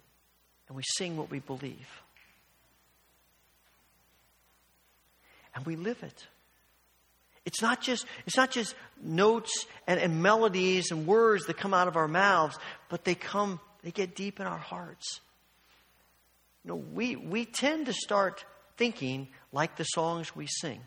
and 0.66 0.77
we 0.77 0.82
sing 0.97 1.16
what 1.16 1.31
we 1.31 1.39
believe. 1.39 1.86
And 5.57 5.66
we 5.66 5.74
live 5.74 6.03
it. 6.05 6.27
It's 7.45 7.61
not 7.61 7.81
just, 7.81 8.07
it's 8.27 8.37
not 8.37 8.53
just 8.53 8.77
notes 9.03 9.66
and, 9.87 9.99
and 9.99 10.23
melodies 10.23 10.93
and 10.93 11.07
words 11.07 11.47
that 11.47 11.57
come 11.57 11.74
out 11.74 11.89
of 11.89 11.97
our 11.97 12.09
mouths, 12.09 12.57
but 12.89 13.05
they 13.05 13.16
come, 13.16 13.59
they 13.83 13.91
get 13.91 14.15
deep 14.15 14.39
in 14.39 14.47
our 14.47 14.59
hearts. 14.59 15.20
You 16.65 16.70
know, 16.70 16.77
we, 16.77 17.16
we 17.16 17.45
tend 17.45 17.87
to 17.87 17.93
start 17.93 18.45
thinking 18.77 19.28
like 19.53 19.77
the 19.77 19.85
songs 19.85 20.37
we 20.37 20.47
sing 20.47 20.81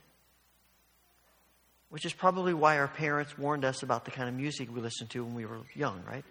which 1.89 2.05
is 2.05 2.13
probably 2.13 2.53
why 2.53 2.77
our 2.77 2.87
parents 2.87 3.37
warned 3.37 3.65
us 3.65 3.83
about 3.83 4.05
the 4.05 4.11
kind 4.11 4.29
of 4.29 4.35
music 4.35 4.73
we 4.73 4.81
listened 4.81 5.09
to 5.09 5.23
when 5.23 5.33
we 5.33 5.45
were 5.45 5.59
young, 5.73 6.01
right? 6.07 6.23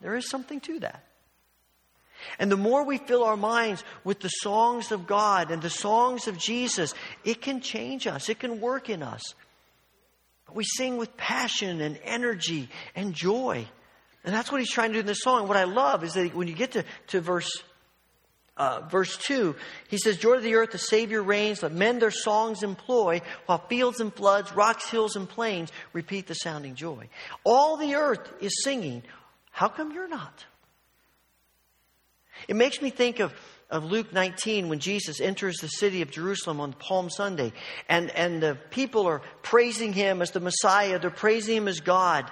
There 0.00 0.16
is 0.16 0.28
something 0.28 0.60
to 0.60 0.80
that. 0.80 1.04
And 2.38 2.50
the 2.50 2.56
more 2.56 2.84
we 2.84 2.98
fill 2.98 3.24
our 3.24 3.36
minds 3.36 3.84
with 4.02 4.20
the 4.20 4.28
songs 4.28 4.92
of 4.92 5.06
God 5.06 5.50
and 5.50 5.60
the 5.60 5.70
songs 5.70 6.26
of 6.26 6.38
Jesus, 6.38 6.94
it 7.24 7.42
can 7.42 7.60
change 7.60 8.06
us, 8.06 8.28
it 8.28 8.38
can 8.38 8.60
work 8.60 8.88
in 8.88 9.02
us. 9.02 9.34
We 10.52 10.64
sing 10.64 10.98
with 10.98 11.16
passion 11.16 11.80
and 11.80 11.98
energy 12.04 12.68
and 12.94 13.12
joy. 13.12 13.66
And 14.24 14.34
that's 14.34 14.50
what 14.50 14.60
he's 14.60 14.70
trying 14.70 14.90
to 14.90 14.94
do 14.94 15.00
in 15.00 15.06
this 15.06 15.22
song. 15.22 15.48
What 15.48 15.56
I 15.56 15.64
love 15.64 16.04
is 16.04 16.14
that 16.14 16.34
when 16.34 16.48
you 16.48 16.54
get 16.54 16.72
to, 16.72 16.84
to 17.08 17.20
verse 17.20 17.62
uh, 18.56 18.82
verse 18.88 19.16
2, 19.18 19.56
he 19.88 19.98
says, 19.98 20.16
Joy 20.16 20.36
to 20.36 20.40
the 20.40 20.54
earth, 20.54 20.70
the 20.70 20.78
Savior 20.78 21.22
reigns. 21.22 21.62
Let 21.62 21.72
men 21.72 21.98
their 21.98 22.12
songs 22.12 22.62
employ, 22.62 23.20
while 23.46 23.58
fields 23.66 23.98
and 23.98 24.14
floods, 24.14 24.52
rocks, 24.52 24.88
hills, 24.88 25.16
and 25.16 25.28
plains 25.28 25.72
repeat 25.92 26.28
the 26.28 26.34
sounding 26.34 26.76
joy. 26.76 27.08
All 27.42 27.76
the 27.76 27.96
earth 27.96 28.32
is 28.40 28.62
singing. 28.62 29.02
How 29.50 29.66
come 29.66 29.92
you're 29.92 30.08
not? 30.08 30.44
It 32.48 32.56
makes 32.56 32.80
me 32.80 32.90
think 32.90 33.20
of, 33.20 33.32
of 33.70 33.84
Luke 33.84 34.12
19 34.12 34.68
when 34.68 34.78
Jesus 34.78 35.20
enters 35.20 35.56
the 35.56 35.68
city 35.68 36.02
of 36.02 36.10
Jerusalem 36.10 36.60
on 36.60 36.72
Palm 36.72 37.10
Sunday, 37.10 37.52
and, 37.88 38.10
and 38.10 38.42
the 38.42 38.58
people 38.70 39.06
are 39.06 39.22
praising 39.42 39.92
him 39.92 40.22
as 40.22 40.30
the 40.30 40.40
Messiah, 40.40 40.98
they're 40.98 41.10
praising 41.10 41.56
him 41.56 41.68
as 41.68 41.80
God. 41.80 42.30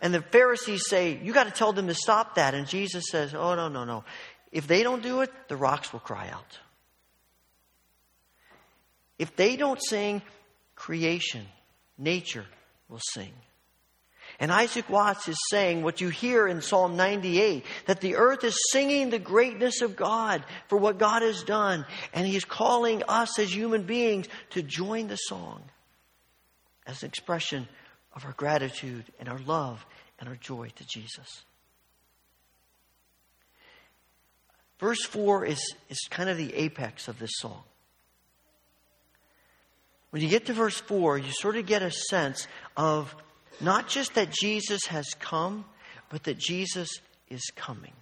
And 0.00 0.12
the 0.12 0.22
Pharisees 0.22 0.82
say, 0.88 1.18
You 1.22 1.32
got 1.32 1.44
to 1.44 1.50
tell 1.50 1.72
them 1.72 1.86
to 1.86 1.94
stop 1.94 2.34
that. 2.34 2.54
And 2.54 2.66
Jesus 2.66 3.04
says, 3.10 3.34
Oh, 3.34 3.54
no, 3.54 3.68
no, 3.68 3.84
no. 3.84 4.04
If 4.52 4.66
they 4.66 4.82
don't 4.82 5.02
do 5.02 5.22
it, 5.22 5.32
the 5.48 5.56
rocks 5.56 5.92
will 5.92 6.00
cry 6.00 6.28
out. 6.28 6.58
If 9.18 9.34
they 9.36 9.56
don't 9.56 9.80
sing, 9.82 10.22
creation, 10.74 11.46
nature 11.96 12.46
will 12.88 13.00
sing. 13.14 13.32
And 14.40 14.50
Isaac 14.52 14.88
Watts 14.88 15.28
is 15.28 15.38
saying 15.50 15.82
what 15.82 16.00
you 16.00 16.08
hear 16.08 16.48
in 16.48 16.60
Psalm 16.60 16.96
98 16.96 17.64
that 17.86 18.00
the 18.00 18.16
earth 18.16 18.44
is 18.44 18.58
singing 18.70 19.10
the 19.10 19.18
greatness 19.18 19.80
of 19.80 19.96
God 19.96 20.44
for 20.68 20.76
what 20.76 20.98
God 20.98 21.22
has 21.22 21.42
done. 21.42 21.86
And 22.12 22.26
He's 22.26 22.44
calling 22.44 23.02
us 23.08 23.38
as 23.38 23.54
human 23.54 23.84
beings 23.84 24.26
to 24.50 24.62
join 24.62 25.08
the 25.08 25.16
song 25.16 25.62
as 26.86 27.02
an 27.02 27.08
expression 27.08 27.68
of 28.14 28.24
our 28.24 28.32
gratitude 28.32 29.04
and 29.18 29.28
our 29.28 29.38
love 29.40 29.84
and 30.18 30.28
our 30.28 30.36
joy 30.36 30.70
to 30.76 30.86
Jesus. 30.86 31.44
Verse 34.78 35.04
4 35.04 35.46
is, 35.46 35.74
is 35.88 35.98
kind 36.10 36.28
of 36.28 36.36
the 36.36 36.52
apex 36.54 37.08
of 37.08 37.18
this 37.18 37.32
song. 37.36 37.62
When 40.10 40.22
you 40.22 40.28
get 40.28 40.46
to 40.46 40.52
verse 40.52 40.78
4, 40.78 41.18
you 41.18 41.32
sort 41.32 41.56
of 41.56 41.66
get 41.66 41.82
a 41.82 41.90
sense 41.90 42.46
of 42.76 43.14
not 43.60 43.88
just 43.88 44.14
that 44.14 44.30
Jesus 44.30 44.86
has 44.86 45.06
come, 45.18 45.64
but 46.10 46.24
that 46.24 46.38
Jesus 46.38 46.88
is 47.28 47.42
coming. 47.56 47.92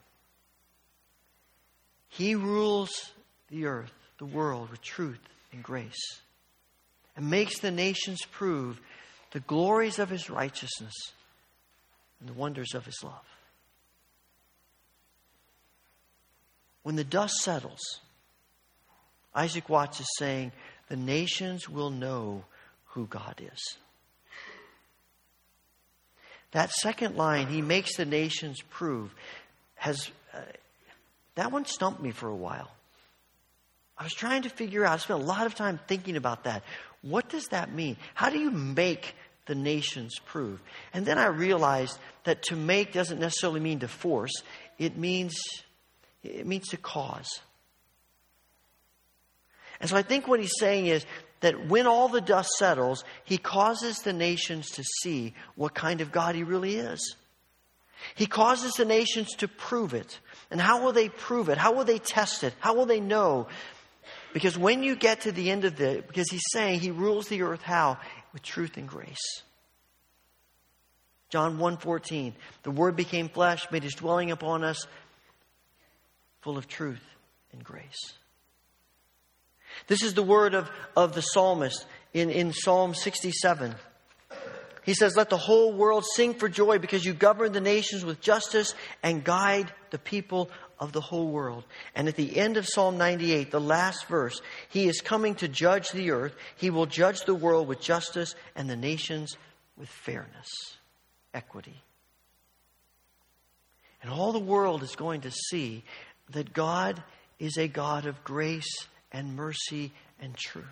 He 2.09 2.35
rules 2.35 3.12
the 3.49 3.66
earth, 3.66 3.93
the 4.19 4.27
world, 4.27 4.70
with 4.70 4.83
truth 4.83 5.20
and 5.53 5.62
grace, 5.62 6.20
and 7.16 7.31
makes 7.31 7.59
the 7.59 7.70
nations 7.70 8.20
prove 8.31 8.81
the 9.33 9.41
glories 9.41 9.99
of 9.99 10.11
his 10.11 10.29
righteousness 10.29 10.93
and 12.20 12.29
the 12.29 12.35
wonders 12.35 12.74
of 12.74 12.85
his 12.85 13.03
love. 13.03 13.24
When 16.83 16.97
the 16.97 17.05
dust 17.05 17.35
settles, 17.37 17.81
Isaac 19.35 19.69
Watts 19.69 20.01
is 20.01 20.09
saying, 20.19 20.53
the 20.89 20.97
nations 20.97 21.69
will 21.69 21.91
know 21.91 22.45
who 22.89 23.07
God 23.07 23.41
is. 23.41 23.79
That 26.53 26.70
second 26.70 27.16
line, 27.16 27.49
he 27.49 27.62
makes 27.62 27.97
the 27.97 28.05
nations 28.05 28.61
prove, 28.70 29.15
has 29.74 30.11
uh, 30.33 30.39
that 31.35 31.51
one 31.51 31.65
stumped 31.65 32.01
me 32.01 32.11
for 32.11 32.29
a 32.29 32.37
while. 32.37 32.70
I 33.99 34.05
was 34.05 34.12
trying 34.12 34.43
to 34.43 34.49
figure 34.49 34.85
out, 34.85 34.95
I 34.95 34.97
spent 34.99 35.20
a 35.20 35.24
lot 35.24 35.47
of 35.47 35.55
time 35.55 35.79
thinking 35.87 36.16
about 36.16 36.45
that. 36.45 36.62
What 37.03 37.29
does 37.29 37.49
that 37.49 37.73
mean? 37.73 37.97
How 38.15 38.31
do 38.31 38.39
you 38.39 38.51
make 38.51 39.15
the 39.47 39.55
nations 39.55 40.19
prove? 40.27 40.61
And 40.93 41.05
then 41.05 41.19
I 41.19 41.27
realized 41.27 41.99
that 42.24 42.43
to 42.45 42.57
make 42.57 42.93
doesn't 42.93 43.19
necessarily 43.19 43.61
mean 43.61 43.81
to 43.81 43.89
force, 43.89 44.33
it 44.79 44.97
means 44.97 45.35
it 46.23 46.47
means 46.47 46.69
to 46.69 46.77
cause. 46.77 47.41
And 49.81 49.91
so 49.91 49.97
I 49.97 50.03
think 50.03 50.29
what 50.29 50.39
he's 50.39 50.55
saying 50.59 50.87
is 50.87 51.05
that 51.43 51.69
when 51.69 51.86
all 51.86 52.09
the 52.09 52.20
dust 52.20 52.48
settles, 52.59 53.05
he 53.24 53.36
causes 53.36 53.98
the 53.98 54.12
nations 54.12 54.70
to 54.70 54.82
see 55.02 55.35
what 55.55 55.74
kind 55.74 56.01
of 56.01 56.10
God 56.10 56.35
he 56.35 56.43
really 56.43 56.77
is. 56.77 57.16
He 58.14 58.27
causes 58.27 58.73
the 58.73 58.85
nations 58.85 59.35
to 59.36 59.48
prove 59.48 59.94
it. 59.94 60.19
And 60.51 60.60
how 60.60 60.82
will 60.82 60.93
they 60.93 61.09
prove 61.09 61.48
it? 61.48 61.59
How 61.59 61.73
will 61.73 61.85
they 61.85 61.98
test 61.98 62.43
it? 62.43 62.55
How 62.59 62.74
will 62.74 62.86
they 62.86 63.01
know? 63.01 63.48
Because 64.32 64.56
when 64.56 64.82
you 64.82 64.97
get 64.97 65.23
to 65.23 65.32
the 65.32 65.51
end 65.51 65.64
of 65.64 65.77
the, 65.77 66.02
because 66.06 66.31
he's 66.31 66.43
saying 66.52 66.81
he 66.81 66.90
rules 66.90 67.28
the 67.28 67.43
earth 67.43 67.62
how? 67.62 67.98
With 68.32 68.43
truth 68.43 68.77
and 68.77 68.89
grace. 68.89 69.43
John 71.28 71.59
1:14 71.59 72.35
The 72.62 72.70
word 72.70 72.94
became 72.94 73.28
flesh 73.28 73.70
made 73.70 73.82
his 73.82 73.94
dwelling 73.94 74.31
upon 74.31 74.64
us 74.64 74.86
full 76.40 76.59
of 76.59 76.69
truth 76.69 77.02
and 77.52 77.64
grace. 77.64 78.14
This 79.86 80.03
is 80.03 80.15
the 80.15 80.23
word 80.23 80.55
of, 80.55 80.70
of 80.97 81.15
the 81.15 81.20
psalmist 81.20 81.86
in, 82.12 82.31
in 82.31 82.53
Psalm 82.53 82.94
67. 82.94 83.74
He 84.85 84.94
says, 84.94 85.16
Let 85.16 85.31
the 85.31 85.36
whole 85.36 85.73
world 85.73 86.05
sing 86.15 86.35
for 86.35 86.49
joy 86.49 86.78
because 86.78 87.05
you 87.05 87.12
govern 87.15 87.53
the 87.53 87.61
nations 87.61 88.05
with 88.05 88.20
justice 88.20 88.74
and 89.03 89.24
guide 89.24 89.73
the 89.90 89.99
people 89.99 90.51
of 90.78 90.93
the 90.93 91.01
whole 91.01 91.28
world. 91.28 91.65
And 91.94 92.09
at 92.09 92.16
the 92.16 92.36
end 92.36 92.57
of 92.57 92.66
Psalm 92.66 92.99
98, 92.99 93.51
the 93.51 93.61
last 93.61 94.07
verse, 94.07 94.40
He 94.69 94.89
is 94.89 95.01
coming 95.01 95.36
to 95.36 95.49
judge 95.49 95.90
the 95.90 96.11
earth. 96.11 96.35
He 96.57 96.70
will 96.70 96.86
judge 96.86 97.24
the 97.24 97.35
world 97.35 97.69
with 97.69 97.81
justice 97.81 98.35
and 98.57 98.69
the 98.69 98.77
nations 98.77 99.36
with 99.77 99.89
fairness, 99.89 100.49
equity. 101.32 101.81
And 104.03 104.11
all 104.11 104.32
the 104.32 104.40
world 104.40 104.82
is 104.82 104.97
going 104.97 105.20
to 105.23 105.31
see 105.31 105.85
that 106.31 106.53
God 106.53 107.01
is 107.39 107.57
a 107.57 107.69
God 107.69 108.07
of 108.07 108.24
grace 108.24 108.89
and 109.13 109.37
mercy 109.37 109.93
and 110.21 110.35
truth. 110.35 110.65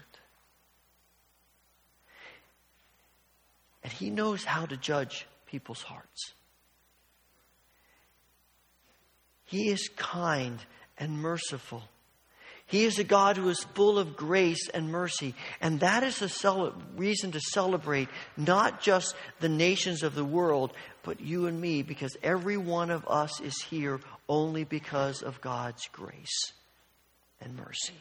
And 3.85 3.93
He 3.93 4.11
knows 4.11 4.45
how 4.45 4.67
to 4.67 4.77
judge 4.77 5.27
people's 5.47 5.83
hearts. 5.83 6.33
He 9.45 9.69
is 9.69 9.89
kind 9.97 10.59
and 10.99 11.19
merciful. 11.19 11.83
He 12.67 12.85
is 12.85 13.01
a 13.01 13.05
God 13.05 13.37
who 13.37 13.49
is 13.49 13.65
full 13.75 13.99
of 13.99 14.17
grace 14.17 14.69
and 14.69 14.93
mercy. 14.93 15.35
And 15.61 15.81
that 15.81 16.05
is 16.05 16.23
a 16.23 16.29
cel- 16.29 16.73
reason 16.97 17.33
to 17.33 17.41
celebrate 17.41 18.09
not 18.37 18.81
just 18.81 19.17
the 19.41 19.49
nations 19.49 20.05
of 20.05 20.15
the 20.15 20.25
world, 20.25 20.73
but 21.03 21.21
you 21.21 21.47
and 21.47 21.61
me, 21.61 21.83
because 21.83 22.17
every 22.23 22.57
one 22.57 22.91
of 22.91 23.05
us 23.09 23.41
is 23.41 23.61
here 23.61 23.99
only 24.29 24.63
because 24.63 25.21
of 25.23 25.41
God's 25.41 25.85
grace 25.91 26.53
and 27.41 27.57
mercy. 27.57 27.95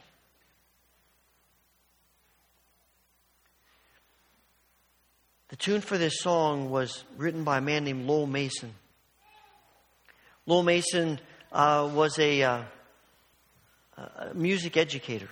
The 5.50 5.56
tune 5.56 5.82
for 5.82 5.98
this 5.98 6.20
song 6.20 6.70
was 6.70 7.04
written 7.18 7.44
by 7.44 7.58
a 7.58 7.62
man 7.62 7.84
named 7.84 8.06
Lowell 8.06 8.28
Mason. 8.28 8.72
Lowell 10.46 10.62
Mason 10.62 11.20
uh, 11.52 11.90
was 11.92 12.20
a, 12.20 12.44
uh, 12.44 12.62
a, 13.98 14.34
music 14.36 14.78
educator. 14.78 15.30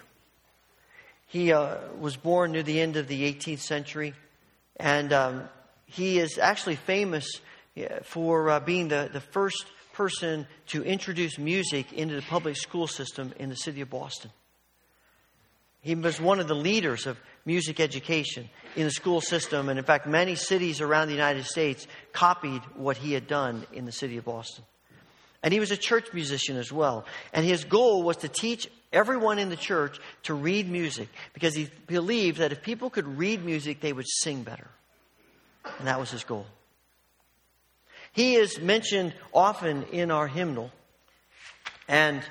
He 1.28 1.54
uh, 1.54 1.78
was 2.00 2.18
born 2.18 2.54
near 2.54 2.64
the 2.64 2.82
end 2.82 2.98
of 2.98 3.08
the 3.08 3.32
18th 3.32 3.60
century, 3.60 4.16
and 4.78 5.14
um, 5.14 5.50
he 5.86 6.18
is 6.18 6.40
actually 6.40 6.78
famous 6.78 7.30
for 8.02 8.50
uh, 8.50 8.60
being 8.60 8.88
the, 8.88 9.12
the 9.14 9.22
first 9.22 9.68
person 9.94 10.48
to 10.68 10.84
introduce 10.84 11.38
music 11.38 11.94
into 11.94 12.16
the 12.16 12.24
public 12.24 12.56
school 12.56 12.88
system 12.88 13.34
in 13.38 13.50
the 13.50 13.56
city 13.56 13.82
of 13.82 13.92
Boston. 13.92 14.32
He 15.88 15.96
was 15.96 16.20
one 16.20 16.42
of 16.42 16.50
the 16.50 16.54
leaders 16.54 17.08
of 17.08 17.18
music 17.46 17.80
education 17.80 18.50
in 18.76 18.84
the 18.84 18.92
school 18.92 19.22
system. 19.22 19.70
And 19.70 19.80
in 19.80 19.86
fact, 19.86 20.06
many 20.06 20.36
cities 20.36 20.82
around 20.82 21.08
the 21.08 21.14
United 21.14 21.46
States 21.46 21.88
copied 22.12 22.62
what 22.76 22.98
he 22.98 23.14
had 23.14 23.26
done 23.26 23.66
in 23.72 23.86
the 23.86 23.94
city 23.94 24.18
of 24.18 24.26
Boston. 24.26 24.66
And 25.42 25.54
he 25.54 25.62
was 25.62 25.72
a 25.72 25.78
church 25.78 26.12
musician 26.14 26.58
as 26.58 26.74
well. 26.74 27.06
And 27.32 27.46
his 27.46 27.64
goal 27.64 28.04
was 28.04 28.18
to 28.18 28.28
teach 28.28 28.70
everyone 28.92 29.40
in 29.40 29.48
the 29.48 29.56
church 29.56 29.98
to 30.24 30.34
read 30.34 30.70
music 30.70 31.08
because 31.34 31.56
he 31.56 31.70
believed 31.88 32.40
that 32.40 32.52
if 32.52 32.62
people 32.62 32.90
could 32.90 33.08
read 33.18 33.46
music, 33.46 33.80
they 33.80 33.94
would 33.94 34.10
sing 34.10 34.44
better. 34.44 34.68
And 35.80 35.88
that 35.88 36.02
was 36.02 36.12
his 36.12 36.26
goal. 36.26 36.48
He 38.12 38.36
is 38.36 38.60
mentioned 38.60 39.14
often 39.34 39.84
in 39.94 40.12
our 40.12 40.28
hymnal. 40.28 40.70
And 41.88 42.24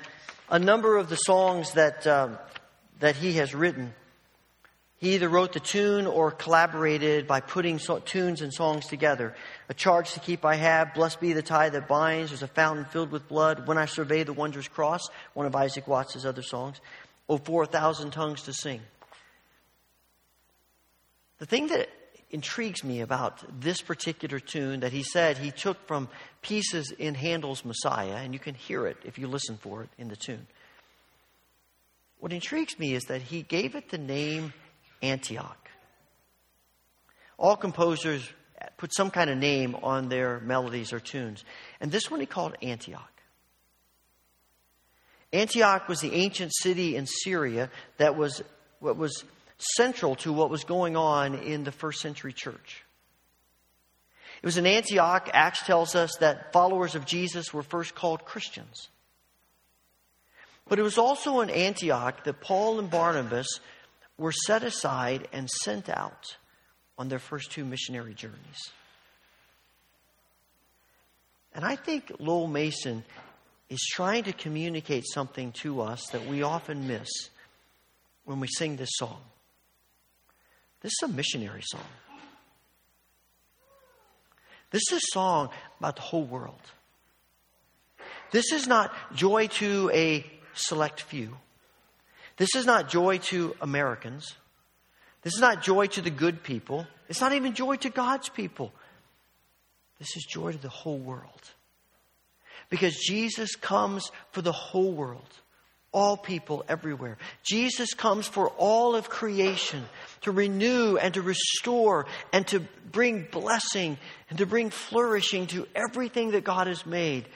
a 0.47 0.59
number 0.59 0.97
of 0.97 1.09
the 1.09 1.15
songs 1.15 1.71
that, 1.71 2.05
um, 2.05 2.37
that 2.99 3.15
he 3.15 3.33
has 3.33 3.53
written 3.53 3.93
he 4.99 5.13
either 5.13 5.29
wrote 5.29 5.53
the 5.53 5.59
tune 5.59 6.07
or 6.07 6.31
collaborated 6.31 7.27
by 7.27 7.39
putting 7.39 7.77
so- 7.77 7.99
tunes 7.99 8.41
and 8.41 8.51
songs 8.51 8.87
together. 8.87 9.35
A 9.69 9.73
charge 9.75 10.13
to 10.13 10.19
keep 10.19 10.43
I 10.43 10.55
have, 10.55 10.95
blessed 10.95 11.21
be 11.21 11.33
the 11.33 11.43
tie 11.43 11.69
that 11.69 11.87
binds, 11.87 12.31
there's 12.31 12.41
a 12.41 12.47
fountain 12.47 12.85
filled 12.85 13.11
with 13.11 13.27
blood, 13.27 13.67
when 13.67 13.77
I 13.77 13.85
survey 13.85 14.23
the 14.23 14.33
wondrous 14.33 14.67
cross, 14.67 15.07
one 15.35 15.45
of 15.45 15.55
Isaac 15.55 15.87
Watts' 15.87 16.25
other 16.25 16.41
songs. 16.41 16.81
Oh, 17.29 17.37
for 17.37 17.65
tongues 17.67 18.41
to 18.43 18.53
sing. 18.53 18.81
The 21.37 21.45
thing 21.45 21.67
that 21.67 21.89
intrigues 22.31 22.83
me 22.83 23.01
about 23.01 23.61
this 23.61 23.81
particular 23.81 24.39
tune 24.39 24.79
that 24.79 24.91
he 24.91 25.03
said 25.03 25.37
he 25.37 25.51
took 25.51 25.85
from 25.87 26.09
pieces 26.41 26.91
in 26.91 27.13
Handel's 27.13 27.63
Messiah, 27.63 28.15
and 28.15 28.33
you 28.33 28.39
can 28.39 28.55
hear 28.55 28.87
it 28.87 28.97
if 29.05 29.19
you 29.19 29.27
listen 29.27 29.57
for 29.57 29.83
it 29.83 29.89
in 29.99 30.07
the 30.07 30.15
tune. 30.15 30.47
What 32.19 32.33
intrigues 32.33 32.77
me 32.79 32.93
is 32.93 33.05
that 33.05 33.21
he 33.21 33.41
gave 33.43 33.75
it 33.75 33.89
the 33.89 33.97
name 33.97 34.53
Antioch. 35.01 35.69
All 37.37 37.55
composers 37.55 38.27
put 38.77 38.93
some 38.93 39.11
kind 39.11 39.29
of 39.29 39.37
name 39.37 39.75
on 39.75 40.09
their 40.09 40.39
melodies 40.39 40.93
or 40.93 40.99
tunes. 40.99 41.43
And 41.79 41.91
this 41.91 42.09
one 42.09 42.19
he 42.19 42.25
called 42.25 42.55
Antioch. 42.61 43.11
Antioch 45.31 45.87
was 45.87 45.99
the 45.99 46.13
ancient 46.13 46.53
city 46.55 46.95
in 46.95 47.05
Syria 47.05 47.69
that 47.97 48.15
was 48.15 48.41
what 48.79 48.97
was 48.97 49.23
central 49.75 50.15
to 50.15 50.31
what 50.31 50.49
was 50.49 50.63
going 50.63 50.95
on 50.95 51.35
in 51.35 51.63
the 51.63 51.71
first 51.71 51.99
century 51.99 52.33
church. 52.33 52.83
It 54.41 54.45
was 54.45 54.57
in 54.57 54.67
Antioch, 54.67 55.29
Acts 55.33 55.65
tells 55.65 55.95
us 55.95 56.15
that 56.19 56.53
followers 56.53 56.95
of 56.95 57.05
Jesus 57.05 57.53
were 57.53 57.63
first 57.63 57.95
called 57.95 58.23
Christians. 58.23 58.89
But 60.69 60.79
it 60.79 60.83
was 60.83 60.97
also 60.97 61.39
in 61.41 61.49
Antioch 61.49 62.23
that 62.25 62.41
Paul 62.41 62.79
and 62.79 62.89
Barnabas 62.89 63.47
were 64.17 64.31
set 64.31 64.63
aside 64.63 65.27
and 65.31 65.49
sent 65.49 65.89
out 65.89 66.35
on 66.97 67.07
their 67.07 67.19
first 67.19 67.51
two 67.51 67.63
missionary 67.63 68.13
journeys. 68.13 68.71
And 71.53 71.63
I 71.63 71.75
think 71.75 72.11
Lowell 72.19 72.47
Mason 72.47 73.03
is 73.69 73.79
trying 73.93 74.23
to 74.23 74.33
communicate 74.33 75.05
something 75.07 75.51
to 75.53 75.81
us 75.81 76.05
that 76.11 76.25
we 76.27 76.43
often 76.43 76.87
miss 76.87 77.09
when 78.25 78.39
we 78.39 78.47
sing 78.47 78.75
this 78.75 78.89
song. 78.93 79.19
This 80.81 80.93
is 81.01 81.09
a 81.09 81.13
missionary 81.13 81.63
song. 81.63 81.81
This 84.71 84.83
is 84.91 84.97
a 84.97 85.13
song 85.13 85.49
about 85.79 85.95
the 85.95 86.01
whole 86.01 86.25
world. 86.25 86.59
This 88.31 88.51
is 88.51 88.67
not 88.67 88.93
joy 89.15 89.47
to 89.47 89.89
a 89.93 90.25
select 90.57 91.01
few. 91.01 91.37
This 92.37 92.55
is 92.55 92.65
not 92.65 92.89
joy 92.89 93.17
to 93.17 93.55
Americans. 93.61 94.33
This 95.23 95.33
is 95.33 95.41
not 95.41 95.63
joy 95.63 95.87
to 95.87 96.01
the 96.01 96.09
good 96.09 96.43
people. 96.43 96.87
It's 97.09 97.21
not 97.21 97.33
even 97.33 97.53
joy 97.53 97.77
to 97.77 97.89
God's 97.89 98.29
people. 98.29 98.71
This 99.99 100.15
is 100.15 100.25
joy 100.29 100.51
to 100.51 100.57
the 100.57 100.69
whole 100.69 100.99
world. 100.99 101.41
Because 102.69 102.95
Jesus 102.95 103.55
comes 103.55 104.11
for 104.31 104.41
the 104.41 104.51
whole 104.51 104.91
world, 104.91 105.33
all 105.91 106.17
people 106.17 106.63
everywhere. 106.67 107.17
Jesus 107.43 107.93
comes 107.93 108.27
for 108.27 108.49
all 108.57 108.95
of 108.95 109.09
creation 109.09 109.83
to 110.21 110.31
renew 110.31 110.97
and 110.97 111.13
to 111.13 111.21
restore 111.21 112.05
and 112.33 112.45
to 112.47 112.59
bring 112.91 113.27
blessing 113.31 113.97
and 114.29 114.37
to 114.39 114.45
bring 114.45 114.69
flourishing 114.69 115.47
to 115.47 115.65
everything 115.73 116.31
that 116.31 116.43
God 116.43 116.67
has 116.67 116.85
made 116.85 117.27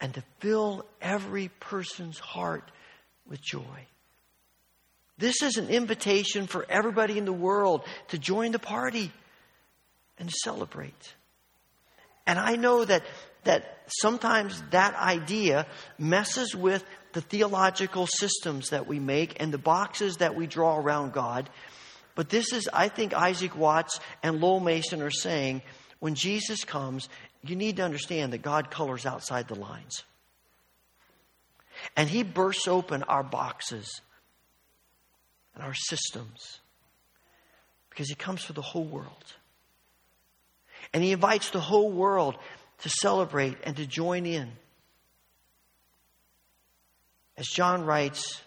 and 0.00 0.14
to 0.14 0.22
fill 0.40 0.84
every 1.00 1.48
person's 1.60 2.18
heart 2.18 2.70
with 3.28 3.40
joy. 3.40 3.86
This 5.18 5.42
is 5.42 5.56
an 5.56 5.68
invitation 5.68 6.46
for 6.46 6.64
everybody 6.68 7.18
in 7.18 7.24
the 7.24 7.32
world 7.32 7.84
to 8.08 8.18
join 8.18 8.52
the 8.52 8.60
party 8.60 9.10
and 10.18 10.30
celebrate. 10.30 11.14
And 12.26 12.38
I 12.38 12.56
know 12.56 12.84
that, 12.84 13.02
that 13.44 13.82
sometimes 14.00 14.62
that 14.70 14.94
idea 14.94 15.66
messes 15.98 16.54
with 16.54 16.84
the 17.14 17.20
theological 17.20 18.06
systems 18.06 18.70
that 18.70 18.86
we 18.86 19.00
make 19.00 19.40
and 19.40 19.52
the 19.52 19.58
boxes 19.58 20.18
that 20.18 20.36
we 20.36 20.46
draw 20.46 20.78
around 20.78 21.12
God. 21.12 21.50
But 22.14 22.28
this 22.28 22.52
is, 22.52 22.68
I 22.72 22.88
think, 22.88 23.12
Isaac 23.12 23.56
Watts 23.56 23.98
and 24.22 24.40
Lowell 24.40 24.60
Mason 24.60 25.02
are 25.02 25.10
saying 25.10 25.62
when 26.00 26.14
Jesus 26.14 26.64
comes, 26.64 27.08
you 27.44 27.56
need 27.56 27.76
to 27.76 27.82
understand 27.82 28.32
that 28.32 28.42
God 28.42 28.70
colors 28.70 29.06
outside 29.06 29.48
the 29.48 29.54
lines. 29.54 30.02
And 31.96 32.08
He 32.08 32.22
bursts 32.22 32.66
open 32.66 33.02
our 33.04 33.22
boxes 33.22 34.00
and 35.54 35.62
our 35.62 35.74
systems 35.74 36.60
because 37.90 38.08
He 38.08 38.14
comes 38.14 38.42
for 38.42 38.52
the 38.52 38.62
whole 38.62 38.84
world. 38.84 39.34
And 40.92 41.02
He 41.04 41.12
invites 41.12 41.50
the 41.50 41.60
whole 41.60 41.90
world 41.90 42.36
to 42.82 42.88
celebrate 42.88 43.56
and 43.64 43.76
to 43.76 43.86
join 43.86 44.26
in. 44.26 44.50
As 47.36 47.46
John 47.46 47.84
writes, 47.84 48.42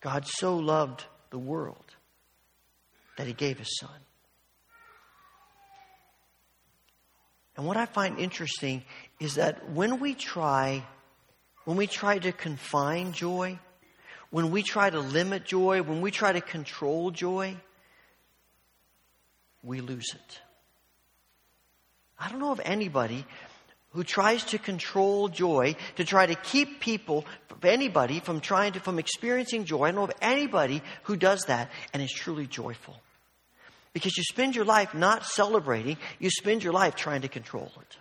God 0.00 0.26
so 0.26 0.56
loved 0.56 1.04
the 1.30 1.38
world 1.38 1.84
that 3.16 3.26
He 3.26 3.32
gave 3.32 3.58
His 3.58 3.76
Son. 3.80 3.90
And 7.56 7.66
what 7.66 7.76
I 7.76 7.86
find 7.86 8.18
interesting 8.18 8.82
is 9.20 9.36
that 9.36 9.70
when 9.70 10.00
we 10.00 10.14
try, 10.14 10.84
when 11.64 11.76
we 11.76 11.86
try 11.86 12.18
to 12.18 12.32
confine 12.32 13.12
joy, 13.12 13.58
when 14.30 14.50
we 14.50 14.62
try 14.62 14.90
to 14.90 14.98
limit 14.98 15.44
joy, 15.44 15.82
when 15.82 16.00
we 16.00 16.10
try 16.10 16.32
to 16.32 16.40
control 16.40 17.12
joy, 17.12 17.56
we 19.62 19.80
lose 19.80 20.12
it. 20.14 20.40
I 22.18 22.28
don't 22.28 22.40
know 22.40 22.52
of 22.52 22.60
anybody 22.64 23.24
who 23.92 24.02
tries 24.02 24.44
to 24.46 24.58
control 24.58 25.28
joy, 25.28 25.76
to 25.96 26.04
try 26.04 26.26
to 26.26 26.34
keep 26.34 26.80
people, 26.80 27.24
anybody 27.62 28.18
from 28.18 28.40
trying 28.40 28.72
to, 28.72 28.80
from 28.80 28.98
experiencing 28.98 29.64
joy. 29.64 29.84
I 29.84 29.88
don't 29.88 29.96
know 29.96 30.04
of 30.04 30.12
anybody 30.20 30.82
who 31.04 31.16
does 31.16 31.44
that 31.44 31.70
and 31.92 32.02
is 32.02 32.12
truly 32.12 32.46
joyful. 32.46 32.96
Because 33.94 34.16
you 34.18 34.24
spend 34.24 34.54
your 34.54 34.66
life 34.66 34.92
not 34.92 35.24
celebrating, 35.24 35.96
you 36.18 36.28
spend 36.28 36.62
your 36.62 36.74
life 36.74 36.96
trying 36.96 37.22
to 37.22 37.28
control 37.28 37.72
it. 37.80 37.96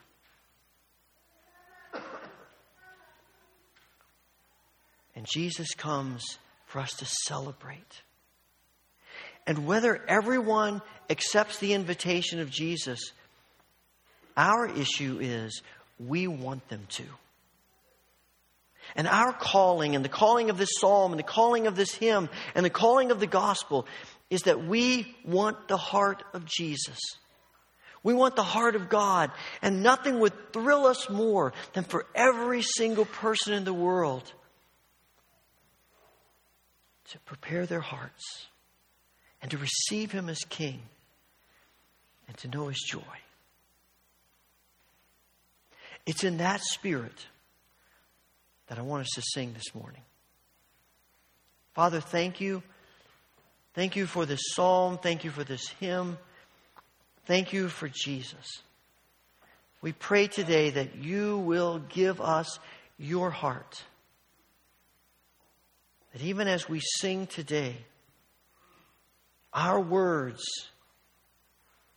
And 5.16 5.26
Jesus 5.32 5.74
comes 5.76 6.24
for 6.66 6.80
us 6.80 6.92
to 6.98 7.06
celebrate. 7.06 8.02
And 9.46 9.68
whether 9.68 10.04
everyone 10.08 10.82
accepts 11.10 11.60
the 11.60 11.74
invitation 11.74 12.40
of 12.40 12.50
Jesus, 12.50 13.00
our 14.36 14.66
issue 14.68 15.20
is 15.22 15.62
we 16.00 16.28
want 16.28 16.68
them 16.70 16.88
to. 16.90 17.04
And 18.96 19.08
our 19.08 19.32
calling, 19.32 19.96
and 19.96 20.04
the 20.04 20.10
calling 20.10 20.50
of 20.50 20.58
this 20.58 20.70
psalm, 20.80 21.14
and 21.14 21.20
the 21.20 21.24
calling 21.24 21.68
of 21.68 21.76
this 21.76 21.94
hymn, 21.94 22.30
and 22.54 22.66
the 22.66 22.70
calling 22.70 23.12
of 23.12 23.20
the 23.20 23.28
gospel 23.28 23.86
is 24.34 24.44
that 24.44 24.66
we 24.66 25.16
want 25.24 25.68
the 25.68 25.78
heart 25.78 26.24
of 26.34 26.44
Jesus. 26.44 26.98
We 28.02 28.16
want 28.16 28.36
the 28.36 28.42
heart 28.42 28.76
of 28.76 28.90
God. 28.90 29.32
And 29.62 29.84
nothing 29.84 30.20
would 30.20 30.52
thrill 30.52 30.88
us 30.88 31.08
more 31.08 31.54
than 31.74 31.84
for 31.84 32.08
every 32.16 32.64
single 32.64 33.06
person 33.06 33.54
in 33.54 33.64
the 33.64 33.74
world 33.74 34.34
to 37.12 37.20
prepare 37.20 37.68
their 37.68 37.80
hearts 37.80 38.48
and 39.40 39.52
to 39.52 39.58
receive 39.60 40.12
Him 40.12 40.30
as 40.30 40.40
King 40.50 40.82
and 42.28 42.36
to 42.38 42.48
know 42.48 42.70
His 42.70 42.82
joy. 42.82 43.02
It's 46.08 46.24
in 46.24 46.38
that 46.38 46.62
spirit 46.62 47.28
that 48.66 48.80
I 48.80 48.82
want 48.82 49.02
us 49.02 49.12
to 49.14 49.22
sing 49.22 49.54
this 49.54 49.76
morning. 49.76 50.02
Father, 51.76 52.00
thank 52.00 52.42
you. 52.42 52.64
Thank 53.74 53.96
you 53.96 54.06
for 54.06 54.26
this 54.26 54.42
psalm. 54.54 54.98
Thank 54.98 55.24
you 55.24 55.32
for 55.32 55.44
this 55.44 55.68
hymn. 55.80 56.18
Thank 57.26 57.54
you 57.54 57.70
for 57.70 57.90
Jesus. 57.90 58.62
We 59.82 59.92
pray 59.92 60.28
today 60.28 60.70
that 60.72 60.96
you 60.96 61.40
will 61.40 61.80
give 61.90 62.22
us 62.22 62.60
your 62.98 63.32
heart. 63.32 63.84
That 66.14 66.22
even 66.22 66.48
as 66.48 66.70
we 66.70 66.80
sing 67.00 67.28
today, 67.28 67.76
our 69.54 69.80
words, 69.80 70.44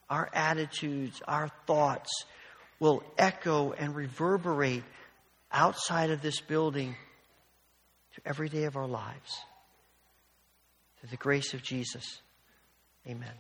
our 0.09 0.31
attitudes, 0.33 1.21
our 1.29 1.51
thoughts, 1.67 2.11
will 2.81 3.03
echo 3.19 3.73
and 3.73 3.95
reverberate 3.95 4.85
outside 5.53 6.11
of 6.11 6.23
this 6.23 6.41
building 6.41 6.95
to 8.15 8.21
every 8.25 8.49
day 8.49 8.65
of 8.65 8.77
our 8.77 8.87
lives. 8.87 9.41
Through 11.07 11.17
the 11.17 11.23
grace 11.23 11.55
of 11.55 11.63
Jesus. 11.63 12.21
Amen. 13.07 13.31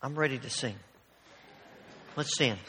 I'm 0.00 0.14
ready 0.14 0.38
to 0.38 0.48
sing. 0.48 0.76
Let's 2.16 2.32
stand. 2.32 2.60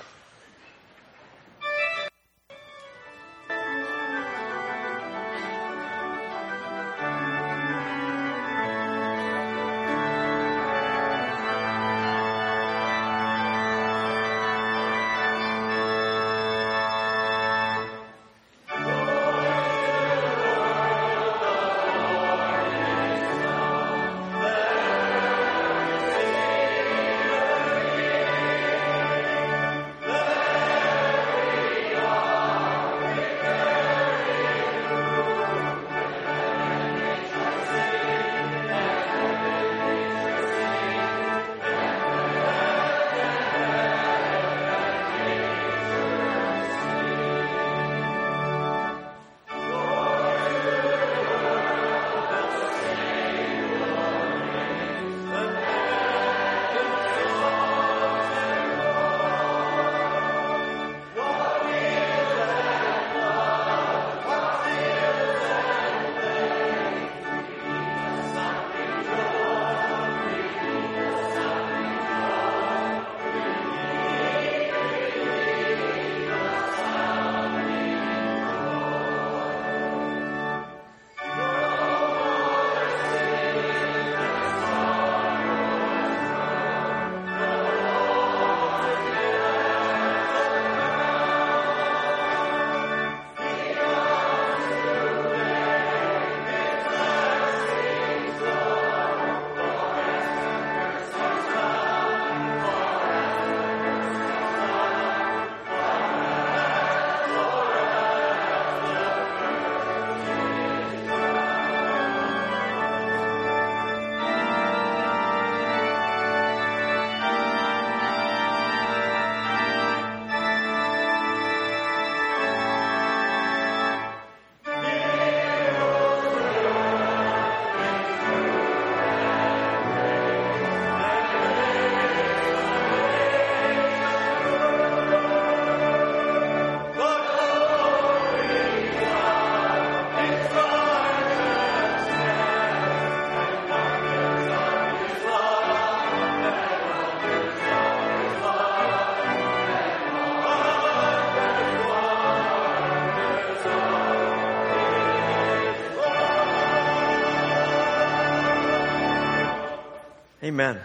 Amen. 160.43 160.79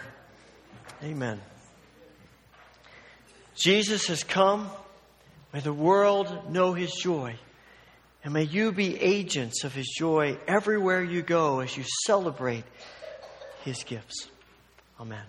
Amen. 1.02 1.40
Jesus 3.56 4.06
has 4.06 4.22
come. 4.22 4.70
May 5.52 5.60
the 5.60 5.72
world 5.72 6.52
know 6.52 6.74
his 6.74 6.92
joy. 6.92 7.34
And 8.22 8.34
may 8.34 8.44
you 8.44 8.72
be 8.72 9.00
agents 9.00 9.64
of 9.64 9.74
his 9.74 9.88
joy 9.98 10.38
everywhere 10.46 11.02
you 11.02 11.22
go 11.22 11.60
as 11.60 11.76
you 11.76 11.84
celebrate 12.04 12.64
his 13.64 13.82
gifts. 13.82 14.28
Amen. 15.00 15.24